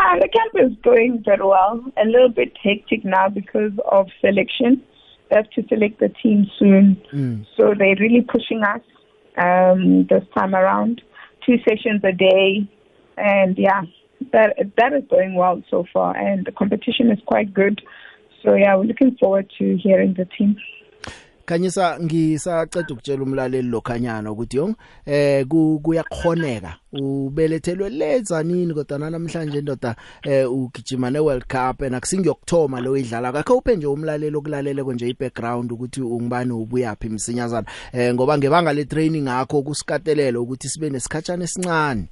Uh, 0.00 0.18
the 0.18 0.28
camp 0.28 0.52
is 0.54 0.76
going 0.82 1.22
very 1.24 1.44
well. 1.44 1.84
A 2.02 2.06
little 2.06 2.30
bit 2.30 2.56
hectic 2.62 3.04
now 3.04 3.28
because 3.28 3.72
of 3.90 4.06
selection. 4.22 4.82
They 5.28 5.36
have 5.36 5.50
to 5.50 5.62
select 5.68 6.00
the 6.00 6.08
team 6.08 6.46
soon. 6.58 7.00
Mm. 7.12 7.46
So 7.56 7.74
they're 7.78 7.96
really 8.00 8.22
pushing 8.22 8.62
us 8.62 8.80
um, 9.36 10.06
this 10.08 10.24
time 10.36 10.54
around. 10.54 11.02
Two 11.44 11.56
sessions 11.68 12.00
a 12.02 12.12
day. 12.12 12.66
And 13.18 13.58
yeah, 13.58 13.82
that 14.32 14.56
that 14.78 14.94
is 14.94 15.04
going 15.10 15.34
well 15.34 15.62
so 15.70 15.84
far. 15.92 16.16
And 16.16 16.46
the 16.46 16.52
competition 16.52 17.10
is 17.10 17.18
quite 17.26 17.52
good. 17.52 17.82
So 18.42 18.54
yeah, 18.54 18.76
we're 18.76 18.84
looking 18.84 19.18
forward 19.20 19.52
to 19.58 19.76
hearing 19.76 20.14
the 20.14 20.24
team. 20.24 20.56
Khanyisa 21.50 21.98
ngisaceda 22.00 22.94
ukutshela 22.94 23.22
umlaleli 23.22 23.68
lokhanyana 23.68 24.32
ukuthi 24.32 24.56
yong 24.56 24.74
eh 25.06 25.44
kuyakhoneka 25.82 26.76
ubelethelwe 26.92 27.90
lezanini 27.90 28.74
kodwa 28.74 29.10
namhlanje 29.10 29.58
indoda 29.58 29.96
eh 30.22 30.46
ugijima 30.46 31.10
ne 31.10 31.18
World 31.18 31.46
Cup 31.48 31.82
and 31.82 31.94
akusingiyokthoma 31.94 32.80
lo 32.80 32.96
idlala 32.96 33.32
kakho 33.32 33.56
uphe 33.58 33.76
nje 33.76 33.86
umlaleli 33.86 34.36
okulalela 34.36 34.84
konje 34.84 35.08
i 35.08 35.14
background 35.18 35.72
ukuthi 35.72 36.00
ungubani 36.00 36.52
ubuyaphi 36.52 37.08
msinyazana. 37.08 37.66
Eh 37.92 38.14
ngoba 38.14 38.38
ngebanga 38.38 38.72
le 38.72 38.84
training 38.84 39.26
yakho 39.26 39.62
kusikatelelo 39.62 40.42
ukuthi 40.42 40.68
sibe 40.68 40.90
nesikhatshana 40.90 41.44
esincane. 41.44 42.08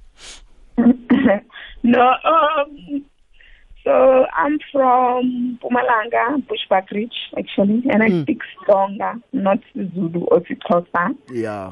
No 1.84 2.10
um 2.24 3.04
So 3.84 4.26
I'm 4.34 4.58
from 4.72 5.58
Pumalanga, 5.62 6.44
Bushbuck 6.46 6.90
Ridge, 6.90 7.14
actually, 7.38 7.84
and 7.90 8.02
I 8.02 8.08
mm. 8.08 8.22
speak 8.22 8.40
Tsonga, 8.66 9.22
not 9.32 9.58
Zulu 9.74 10.24
or 10.24 10.40
Xhosa. 10.40 11.16
Yeah. 11.30 11.70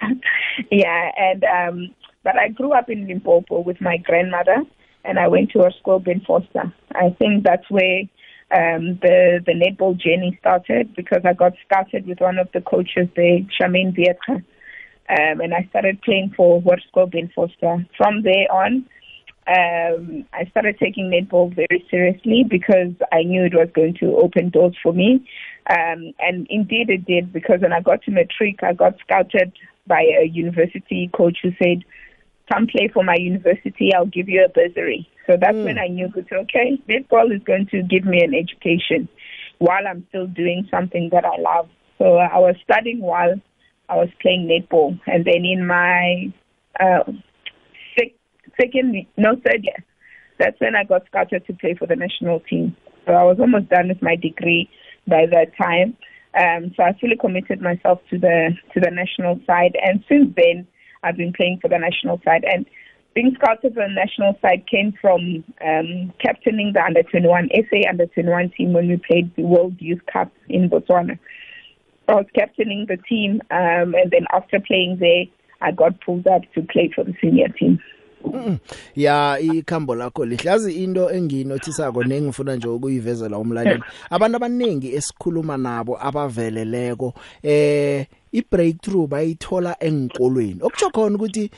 yeah, 0.70 1.10
and 1.16 1.44
um, 1.44 1.94
but 2.24 2.36
I 2.36 2.48
grew 2.48 2.72
up 2.72 2.90
in 2.90 3.06
Limpopo 3.06 3.60
with 3.60 3.80
my 3.80 3.98
grandmother, 3.98 4.64
and 5.04 5.18
I 5.18 5.28
went 5.28 5.50
to 5.52 5.60
a 5.60 5.70
school 5.78 6.02
in 6.06 6.20
Foster. 6.20 6.72
I 6.92 7.14
think 7.18 7.44
that's 7.44 7.68
where 7.70 8.00
um, 8.52 8.98
the 9.02 9.40
the 9.44 9.52
netball 9.52 9.96
journey 9.96 10.36
started 10.40 10.94
because 10.96 11.22
I 11.24 11.34
got 11.34 11.52
started 11.64 12.06
with 12.06 12.20
one 12.20 12.38
of 12.38 12.48
the 12.52 12.60
coaches 12.60 13.08
there, 13.14 13.40
Charmaine 13.60 13.96
Vietra, 13.96 14.36
um, 14.36 15.40
and 15.40 15.54
I 15.54 15.66
started 15.70 16.02
playing 16.02 16.34
for 16.36 16.60
Hoërskool 16.62 17.12
Ben 17.12 17.30
Foster. 17.34 17.86
From 17.96 18.22
there 18.22 18.50
on 18.52 18.86
um, 19.46 20.24
I 20.32 20.44
started 20.50 20.78
taking 20.78 21.10
netball 21.10 21.54
very 21.54 21.84
seriously 21.90 22.44
because 22.48 22.92
I 23.12 23.22
knew 23.22 23.44
it 23.44 23.54
was 23.54 23.68
going 23.74 23.94
to 24.00 24.16
open 24.16 24.50
doors 24.50 24.76
for 24.82 24.92
me. 24.92 25.26
Um, 25.68 26.12
and 26.20 26.46
indeed 26.50 26.90
it 26.90 27.04
did 27.06 27.32
because 27.32 27.60
when 27.60 27.72
I 27.72 27.80
got 27.80 28.02
to 28.02 28.10
matric, 28.10 28.62
I 28.62 28.74
got 28.74 28.98
scouted 29.00 29.52
by 29.86 30.02
a 30.02 30.26
university 30.26 31.10
coach 31.14 31.38
who 31.42 31.50
said, 31.62 31.84
come 32.52 32.66
play 32.66 32.88
for 32.92 33.02
my 33.02 33.16
university, 33.16 33.92
I'll 33.94 34.06
give 34.06 34.28
you 34.28 34.44
a 34.44 34.48
bursary. 34.48 35.08
So 35.26 35.36
that's 35.40 35.56
mm. 35.56 35.64
when 35.64 35.78
I 35.78 35.86
knew, 35.86 36.08
that, 36.14 36.32
okay, 36.32 36.80
netball 36.88 37.34
is 37.34 37.42
going 37.42 37.66
to 37.68 37.82
give 37.82 38.04
me 38.04 38.22
an 38.22 38.34
education 38.34 39.08
while 39.58 39.86
I'm 39.88 40.06
still 40.08 40.26
doing 40.26 40.66
something 40.70 41.10
that 41.12 41.24
I 41.24 41.40
love. 41.40 41.68
So 41.98 42.16
I 42.16 42.38
was 42.38 42.56
studying 42.64 43.00
while 43.00 43.34
I 43.88 43.96
was 43.96 44.08
playing 44.20 44.48
netball. 44.48 44.98
And 45.06 45.24
then 45.24 45.44
in 45.44 45.66
my 45.66 46.32
uh, 46.78 47.04
second, 48.60 49.06
no, 49.16 49.36
third 49.44 49.62
year. 49.64 49.84
That's 50.38 50.58
when 50.60 50.74
I 50.74 50.84
got 50.84 51.06
scouted 51.06 51.46
to 51.46 51.52
play 51.54 51.74
for 51.74 51.86
the 51.86 51.96
national 51.96 52.40
team. 52.40 52.76
So 53.06 53.12
I 53.12 53.24
was 53.24 53.38
almost 53.40 53.68
done 53.68 53.88
with 53.88 54.02
my 54.02 54.16
degree 54.16 54.68
by 55.06 55.26
that 55.30 55.56
time. 55.60 55.96
Um, 56.38 56.72
so 56.76 56.84
I 56.84 56.96
fully 57.00 57.16
committed 57.16 57.60
myself 57.60 58.00
to 58.10 58.18
the 58.18 58.50
to 58.72 58.80
the 58.80 58.90
national 58.90 59.40
side, 59.46 59.76
and 59.82 60.04
since 60.08 60.32
then 60.36 60.66
I've 61.02 61.16
been 61.16 61.32
playing 61.32 61.58
for 61.60 61.68
the 61.68 61.78
national 61.78 62.20
side. 62.24 62.44
And 62.44 62.66
being 63.14 63.34
scouted 63.34 63.74
for 63.74 63.82
the 63.82 63.92
national 63.92 64.38
side 64.40 64.64
came 64.70 64.92
from 65.00 65.42
um, 65.66 66.12
captaining 66.24 66.72
the 66.72 66.82
under 66.82 67.02
21 67.02 67.48
SA 67.52 67.88
under 67.88 68.06
21 68.06 68.52
team 68.56 68.72
when 68.72 68.88
we 68.88 68.96
played 68.96 69.34
the 69.34 69.42
World 69.42 69.74
Youth 69.80 70.02
Cup 70.12 70.30
in 70.48 70.70
Botswana. 70.70 71.18
I 72.08 72.14
was 72.14 72.26
captaining 72.34 72.86
the 72.88 72.96
team, 72.96 73.40
um, 73.50 73.94
and 73.94 74.10
then 74.10 74.26
after 74.32 74.60
playing 74.60 74.98
there, 75.00 75.24
I 75.60 75.72
got 75.72 76.00
pulled 76.00 76.26
up 76.26 76.42
to 76.54 76.62
play 76.62 76.90
for 76.94 77.04
the 77.04 77.14
senior 77.20 77.48
team. 77.48 77.80
Ya 78.96 79.38
ikhambo 79.40 79.94
lakho 79.94 80.24
lihlazi 80.24 80.72
into 80.84 81.10
engiyinothisako 81.10 82.04
nengifuna 82.04 82.56
nje 82.56 82.68
ukuyivezela 82.68 83.38
umlaleli. 83.38 83.82
Abantu 84.10 84.36
abaningi 84.36 84.94
esikhuluma 84.94 85.56
nabo 85.56 85.98
abaveleleko 86.06 87.14
eh 87.42 88.06
ibreakthrough 88.32 89.08
bayithola 89.08 89.76
engikolweni 89.80 90.60
okutsho 90.62 90.90
khona 90.90 91.16
ukuthi 91.16 91.50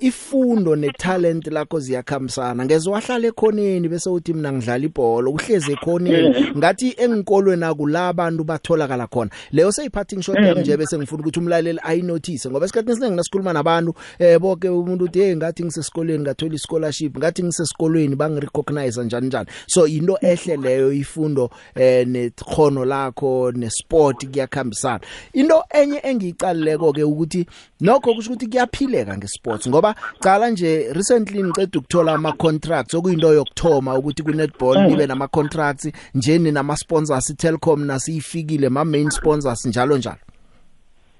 ifundo 0.00 0.76
netalent 0.76 1.46
lakho 1.46 1.80
ziyakhambisana. 1.80 2.64
Ngeze 2.64 2.90
wahlala 2.90 3.28
ekhoneni 3.28 3.88
bese 3.88 4.10
uthi 4.10 4.34
mina 4.34 4.52
ngidlala 4.52 4.84
ibhola 4.84 5.30
uhleze 5.30 5.72
ekhoneni. 5.72 6.52
Ngathi 6.56 6.94
engikolweni 6.98 7.64
akula 7.64 8.08
abantu 8.08 8.44
batholakala 8.44 9.06
khona. 9.06 9.30
Leyo 9.52 9.72
seyiphatting 9.72 10.22
shot 10.22 10.38
yami 10.38 10.60
nje 10.60 10.76
bese 10.76 10.98
ngifuna 10.98 11.20
ukuthi 11.20 11.38
umlaleli 11.40 11.80
ayinotice 11.82 12.50
ngoba 12.50 12.64
esikhathini 12.66 12.92
esiningi 12.92 13.16
nasikhuluma 13.16 13.52
nabantu 13.52 13.94
eh 14.18 14.38
bonke 14.38 14.68
umuntu 14.68 15.04
uthi 15.04 15.20
hey 15.20 15.36
ngathi 15.36 15.64
ngisesikoleni 15.64 16.22
ngathola 16.22 16.54
ischolarship 16.54 17.18
ngathi 17.18 17.42
ngisesikolweni 17.42 18.16
bangirecognize 18.16 19.04
njani 19.04 19.26
njani. 19.26 19.48
So 19.66 19.86
into 19.86 20.18
ehle 20.20 20.56
leyo 20.56 20.92
ifundo 20.92 21.50
eh 21.74 22.06
nekhono 22.06 22.84
lakho 22.84 23.52
nesport 23.52 24.26
kuyakhambisana. 24.26 25.00
Into 25.32 25.62
enye 25.70 26.00
engiyicalileko 26.14 26.92
ke 26.92 27.02
ukuthi 27.02 27.46
nokho 27.80 28.14
kusho 28.14 28.30
ukuthi 28.32 28.46
kuyaphileka 28.46 29.16
ngesports 29.18 29.68
ngoba 29.68 29.94
cala 30.20 30.50
nje 30.50 30.92
recently 30.92 31.42
ngicede 31.44 31.78
ukuthola 31.78 32.12
ama 32.14 32.32
contracts 32.32 32.94
okuyinto 32.94 33.34
yokthoma 33.34 33.98
ukuthi 33.98 34.22
ku 34.22 34.30
netball 34.30 34.78
Mm. 34.78 34.86
nibe 34.86 35.06
nama 35.06 35.28
contracts 35.28 35.90
njeni 36.14 36.52
nama 36.52 36.76
sponsors 36.76 37.36
Telkom 37.36 37.84
nasiyifikile 37.86 38.68
ma 38.68 38.84
main 38.84 39.10
sponsors 39.10 39.66
njalo 39.66 39.96
njalo 39.98 40.18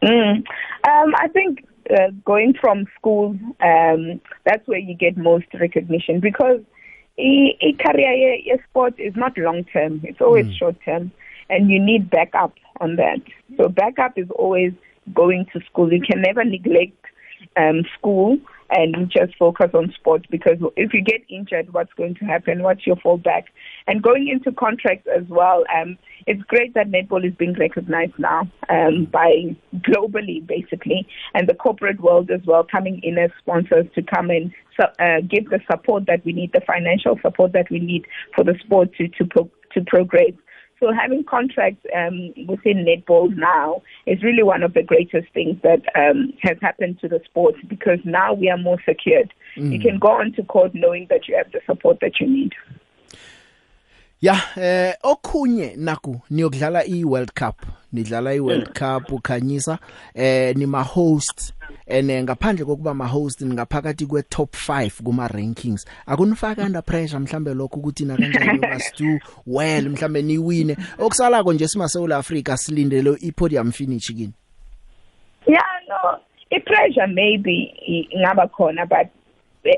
Mm. 0.03 0.45
Um, 0.87 1.15
I 1.17 1.29
think 1.29 1.65
uh, 1.91 2.11
going 2.27 2.53
from 2.61 2.87
school, 2.99 3.37
um, 3.63 4.21
that's 4.45 4.67
where 4.69 4.79
you 4.79 4.95
get 4.95 5.17
most 5.17 5.47
recognition 5.55 6.21
because 6.21 6.61
a, 7.19 7.57
a 7.63 7.73
career 7.83 8.13
a 8.53 8.59
sport 8.69 8.95
is 8.99 9.15
not 9.17 9.37
long 9.39 9.65
term; 9.73 10.01
it's 10.05 10.21
always 10.21 10.47
Mm. 10.47 10.59
short 10.59 10.77
term, 10.85 11.11
and 11.49 11.71
you 11.71 11.81
need 11.81 12.11
backup 12.11 12.53
on 12.81 12.97
that. 12.97 13.21
So 13.57 13.69
backup 13.69 14.19
is 14.19 14.29
always 14.31 14.73
going 15.13 15.47
to 15.53 15.61
school. 15.71 15.93
You 15.93 16.01
can 16.01 16.23
never 16.23 16.45
neglect 16.45 17.05
um, 17.57 17.83
school 17.99 18.39
and 18.71 19.11
just 19.11 19.37
focus 19.39 19.71
on 19.75 19.93
sports 19.95 20.25
because 20.31 20.57
if 20.77 20.93
you 20.95 21.03
get 21.03 21.21
injured, 21.29 21.73
what's 21.73 21.93
going 21.95 22.15
to 22.17 22.25
happen? 22.25 22.63
What's 22.63 22.87
your 22.87 22.97
fallback? 22.97 23.45
And 23.87 24.03
going 24.03 24.29
into 24.29 24.53
contracts 24.53 25.07
as 25.15 25.25
well, 25.29 25.65
um, 25.75 25.99
it's 26.27 26.43
great 26.45 26.75
that 26.75 26.91
netball 26.91 27.27
is 27.27 27.35
being 27.35 27.55
recognized 27.55 28.19
now 28.19 28.49
um, 28.71 29.05
by 29.05 29.57
globally, 29.77 30.45
basically, 30.45 31.07
and 31.35 31.49
the 31.49 31.55
corporate 31.55 32.01
world 32.01 32.31
as 32.31 32.41
well, 32.47 32.65
coming 32.65 33.01
in 33.03 33.19
as 33.19 33.31
sponsors 33.39 33.87
to 33.95 34.03
come 34.03 34.31
and 34.31 34.53
so, 34.81 34.87
uh, 34.99 35.21
give 35.21 35.51
the 35.51 35.61
support 35.71 36.07
that 36.07 36.25
we 36.25 36.33
need, 36.33 36.53
the 36.53 36.63
financial 36.67 37.17
support 37.23 37.53
that 37.53 37.71
we 37.71 37.79
need 37.79 38.07
for 38.35 38.43
the 38.43 38.59
sport 38.65 38.93
to 38.97 39.07
to 39.09 39.25
pro- 39.25 39.51
to 39.73 39.81
progress. 39.87 40.33
So 40.85 40.93
having 40.93 41.25
contracts 41.25 41.87
um, 41.97 42.35
within 42.47 42.85
netball 42.85 43.35
now 43.35 43.81
is 44.05 44.23
really 44.23 44.43
one 44.43 44.63
of 44.63 44.75
the 44.75 44.83
greatest 44.83 45.33
things 45.33 45.57
that 45.63 45.81
um, 45.97 46.35
has 46.43 46.59
happened 46.61 47.01
to 47.01 47.09
the 47.09 47.23
sport 47.25 47.55
because 47.69 48.01
now 48.05 48.35
we 48.35 48.51
are 48.51 48.59
more 48.59 48.77
secured. 48.87 49.33
Mm. 49.57 49.73
You 49.73 49.81
can 49.81 49.99
go 49.99 50.09
onto 50.09 50.45
court 50.45 50.73
knowing 50.75 51.07
that 51.09 51.27
you 51.27 51.37
have 51.39 51.51
the 51.53 51.61
support 51.65 52.01
that 52.03 52.21
you 52.21 52.27
need. 52.27 52.53
Ya 54.25 54.37
eh 54.57 54.95
okhunye 55.03 55.75
naku 55.77 56.21
niyokudlala 56.31 56.85
iWorld 56.85 57.33
Cup. 57.33 57.63
Nidlala 57.93 58.35
iWorld 58.35 58.73
Cup 58.73 59.13
ukhanyisa 59.13 59.79
eh 60.15 60.57
ni 60.57 60.67
ma 60.67 60.83
host 60.83 61.55
ene 61.87 62.23
ngaphandle 62.23 62.65
kokuba 62.65 62.95
ma 62.95 63.07
host 63.07 63.45
ngaphakathi 63.45 64.07
kwe 64.07 64.23
top 64.23 64.55
5 64.55 65.03
kuma 65.05 65.29
rankings 65.29 65.87
akunifaka 66.07 66.63
under 66.65 66.83
pressure 66.83 67.19
mhlambe 67.19 67.55
lokho 67.55 67.77
ukuthi 67.77 68.05
na 68.05 68.17
kanjani 68.17 68.61
do 68.99 69.19
well 69.47 69.89
mhlambe 69.89 70.23
niwine. 70.23 70.77
Okusalako 70.99 71.53
nje 71.53 71.69
simasewula 71.69 72.17
Africa 72.17 72.57
silindele 72.57 73.17
ipodium 73.21 73.73
finish 73.73 74.07
kini? 74.07 74.33
Yeah, 75.47 75.61
no, 75.89 76.19
a 76.51 76.61
pressure 76.61 77.07
maybe 77.07 77.75
ingaba 78.17 78.49
khona, 78.49 78.89
but 78.89 79.11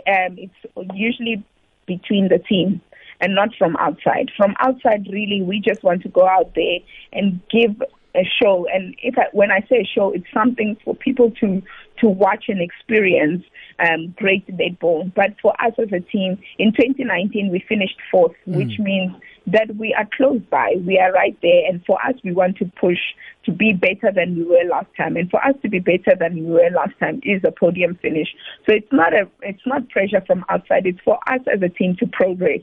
um, 0.07 0.39
it's 0.39 0.95
usually 0.95 1.43
between 1.87 2.29
the 2.29 2.39
team. 2.39 2.81
And 3.21 3.35
not 3.35 3.51
from 3.57 3.77
outside. 3.77 4.31
From 4.37 4.55
outside, 4.61 5.07
really, 5.11 5.43
we 5.43 5.61
just 5.61 5.83
want 5.83 6.03
to 6.03 6.09
go 6.09 6.27
out 6.27 6.55
there 6.55 6.79
and 7.13 7.41
give 7.51 7.83
a 8.15 8.25
show. 8.43 8.67
And 8.73 8.95
if 9.03 9.17
I, 9.19 9.27
when 9.33 9.51
I 9.51 9.61
say 9.69 9.85
show, 9.85 10.13
it's 10.13 10.27
something 10.33 10.77
for 10.85 10.95
people 10.95 11.31
to 11.41 11.63
to 12.01 12.09
watch 12.09 12.45
and 12.49 12.61
experience 12.61 13.43
um, 13.79 14.15
great 14.19 14.47
netball. 14.49 15.13
But 15.15 15.35
for 15.41 15.55
us 15.61 15.73
as 15.79 15.89
a 15.93 16.01
team, 16.01 16.39
in 16.59 16.73
2019 16.73 17.51
we 17.51 17.61
finished 17.69 17.97
fourth, 18.11 18.33
Mm. 18.47 18.57
which 18.57 18.79
means 18.79 19.13
that 19.47 19.77
we 19.77 19.95
are 19.95 20.09
close 20.17 20.41
by. 20.51 20.75
We 20.85 20.99
are 20.99 21.13
right 21.13 21.37
there. 21.41 21.69
And 21.69 21.85
for 21.85 22.05
us, 22.05 22.15
we 22.25 22.33
want 22.33 22.57
to 22.59 22.71
push 22.81 22.99
to 23.45 23.53
be 23.53 23.73
better 23.73 24.13
than 24.13 24.37
we 24.37 24.45
were 24.45 24.65
last 24.69 24.89
time. 24.97 25.17
And 25.17 25.31
for 25.31 25.45
us 25.45 25.55
to 25.63 25.69
be 25.69 25.79
better 25.79 26.17
than 26.19 26.35
we 26.35 26.51
were 26.51 26.71
last 26.71 26.99
time 26.99 27.21
is 27.23 27.43
a 27.45 27.53
podium 27.53 27.97
finish. 28.03 28.29
So 28.67 28.75
it's 28.75 28.93
not 28.93 29.15
a, 29.15 29.29
it's 29.43 29.65
not 29.65 29.89
pressure 29.89 30.23
from 30.27 30.45
outside. 30.49 30.87
It's 30.87 31.01
for 31.05 31.19
us 31.29 31.41
as 31.53 31.63
a 31.63 31.69
team 31.69 31.97
to 32.01 32.07
progress, 32.07 32.61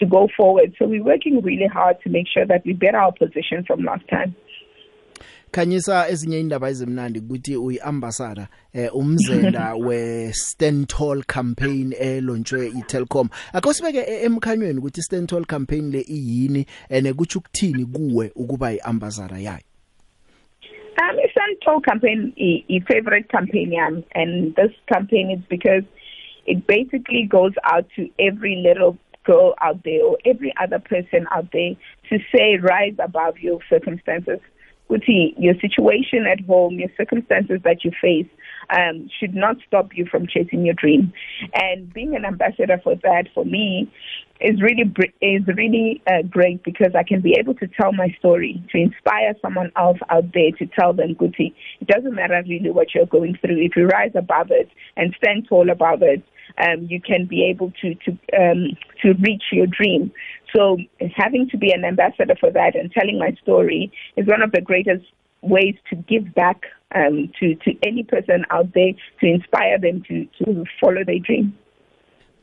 to 0.00 0.06
go 0.06 0.28
forward. 0.36 0.74
So 0.78 0.86
we're 0.86 1.04
working 1.04 1.40
really 1.40 1.68
hard 1.68 2.00
to 2.02 2.10
make 2.10 2.26
sure 2.26 2.46
that 2.46 2.64
we 2.66 2.72
better 2.72 2.98
our 2.98 3.12
position 3.12 3.64
from 3.64 3.84
last 3.84 4.06
time. 4.08 4.34
Khanyisa 5.54 6.08
ezinye 6.08 6.40
indaba 6.40 6.68
ezimnandi 6.68 7.18
ukuthi 7.18 7.56
uyiambassador 7.56 8.46
eh 8.72 8.96
umzenda 8.96 9.74
we 9.86 10.32
Stand 10.32 10.88
Tall 10.88 11.22
campaign 11.22 11.94
elonchwe 12.00 12.68
iTelkom. 12.68 13.28
Akosibeke 13.52 14.02
emkhanyweni 14.24 14.78
ukuthi 14.78 15.02
Stand 15.02 15.28
Tall 15.28 15.44
campaign 15.44 15.92
le 15.92 16.00
iyini 16.00 16.66
ene 16.90 17.12
kuthi 17.12 17.38
ukuthini 17.38 17.86
kuwe 17.86 18.32
ukuba 18.34 18.72
iambassador 18.72 19.38
yayo? 19.38 19.64
Um, 21.02 21.18
Stand 21.30 21.56
Tall 21.64 21.80
campaign 21.80 22.32
i, 22.36 22.64
i 22.68 22.80
favorite 22.80 23.28
campaign 23.28 23.72
yam 23.72 24.02
and 24.14 24.56
this 24.56 24.72
campaign 24.92 25.30
is 25.30 25.44
because 25.48 25.84
it 26.46 26.66
basically 26.66 27.28
goes 27.30 27.52
out 27.62 27.86
to 27.94 28.08
every 28.18 28.56
little 28.56 28.98
girl 29.24 29.54
out 29.60 29.82
there 29.84 30.04
or 30.04 30.18
every 30.24 30.52
other 30.60 30.80
person 30.80 31.26
out 31.30 31.46
there 31.52 31.74
to 32.10 32.18
say 32.34 32.56
rise 32.56 32.96
above 32.98 33.38
your 33.38 33.60
circumstances. 33.70 34.40
Ukuthi 34.90 35.34
your 35.38 35.54
situation 35.60 36.26
at 36.26 36.40
home, 36.46 36.78
your 36.78 36.90
circumstances 36.96 37.60
that 37.64 37.84
you 37.84 37.90
face 38.00 38.28
um, 38.70 39.08
should 39.18 39.34
not 39.34 39.56
stop 39.66 39.90
you 39.94 40.06
from 40.06 40.26
chasing 40.26 40.64
your 40.64 40.74
dream. 40.74 41.12
And 41.54 41.92
being 41.92 42.14
an 42.14 42.24
ambassador 42.24 42.80
for 42.82 42.94
that, 42.96 43.24
for 43.34 43.44
me, 43.44 43.90
is 44.40 44.60
really 44.60 44.92
is 45.20 45.42
really 45.56 46.02
uh, 46.06 46.22
great 46.28 46.62
because 46.64 46.92
I 46.94 47.02
can 47.02 47.20
be 47.20 47.36
able 47.38 47.54
to 47.54 47.68
tell 47.68 47.92
my 47.92 48.14
story 48.18 48.62
to 48.72 48.78
inspire 48.78 49.34
someone 49.40 49.70
else 49.76 49.98
out 50.10 50.32
there 50.32 50.50
to 50.58 50.66
tell 50.66 50.92
them, 50.92 51.14
"Guti, 51.14 51.54
it 51.80 51.88
doesn't 51.88 52.14
matter 52.14 52.42
really 52.48 52.70
what 52.70 52.94
you're 52.94 53.06
going 53.06 53.36
through. 53.40 53.58
If 53.58 53.76
you 53.76 53.86
rise 53.86 54.12
above 54.14 54.50
it 54.50 54.68
and 54.96 55.14
stand 55.16 55.46
tall 55.48 55.70
above 55.70 56.02
it, 56.02 56.22
um, 56.58 56.86
you 56.90 57.00
can 57.00 57.26
be 57.26 57.44
able 57.44 57.72
to 57.80 57.94
to 57.94 58.10
um, 58.36 58.76
to 59.02 59.14
reach 59.20 59.44
your 59.52 59.66
dream." 59.66 60.12
So 60.54 60.78
having 61.16 61.48
to 61.50 61.56
be 61.56 61.72
an 61.72 61.84
ambassador 61.84 62.34
for 62.38 62.50
that 62.50 62.76
and 62.76 62.90
telling 62.92 63.18
my 63.18 63.32
story 63.42 63.92
is 64.16 64.26
one 64.26 64.42
of 64.42 64.52
the 64.52 64.60
greatest 64.60 65.04
ways 65.42 65.74
to 65.90 65.96
give 65.96 66.34
back 66.34 66.62
um, 66.94 67.30
to, 67.40 67.54
to 67.56 67.74
any 67.82 68.04
person 68.04 68.44
out 68.50 68.72
there 68.72 68.92
to 69.20 69.26
inspire 69.26 69.78
them 69.78 70.02
to, 70.08 70.26
to 70.44 70.64
follow 70.80 71.04
their 71.04 71.18
dream. 71.18 71.56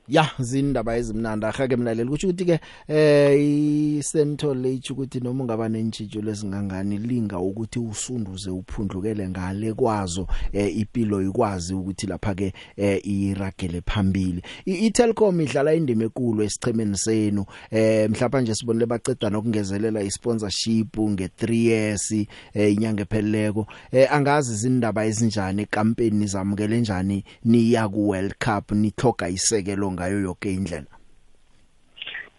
Ya 0.07 0.29
zindaba 0.39 0.97
ezimnandi. 0.97 1.45
Ahake 1.45 1.75
mlaleli 1.75 2.09
kuthi 2.09 2.27
ukuthi 2.27 2.45
ke 2.45 2.59
eh 2.87 3.97
isento 3.99 4.53
lechi 4.53 4.93
ukuthi 4.93 5.19
noma 5.19 5.43
ungaba 5.43 5.69
nentshijo 5.69 6.21
lesingangani 6.21 6.97
linga 6.97 7.39
ukuthi 7.39 7.79
usunduze 7.79 8.49
uphundlukele 8.49 9.29
ngale 9.29 9.73
kwazo 9.73 10.27
eh 10.53 10.77
impilo 10.77 11.21
ikwazi 11.21 11.73
ukuthi 11.73 12.07
lapha 12.07 12.35
ke 12.35 12.53
eh 12.77 12.99
iragele 13.03 13.81
phambili. 13.85 14.41
iTelkom 14.65 15.41
idlala 15.41 15.73
indima 15.73 16.03
enkulu 16.03 16.43
esichemeni 16.43 16.97
senu. 16.97 17.45
Eh 17.71 18.09
mhlawumbe 18.09 18.41
nje 18.41 18.55
sibonile 18.55 18.85
baceda 18.85 19.29
nokungezelela 19.29 20.03
isponsorship 20.03 20.97
nge3 20.97 21.53
years 21.53 22.11
eh 22.11 22.73
inyanga 22.73 23.01
epheleleko. 23.01 23.67
Eh 23.91 24.13
angazi 24.13 24.53
izindaba 24.53 25.05
ezinjani 25.05 25.61
ekampeni 25.61 26.27
zamukele 26.27 26.79
njani 26.79 27.23
niya 27.45 27.89
ku 27.89 28.09
World 28.09 28.33
Cup 28.39 28.71
nithoga 28.71 29.29
isekelo 29.29 29.90
ngayo 29.95 30.21
yonke 30.21 30.49
indlela? 30.53 30.91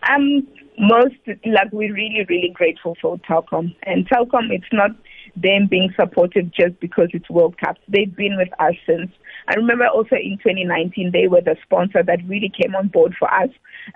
Um 0.09 0.46
most 0.78 1.14
like 1.26 1.70
we're 1.72 1.94
really 1.94 2.24
really 2.28 2.50
grateful 2.55 2.96
for 3.00 3.18
Telkom. 3.18 3.74
And 3.84 4.09
Telkom 4.09 4.50
it's 4.50 4.72
not 4.72 4.90
them 5.36 5.66
being 5.70 5.90
supportive 5.98 6.53
just 6.53 6.78
because 6.80 7.09
it's 7.12 7.28
World 7.30 7.57
Cup. 7.59 7.76
They've 7.88 8.14
been 8.14 8.36
with 8.36 8.48
us 8.59 8.74
since 8.86 9.11
I 9.48 9.55
remember 9.55 9.86
also 9.86 10.16
in 10.16 10.38
2019 10.38 11.11
they 11.12 11.28
were 11.28 11.40
the 11.40 11.57
sponsor 11.62 12.03
that 12.03 12.18
really 12.26 12.50
came 12.50 12.74
on 12.74 12.88
board 12.88 13.14
for 13.18 13.32
us 13.32 13.50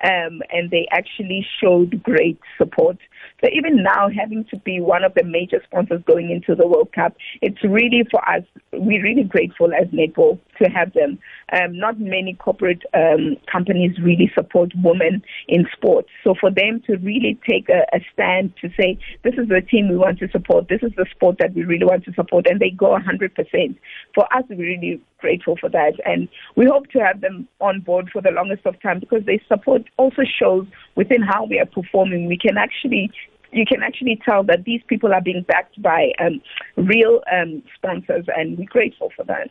um 0.04 0.42
and 0.50 0.70
they 0.70 0.86
actually 0.92 1.46
showed 1.60 2.02
great 2.02 2.38
support. 2.58 2.98
So 3.42 3.50
even 3.52 3.82
now 3.82 4.08
having 4.08 4.44
to 4.50 4.56
be 4.58 4.80
one 4.80 5.04
of 5.04 5.14
the 5.14 5.24
major 5.24 5.62
sponsors 5.64 6.02
going 6.06 6.30
into 6.30 6.54
the 6.54 6.66
World 6.66 6.92
Cup 6.94 7.16
it's 7.42 7.62
really 7.64 8.04
for 8.10 8.20
us 8.28 8.42
we're 8.72 9.02
really 9.02 9.24
grateful 9.24 9.72
as 9.72 9.88
Netball. 9.88 10.38
To 10.62 10.68
have 10.68 10.92
them. 10.92 11.18
Um 11.52 11.78
not 11.78 11.98
many 11.98 12.34
corporate 12.34 12.82
um 12.94 13.36
companies 13.50 13.98
really 14.02 14.30
support 14.34 14.72
women 14.82 15.22
in 15.48 15.66
sports. 15.72 16.08
So 16.24 16.34
for 16.38 16.50
them 16.50 16.82
to 16.86 16.96
really 16.96 17.38
take 17.48 17.68
a, 17.68 17.84
a 17.94 18.00
stand 18.12 18.54
to 18.60 18.68
say 18.78 18.98
this 19.22 19.34
is 19.34 19.48
the 19.48 19.60
team 19.60 19.88
we 19.88 19.96
want 19.96 20.18
to 20.20 20.28
support. 20.30 20.68
This 20.68 20.82
is 20.82 20.92
the 20.96 21.06
sport 21.10 21.36
that 21.40 21.54
we 21.54 21.64
really 21.64 21.86
want 21.86 22.04
to 22.04 22.12
support 22.14 22.46
and 22.46 22.60
they 22.60 22.70
go 22.70 22.96
100% 22.96 23.76
for 24.14 24.24
us 24.34 24.44
we're 24.48 24.56
really 24.58 25.00
grateful 25.18 25.56
for 25.60 25.68
that. 25.70 25.94
And 26.04 26.28
we 26.56 26.66
hope 26.66 26.88
to 26.88 26.98
have 27.00 27.20
them 27.20 27.48
on 27.60 27.80
board 27.80 28.10
for 28.12 28.22
the 28.22 28.30
longest 28.30 28.66
of 28.66 28.80
time 28.80 29.00
because 29.00 29.24
they 29.26 29.40
support 29.48 29.82
also 29.96 30.22
shows 30.40 30.66
within 30.94 31.22
how 31.22 31.44
we 31.44 31.58
are 31.58 31.66
performing. 31.66 32.26
We 32.26 32.38
can 32.38 32.56
actually 32.56 33.10
you 33.52 33.64
can 33.64 33.82
actually 33.82 34.20
tell 34.24 34.42
that 34.44 34.64
these 34.64 34.82
people 34.88 35.14
are 35.14 35.20
being 35.20 35.44
backed 35.46 35.80
by 35.80 36.12
um 36.18 36.40
real 36.76 37.22
um 37.32 37.62
sponsors 37.76 38.26
and 38.36 38.58
we're 38.58 38.66
grateful 38.66 39.10
for 39.16 39.24
that. 39.24 39.50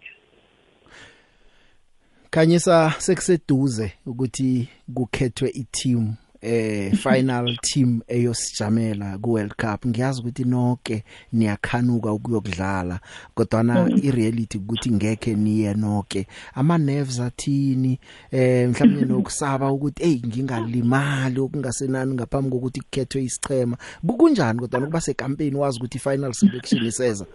Khanyisa 2.36 2.94
sekuseduze 2.98 3.92
ukuthi 4.06 4.68
kukhethwe 4.94 5.50
i-team 5.50 6.14
eh 6.42 6.92
final 6.92 7.56
team 7.68 8.02
eyosijamela 8.08 9.18
ku 9.22 9.32
World 9.32 9.56
Cup. 9.56 9.86
Ngiyazi 9.88 10.22
ukuthi 10.22 10.44
nonke 10.44 11.04
niyakhanuka 11.34 12.12
ukuyokudlala 12.12 13.00
kodwa 13.36 13.64
na 13.64 13.90
ireality 14.04 14.58
ukuthi 14.58 14.92
ngeke 14.92 15.34
niye 15.34 15.74
nonke. 15.74 16.28
Ama 16.56 16.78
nerves 16.78 17.20
athini? 17.20 18.00
Eh 18.32 18.70
mhlawumbe 18.70 19.06
nokusaba 19.14 19.72
ukuthi 19.72 20.04
hey 20.04 20.20
ngingalimali 20.28 21.40
okungasenani 21.40 22.14
ngaphambi 22.14 22.50
kokuthi 22.50 22.82
kukhethwe 22.82 23.24
isichema 23.24 23.78
kunjani 24.18 24.60
kodwa 24.60 24.80
nokuba 24.80 25.02
sekampeni 25.02 25.56
wazi 25.56 25.80
ukuthi 25.80 26.00
final 26.00 26.34
selection 26.34 26.86
iseza? 26.86 27.26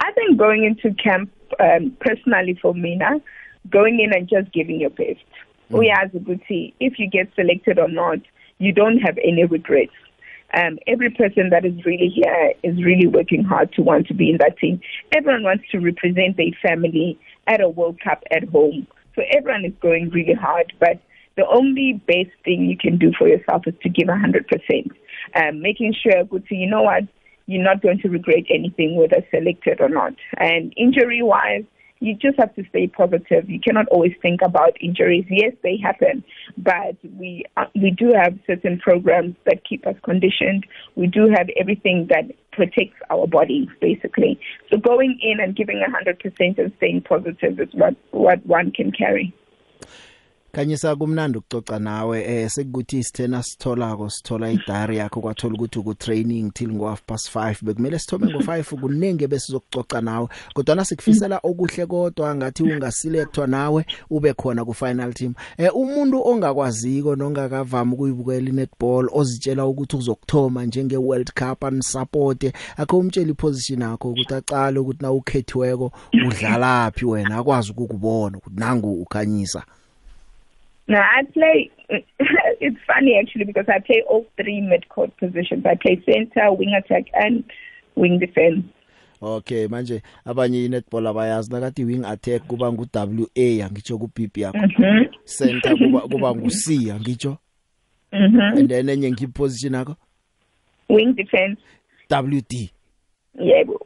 I 0.00 0.12
think 0.12 0.38
going 0.38 0.64
into 0.64 0.90
camp 0.94 1.30
um 1.60 1.90
personally 2.00 2.58
for 2.60 2.74
me 2.74 2.96
now 2.96 3.20
going 3.70 4.00
in 4.00 4.12
and 4.12 4.28
just 4.28 4.52
giving 4.52 4.80
your 4.80 4.90
best. 4.90 5.24
Uyazi 5.70 6.20
ukuthi 6.20 6.74
if 6.80 6.98
you 6.98 7.08
get 7.08 7.28
selected 7.34 7.78
or 7.78 7.88
not 7.88 8.18
you 8.58 8.72
don't 8.72 8.98
have 8.98 9.18
any 9.18 9.44
regrets. 9.44 9.92
Um 10.56 10.78
every 10.86 11.10
person 11.10 11.50
that 11.50 11.64
is 11.64 11.84
really 11.84 12.08
here 12.08 12.52
is 12.62 12.82
really 12.84 13.06
working 13.06 13.44
hard 13.44 13.72
to 13.72 13.82
want 13.82 14.06
to 14.08 14.14
be 14.14 14.30
in 14.30 14.38
that 14.38 14.58
team. 14.58 14.80
Everyone 15.16 15.42
wants 15.42 15.64
to 15.72 15.78
represent 15.78 16.36
their 16.36 16.52
family 16.62 17.18
at 17.46 17.60
a 17.60 17.68
world 17.68 17.98
cup 18.00 18.22
at 18.30 18.48
home. 18.48 18.86
So 19.16 19.22
everyone 19.30 19.64
is 19.64 19.72
going 19.80 20.10
really 20.10 20.34
hard 20.34 20.72
but 20.78 21.00
the 21.36 21.46
only 21.48 21.94
best 22.06 22.30
thing 22.44 22.66
you 22.66 22.76
can 22.76 22.96
do 22.96 23.12
for 23.18 23.26
yourself 23.26 23.66
is 23.66 23.74
to 23.82 23.88
give 23.88 24.08
100% 24.08 24.90
um 25.34 25.62
making 25.62 25.94
sure 25.94 26.24
good 26.24 26.44
you 26.50 26.68
know 26.68 26.82
what? 26.82 27.04
You're 27.46 27.64
not 27.64 27.82
going 27.82 27.98
to 28.00 28.08
regret 28.08 28.44
anything 28.48 28.96
whether 28.96 29.22
selected 29.30 29.80
or 29.80 29.90
not. 29.90 30.14
And 30.38 30.72
injury 30.78 31.22
wise 31.22 31.64
you 32.04 32.14
just 32.14 32.38
have 32.38 32.54
to 32.56 32.64
stay 32.68 32.86
positive. 32.86 33.48
You 33.48 33.60
cannot 33.60 33.88
always 33.88 34.12
think 34.20 34.40
about 34.42 34.76
injuries. 34.80 35.24
Yes, 35.30 35.52
they 35.62 35.78
happen, 35.82 36.22
but 36.58 36.96
we 37.18 37.44
uh, 37.56 37.66
we 37.74 37.90
do 37.90 38.12
have 38.14 38.38
certain 38.46 38.78
programs 38.78 39.36
that 39.46 39.64
keep 39.64 39.86
us 39.86 39.96
conditioned. 40.04 40.66
We 40.96 41.06
do 41.06 41.28
have 41.36 41.48
everything 41.58 42.08
that 42.10 42.24
protects 42.52 43.00
our 43.10 43.26
bodies, 43.26 43.68
basically. 43.80 44.38
So 44.70 44.78
going 44.78 45.18
in 45.22 45.40
and 45.40 45.56
giving 45.56 45.82
100% 45.82 46.58
and 46.58 46.72
staying 46.76 47.02
positive 47.02 47.58
is 47.58 47.68
what 47.72 47.96
what 48.10 48.44
one 48.46 48.70
can 48.70 48.92
carry. 48.92 49.34
Khanyisa 50.54 50.96
kumnandi 50.96 51.38
ukucoca 51.38 51.78
nawe 51.78 52.24
eh 52.24 52.50
sekuthi 52.50 52.98
isithena 52.98 53.42
sitholako 53.42 54.10
sithola 54.10 54.50
idiary 54.50 54.96
yakho 54.96 55.20
kwathola 55.20 55.54
ukuthi 55.54 55.82
ku 55.82 55.94
training 55.94 56.52
till 56.52 56.72
ngo 56.72 56.86
half 56.86 57.02
past 57.06 57.34
5 57.34 57.56
bekumele 57.62 57.98
sithome 57.98 58.26
ngo 58.26 58.38
5 58.38 58.80
kunenge 58.80 59.26
bese 59.26 59.46
sizokucoca 59.46 60.00
nawe. 60.00 60.28
Kodwa 60.54 60.74
nasikufisela 60.74 61.40
okuhle 61.42 61.86
kodwa 61.86 62.34
ngathi 62.34 62.62
ungaselectwa 62.62 63.46
nawe 63.46 63.86
ube 64.10 64.32
khona 64.32 64.64
ku 64.64 64.74
final 64.74 65.12
team. 65.12 65.34
Eh 65.58 65.76
umuntu 65.76 66.22
ongakwaziko 66.26 67.16
nongakavama 67.16 67.94
ukuyibukela 67.94 68.50
netball 68.52 69.08
ozitshela 69.12 69.66
ukuthi 69.66 69.96
uzokuthoma 69.96 70.64
njenge 70.66 70.96
World 70.96 71.32
Cup 71.32 71.64
and 71.64 71.82
support 71.82 72.44
akho 72.76 72.98
umtshela 72.98 73.30
iposition 73.30 73.82
yakho 73.82 74.10
ukuthi 74.10 74.34
aqale 74.34 74.78
ukuthi 74.78 75.02
na 75.02 75.12
ukhethiweko 75.12 75.92
udlala 76.26 76.90
phi 76.90 77.04
wena 77.04 77.38
akwazi 77.38 77.70
ukukubona 77.70 78.38
ukuthi 78.38 78.60
nangu 78.60 79.02
ukhanyisa. 79.02 79.64
No, 80.86 80.98
I 80.98 81.22
play. 81.32 81.70
it's 82.60 82.76
funny 82.86 83.18
actually 83.18 83.44
because 83.44 83.66
I 83.68 83.78
play 83.80 84.02
all 84.08 84.26
three 84.36 84.60
mid-court 84.60 85.16
positions. 85.16 85.64
I 85.64 85.76
play 85.76 86.02
center, 86.04 86.52
wing 86.52 86.74
attack, 86.74 87.04
and 87.14 87.44
wing 87.94 88.18
defense. 88.18 88.64
Okay 89.22 89.66
manje 89.68 90.02
abanye 90.26 90.64
inetball 90.64 91.06
abayazi 91.06 91.52
nakathi 91.52 91.84
wing 91.84 92.04
attack 92.04 92.42
kuba 92.46 92.72
ngu 92.72 92.86
WA 92.94 93.68
ngitsho 93.70 93.98
ku 93.98 94.08
PP 94.08 94.40
yakho 94.40 94.58
center 95.24 95.76
kuba 95.78 96.00
kuba 96.00 96.34
ngu 96.34 96.50
C 96.50 96.76
ngitsho 97.00 97.38
Mhm. 98.12 98.58
and 98.58 98.68
then 98.68 98.86
enye 98.88 99.10
ngiphi 99.10 99.32
position 99.32 99.72
yakho 99.74 99.96
Wing 100.88 101.14
defense. 101.14 101.60
WD 102.10 102.70
Yebo. 103.40 103.83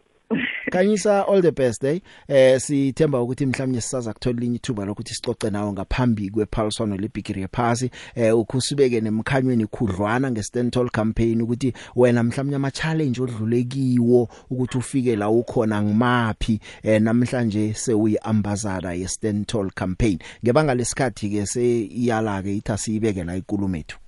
Kanyisa 0.71 1.29
all 1.29 1.43
the 1.43 1.53
best 1.53 1.85
eh? 1.85 2.01
Eh 2.29 2.61
sithemba 2.61 3.21
ukuthi 3.23 3.47
mhlawumnye 3.47 3.81
sisaza 3.81 4.13
kuthola 4.13 4.41
linye 4.41 4.57
ithuba 4.57 4.85
lokuthi 4.85 5.15
sicoce 5.15 5.51
nawo 5.51 5.73
ngaphambi 5.73 6.31
kwePaulson 6.31 7.01
leBigiri 7.01 7.43
yephasi 7.43 7.91
eh 8.15 8.39
ukhusibeke 8.39 9.01
nemkhanyweni 9.01 9.67
khudlwana 9.67 10.31
ngeStentol 10.31 10.91
campaign 10.91 11.43
ukuthi 11.43 11.73
wena 11.97 12.23
mhlawumnye 12.23 12.57
ama 12.57 12.71
challenge 12.71 13.23
odlulekiwo 13.23 14.29
ukuthi 14.51 14.79
ufike 14.79 15.17
la 15.17 15.31
ukhona 15.31 15.83
ngimaphi. 15.83 16.61
Eh 16.83 17.03
namhlanje 17.03 17.75
sewuyi 17.75 18.19
ambassador 18.23 18.93
yeStentol 18.93 19.71
campaign. 19.71 20.19
Ngebanga 20.45 20.75
lesikhathi 20.75 21.31
ke 21.31 21.47
seyiyala 21.47 22.43
ke 22.43 22.57
ithi 22.57 22.73
asiyibeke 22.73 23.25
la 23.25 23.37
ikulumethu. 23.37 23.99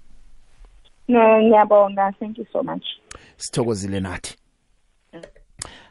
No, 1.09 1.43
ngiyabonga. 1.43 2.13
Thank 2.19 2.39
you 2.39 2.47
so 2.53 2.63
much. 2.63 2.85
sithokozile 3.37 4.01
nathi. 4.01 4.40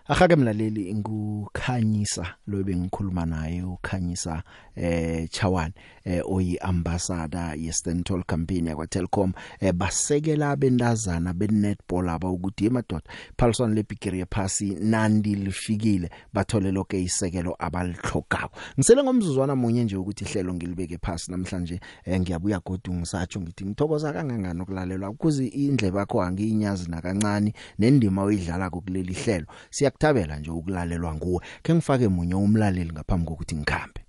Ahake 0.10 0.36
mlaleli 0.36 0.96
ngukhanyisa 0.96 2.36
lo 2.48 2.64
bengikhuluma 2.64 3.26
naye 3.26 3.64
ukhanyisa 3.64 4.44
eh 4.80 5.28
Chawan 5.30 5.72
eh 6.06 6.22
oyi 6.26 6.58
ambassador 6.58 7.56
yeStentol 7.58 8.24
campaign 8.24 8.68
yakwa 8.68 8.88
Telkom 8.88 9.34
eh 9.60 9.74
basekela 9.74 10.52
abendazana 10.52 11.34
benetball 11.34 12.10
aba 12.10 12.30
ukuthi 12.30 12.66
emadoda 12.66 13.04
Paulson 13.38 13.74
leBigiri 13.74 14.20
yephasi 14.20 14.76
nandi 14.80 15.36
lifikile. 15.36 16.10
Bathole 16.34 16.72
lonke 16.72 17.04
isekelo 17.04 17.56
abalihlogako 17.60 18.58
ngisele 18.78 19.04
ngomzuzwana 19.04 19.56
munye 19.56 19.84
nje 19.84 19.96
ukuthi 19.96 20.26
ihlelo 20.26 20.54
ngilibeke 20.54 20.98
phasi 20.98 21.32
namhlanje 21.32 21.80
eh, 22.06 22.20
ngiyabuya 22.20 22.60
godu 22.60 22.94
ngisatsho 22.94 23.42
ngithi 23.42 23.66
ngithokoza 23.66 24.14
kangangani 24.14 24.62
ukulalelwa? 24.62 25.14
Kuze 25.14 25.48
indlebe 25.48 26.00
yakho 26.00 26.22
angiyinyazi 26.22 26.92
nakancane 26.92 27.54
nendima 27.80 28.24
oyidlala 28.24 28.70
kuleli 28.70 29.14
hlelo. 29.14 29.46
Siyakuthabela 29.70 30.40
nje 30.40 30.52
ukulalelwa 30.52 31.16
nguwe. 31.16 31.42
Ke 31.64 31.74
ngifake 31.74 32.08
munye 32.08 32.36
umlaleli 32.36 32.92
ngaphambi 32.92 33.26
kokuthi 33.26 33.56
ngikhambe. 33.56 34.09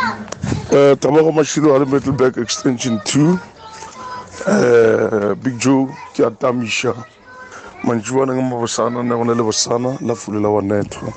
Uh, 0.00 0.94
Tamago 0.94 1.32
Mashilo 1.32 1.74
are 1.74 1.84
Middleburg 1.84 2.38
Extension 2.38 3.00
2. 3.04 3.40
Uh, 4.46 5.34
Big 5.34 5.58
Joe, 5.58 5.88
ke 6.14 6.20
a 6.20 6.30
tamisha. 6.30 6.94
Manjwana 7.82 8.34
nga 8.34 8.42
mabasana 8.42 9.02
na 9.02 9.16
gona 9.16 9.34
le 9.34 9.42
basana 9.42 9.98
la 10.00 10.14
fulela 10.14 10.54
wa 10.54 10.62
netho. 10.62 11.12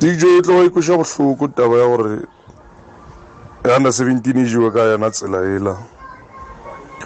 Big 0.00 0.18
Joe 0.18 0.42
tlo 0.42 0.64
e 0.64 0.70
kusha 0.70 0.96
bohloko 0.96 1.48
taba 1.48 1.78
ya 1.78 1.86
gore 1.86 2.26
ya 3.64 3.76
under 3.76 3.92
17 3.92 4.36
e 4.36 4.44
jiwe 4.44 4.70
ka 4.72 4.80
yana 4.80 5.10
tsela 5.10 5.38
ela. 5.38 5.78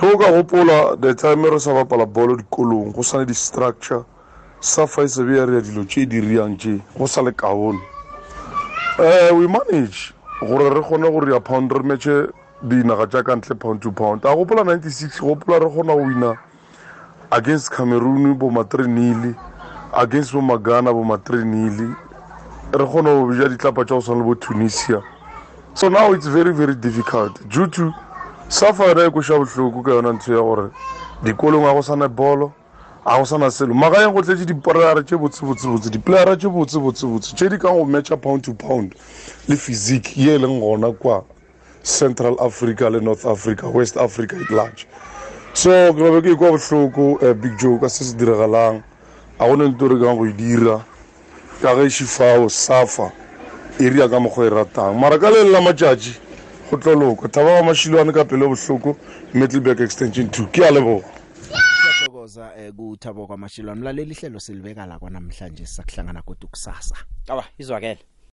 Go 0.00 0.16
ka 0.16 0.32
gopola 0.32 0.98
the 0.98 1.14
time 1.14 1.44
re 1.44 1.58
sa 1.58 1.74
bapala 1.74 2.06
bolo 2.06 2.36
dikolong 2.36 2.94
go 2.94 3.02
sana 3.02 3.26
di 3.26 3.34
structure 3.34 4.04
safa 4.60 5.02
e 5.02 5.08
se 5.08 5.22
be 5.24 5.36
ya 5.36 5.44
re 5.44 5.54
ya 5.56 5.60
dilo 5.60 5.84
tše 5.84 6.06
di 6.06 6.20
riang 6.20 6.56
tše 6.56 6.80
go 6.96 7.06
sa 7.06 7.20
le 7.20 7.32
kaone. 7.32 7.80
Uh, 8.98 9.30
we 9.34 9.46
manage 9.46 10.14
gore 10.40 10.70
re 10.70 10.80
kgone 10.80 11.10
gore 11.10 11.32
ya 11.32 11.40
pound 11.40 11.72
re 11.72 11.82
matche 11.82 12.28
dinaga 12.62 13.06
tša 13.06 13.22
ka 13.22 13.36
ntle 13.36 13.54
pound 13.54 13.80
to 13.82 13.92
pound. 13.92 14.24
A 14.24 14.34
gopola 14.34 14.64
96 14.64 15.20
gopola 15.20 15.58
re 15.58 15.68
kgona 15.68 15.94
go 15.94 16.04
wina 16.04 16.38
against 17.30 17.70
cameroon 17.70 18.34
bo 18.34 18.50
matrenile 18.50 19.34
against 19.92 20.32
bo 20.32 20.40
magana 20.40 20.92
bo 20.92 21.04
matrenile 21.04 21.94
re 22.72 22.84
kgona 22.86 23.14
go 23.14 23.32
ja 23.34 23.48
ditlapa 23.48 23.84
tša 23.84 23.94
go 23.94 24.00
swana 24.00 24.20
le 24.20 24.24
bo 24.26 24.34
tunisia. 24.34 25.02
So 25.74 25.88
now 25.88 26.12
it's 26.12 26.26
very 26.26 26.52
very 26.52 26.74
difficult. 26.74 27.46
Due 27.48 27.68
to 27.68 27.94
safa 28.48 28.84
yona 28.84 29.06
e 29.06 29.10
koša 29.10 29.38
bohloko 29.38 29.82
ka 29.84 29.90
yona 29.90 30.12
ntho 30.12 30.32
ya 30.32 30.40
gore 30.40 30.70
dikolong 31.22 31.68
a 31.68 31.74
go 31.74 31.82
sana 31.82 32.08
bolo 32.08 32.52
a 33.06 33.18
go 33.18 33.24
sana 33.24 33.50
selo. 33.50 33.74
Magaeng 33.74 34.12
go 34.12 34.22
tletse 34.22 34.44
diplayara 34.46 35.02
tše 35.02 35.16
botsebotsebotse 35.16 35.90
diplayara 35.90 36.36
tše 36.36 36.48
botsebotsebotse 36.48 37.36
tše 37.36 37.48
di 37.48 37.58
kang 37.58 37.76
go 37.76 37.84
matcha 37.84 38.16
pound 38.16 38.42
to 38.44 38.54
pound. 38.54 38.94
Le 39.48 39.56
physique 39.56 40.16
ye 40.16 40.34
e 40.34 40.38
leng 40.38 40.60
gona 40.60 40.92
kwa 40.92 41.24
central 41.82 42.36
africa 42.40 42.90
le 42.90 43.00
north 43.00 43.26
africa 43.26 43.64
west 43.64 43.96
africa 43.96 44.36
at 44.36 44.50
large. 44.50 44.86
So 45.54 45.70
ke 45.92 45.98
tlabe 45.98 46.22
ke 46.22 46.36
kwa 46.36 46.50
bohloko 46.50 47.18
um 47.22 47.40
big 47.40 47.58
joe 47.58 47.78
ka 47.78 47.88
se 47.88 48.04
se 48.04 48.16
diragalang. 48.16 48.82
A 49.38 49.48
gone 49.48 49.68
nto 49.68 49.88
re 49.88 49.98
kang 49.98 50.16
go 50.16 50.26
e 50.26 50.32
dira. 50.32 50.84
Ka 51.62 51.74
ge 51.74 51.90
šifao 51.90 52.48
safa 52.50 53.12
e 53.80 53.88
ria 53.88 54.08
ka 54.08 54.20
mokgwa 54.20 54.46
e 54.46 54.50
ratang. 54.50 54.94
Mara 55.00 55.18
ka 55.18 55.30
le 55.30 55.44
lela 55.44 55.60
matšatši 55.60 56.14
go 56.70 56.76
tloloko 56.76 57.28
thaba 57.28 57.60
wa 57.60 57.72
mašilwane 57.72 58.12
ka 58.12 58.24
pele 58.24 58.46
bohloko 58.46 58.96
middleburg 59.34 59.80
extension 59.80 60.28
two. 60.30 60.46
Ke 60.52 60.68
a 60.68 60.70
leboga. 60.70 61.08
Siyathokoza 61.50 62.52
eh 62.56 62.72
kuthabo 62.72 63.26
kwamashilwa 63.26 63.74
mlaleli 63.74 64.12
ihlelo 64.12 64.40
silibeka 64.40 64.86
la 64.86 64.98
kwanamhlanje 64.98 65.66
sisakuhlangana 65.66 66.22
kodwa 66.22 66.48
kusasa. 66.50 66.96
Awa 67.28 67.44
izwakele. 67.58 67.98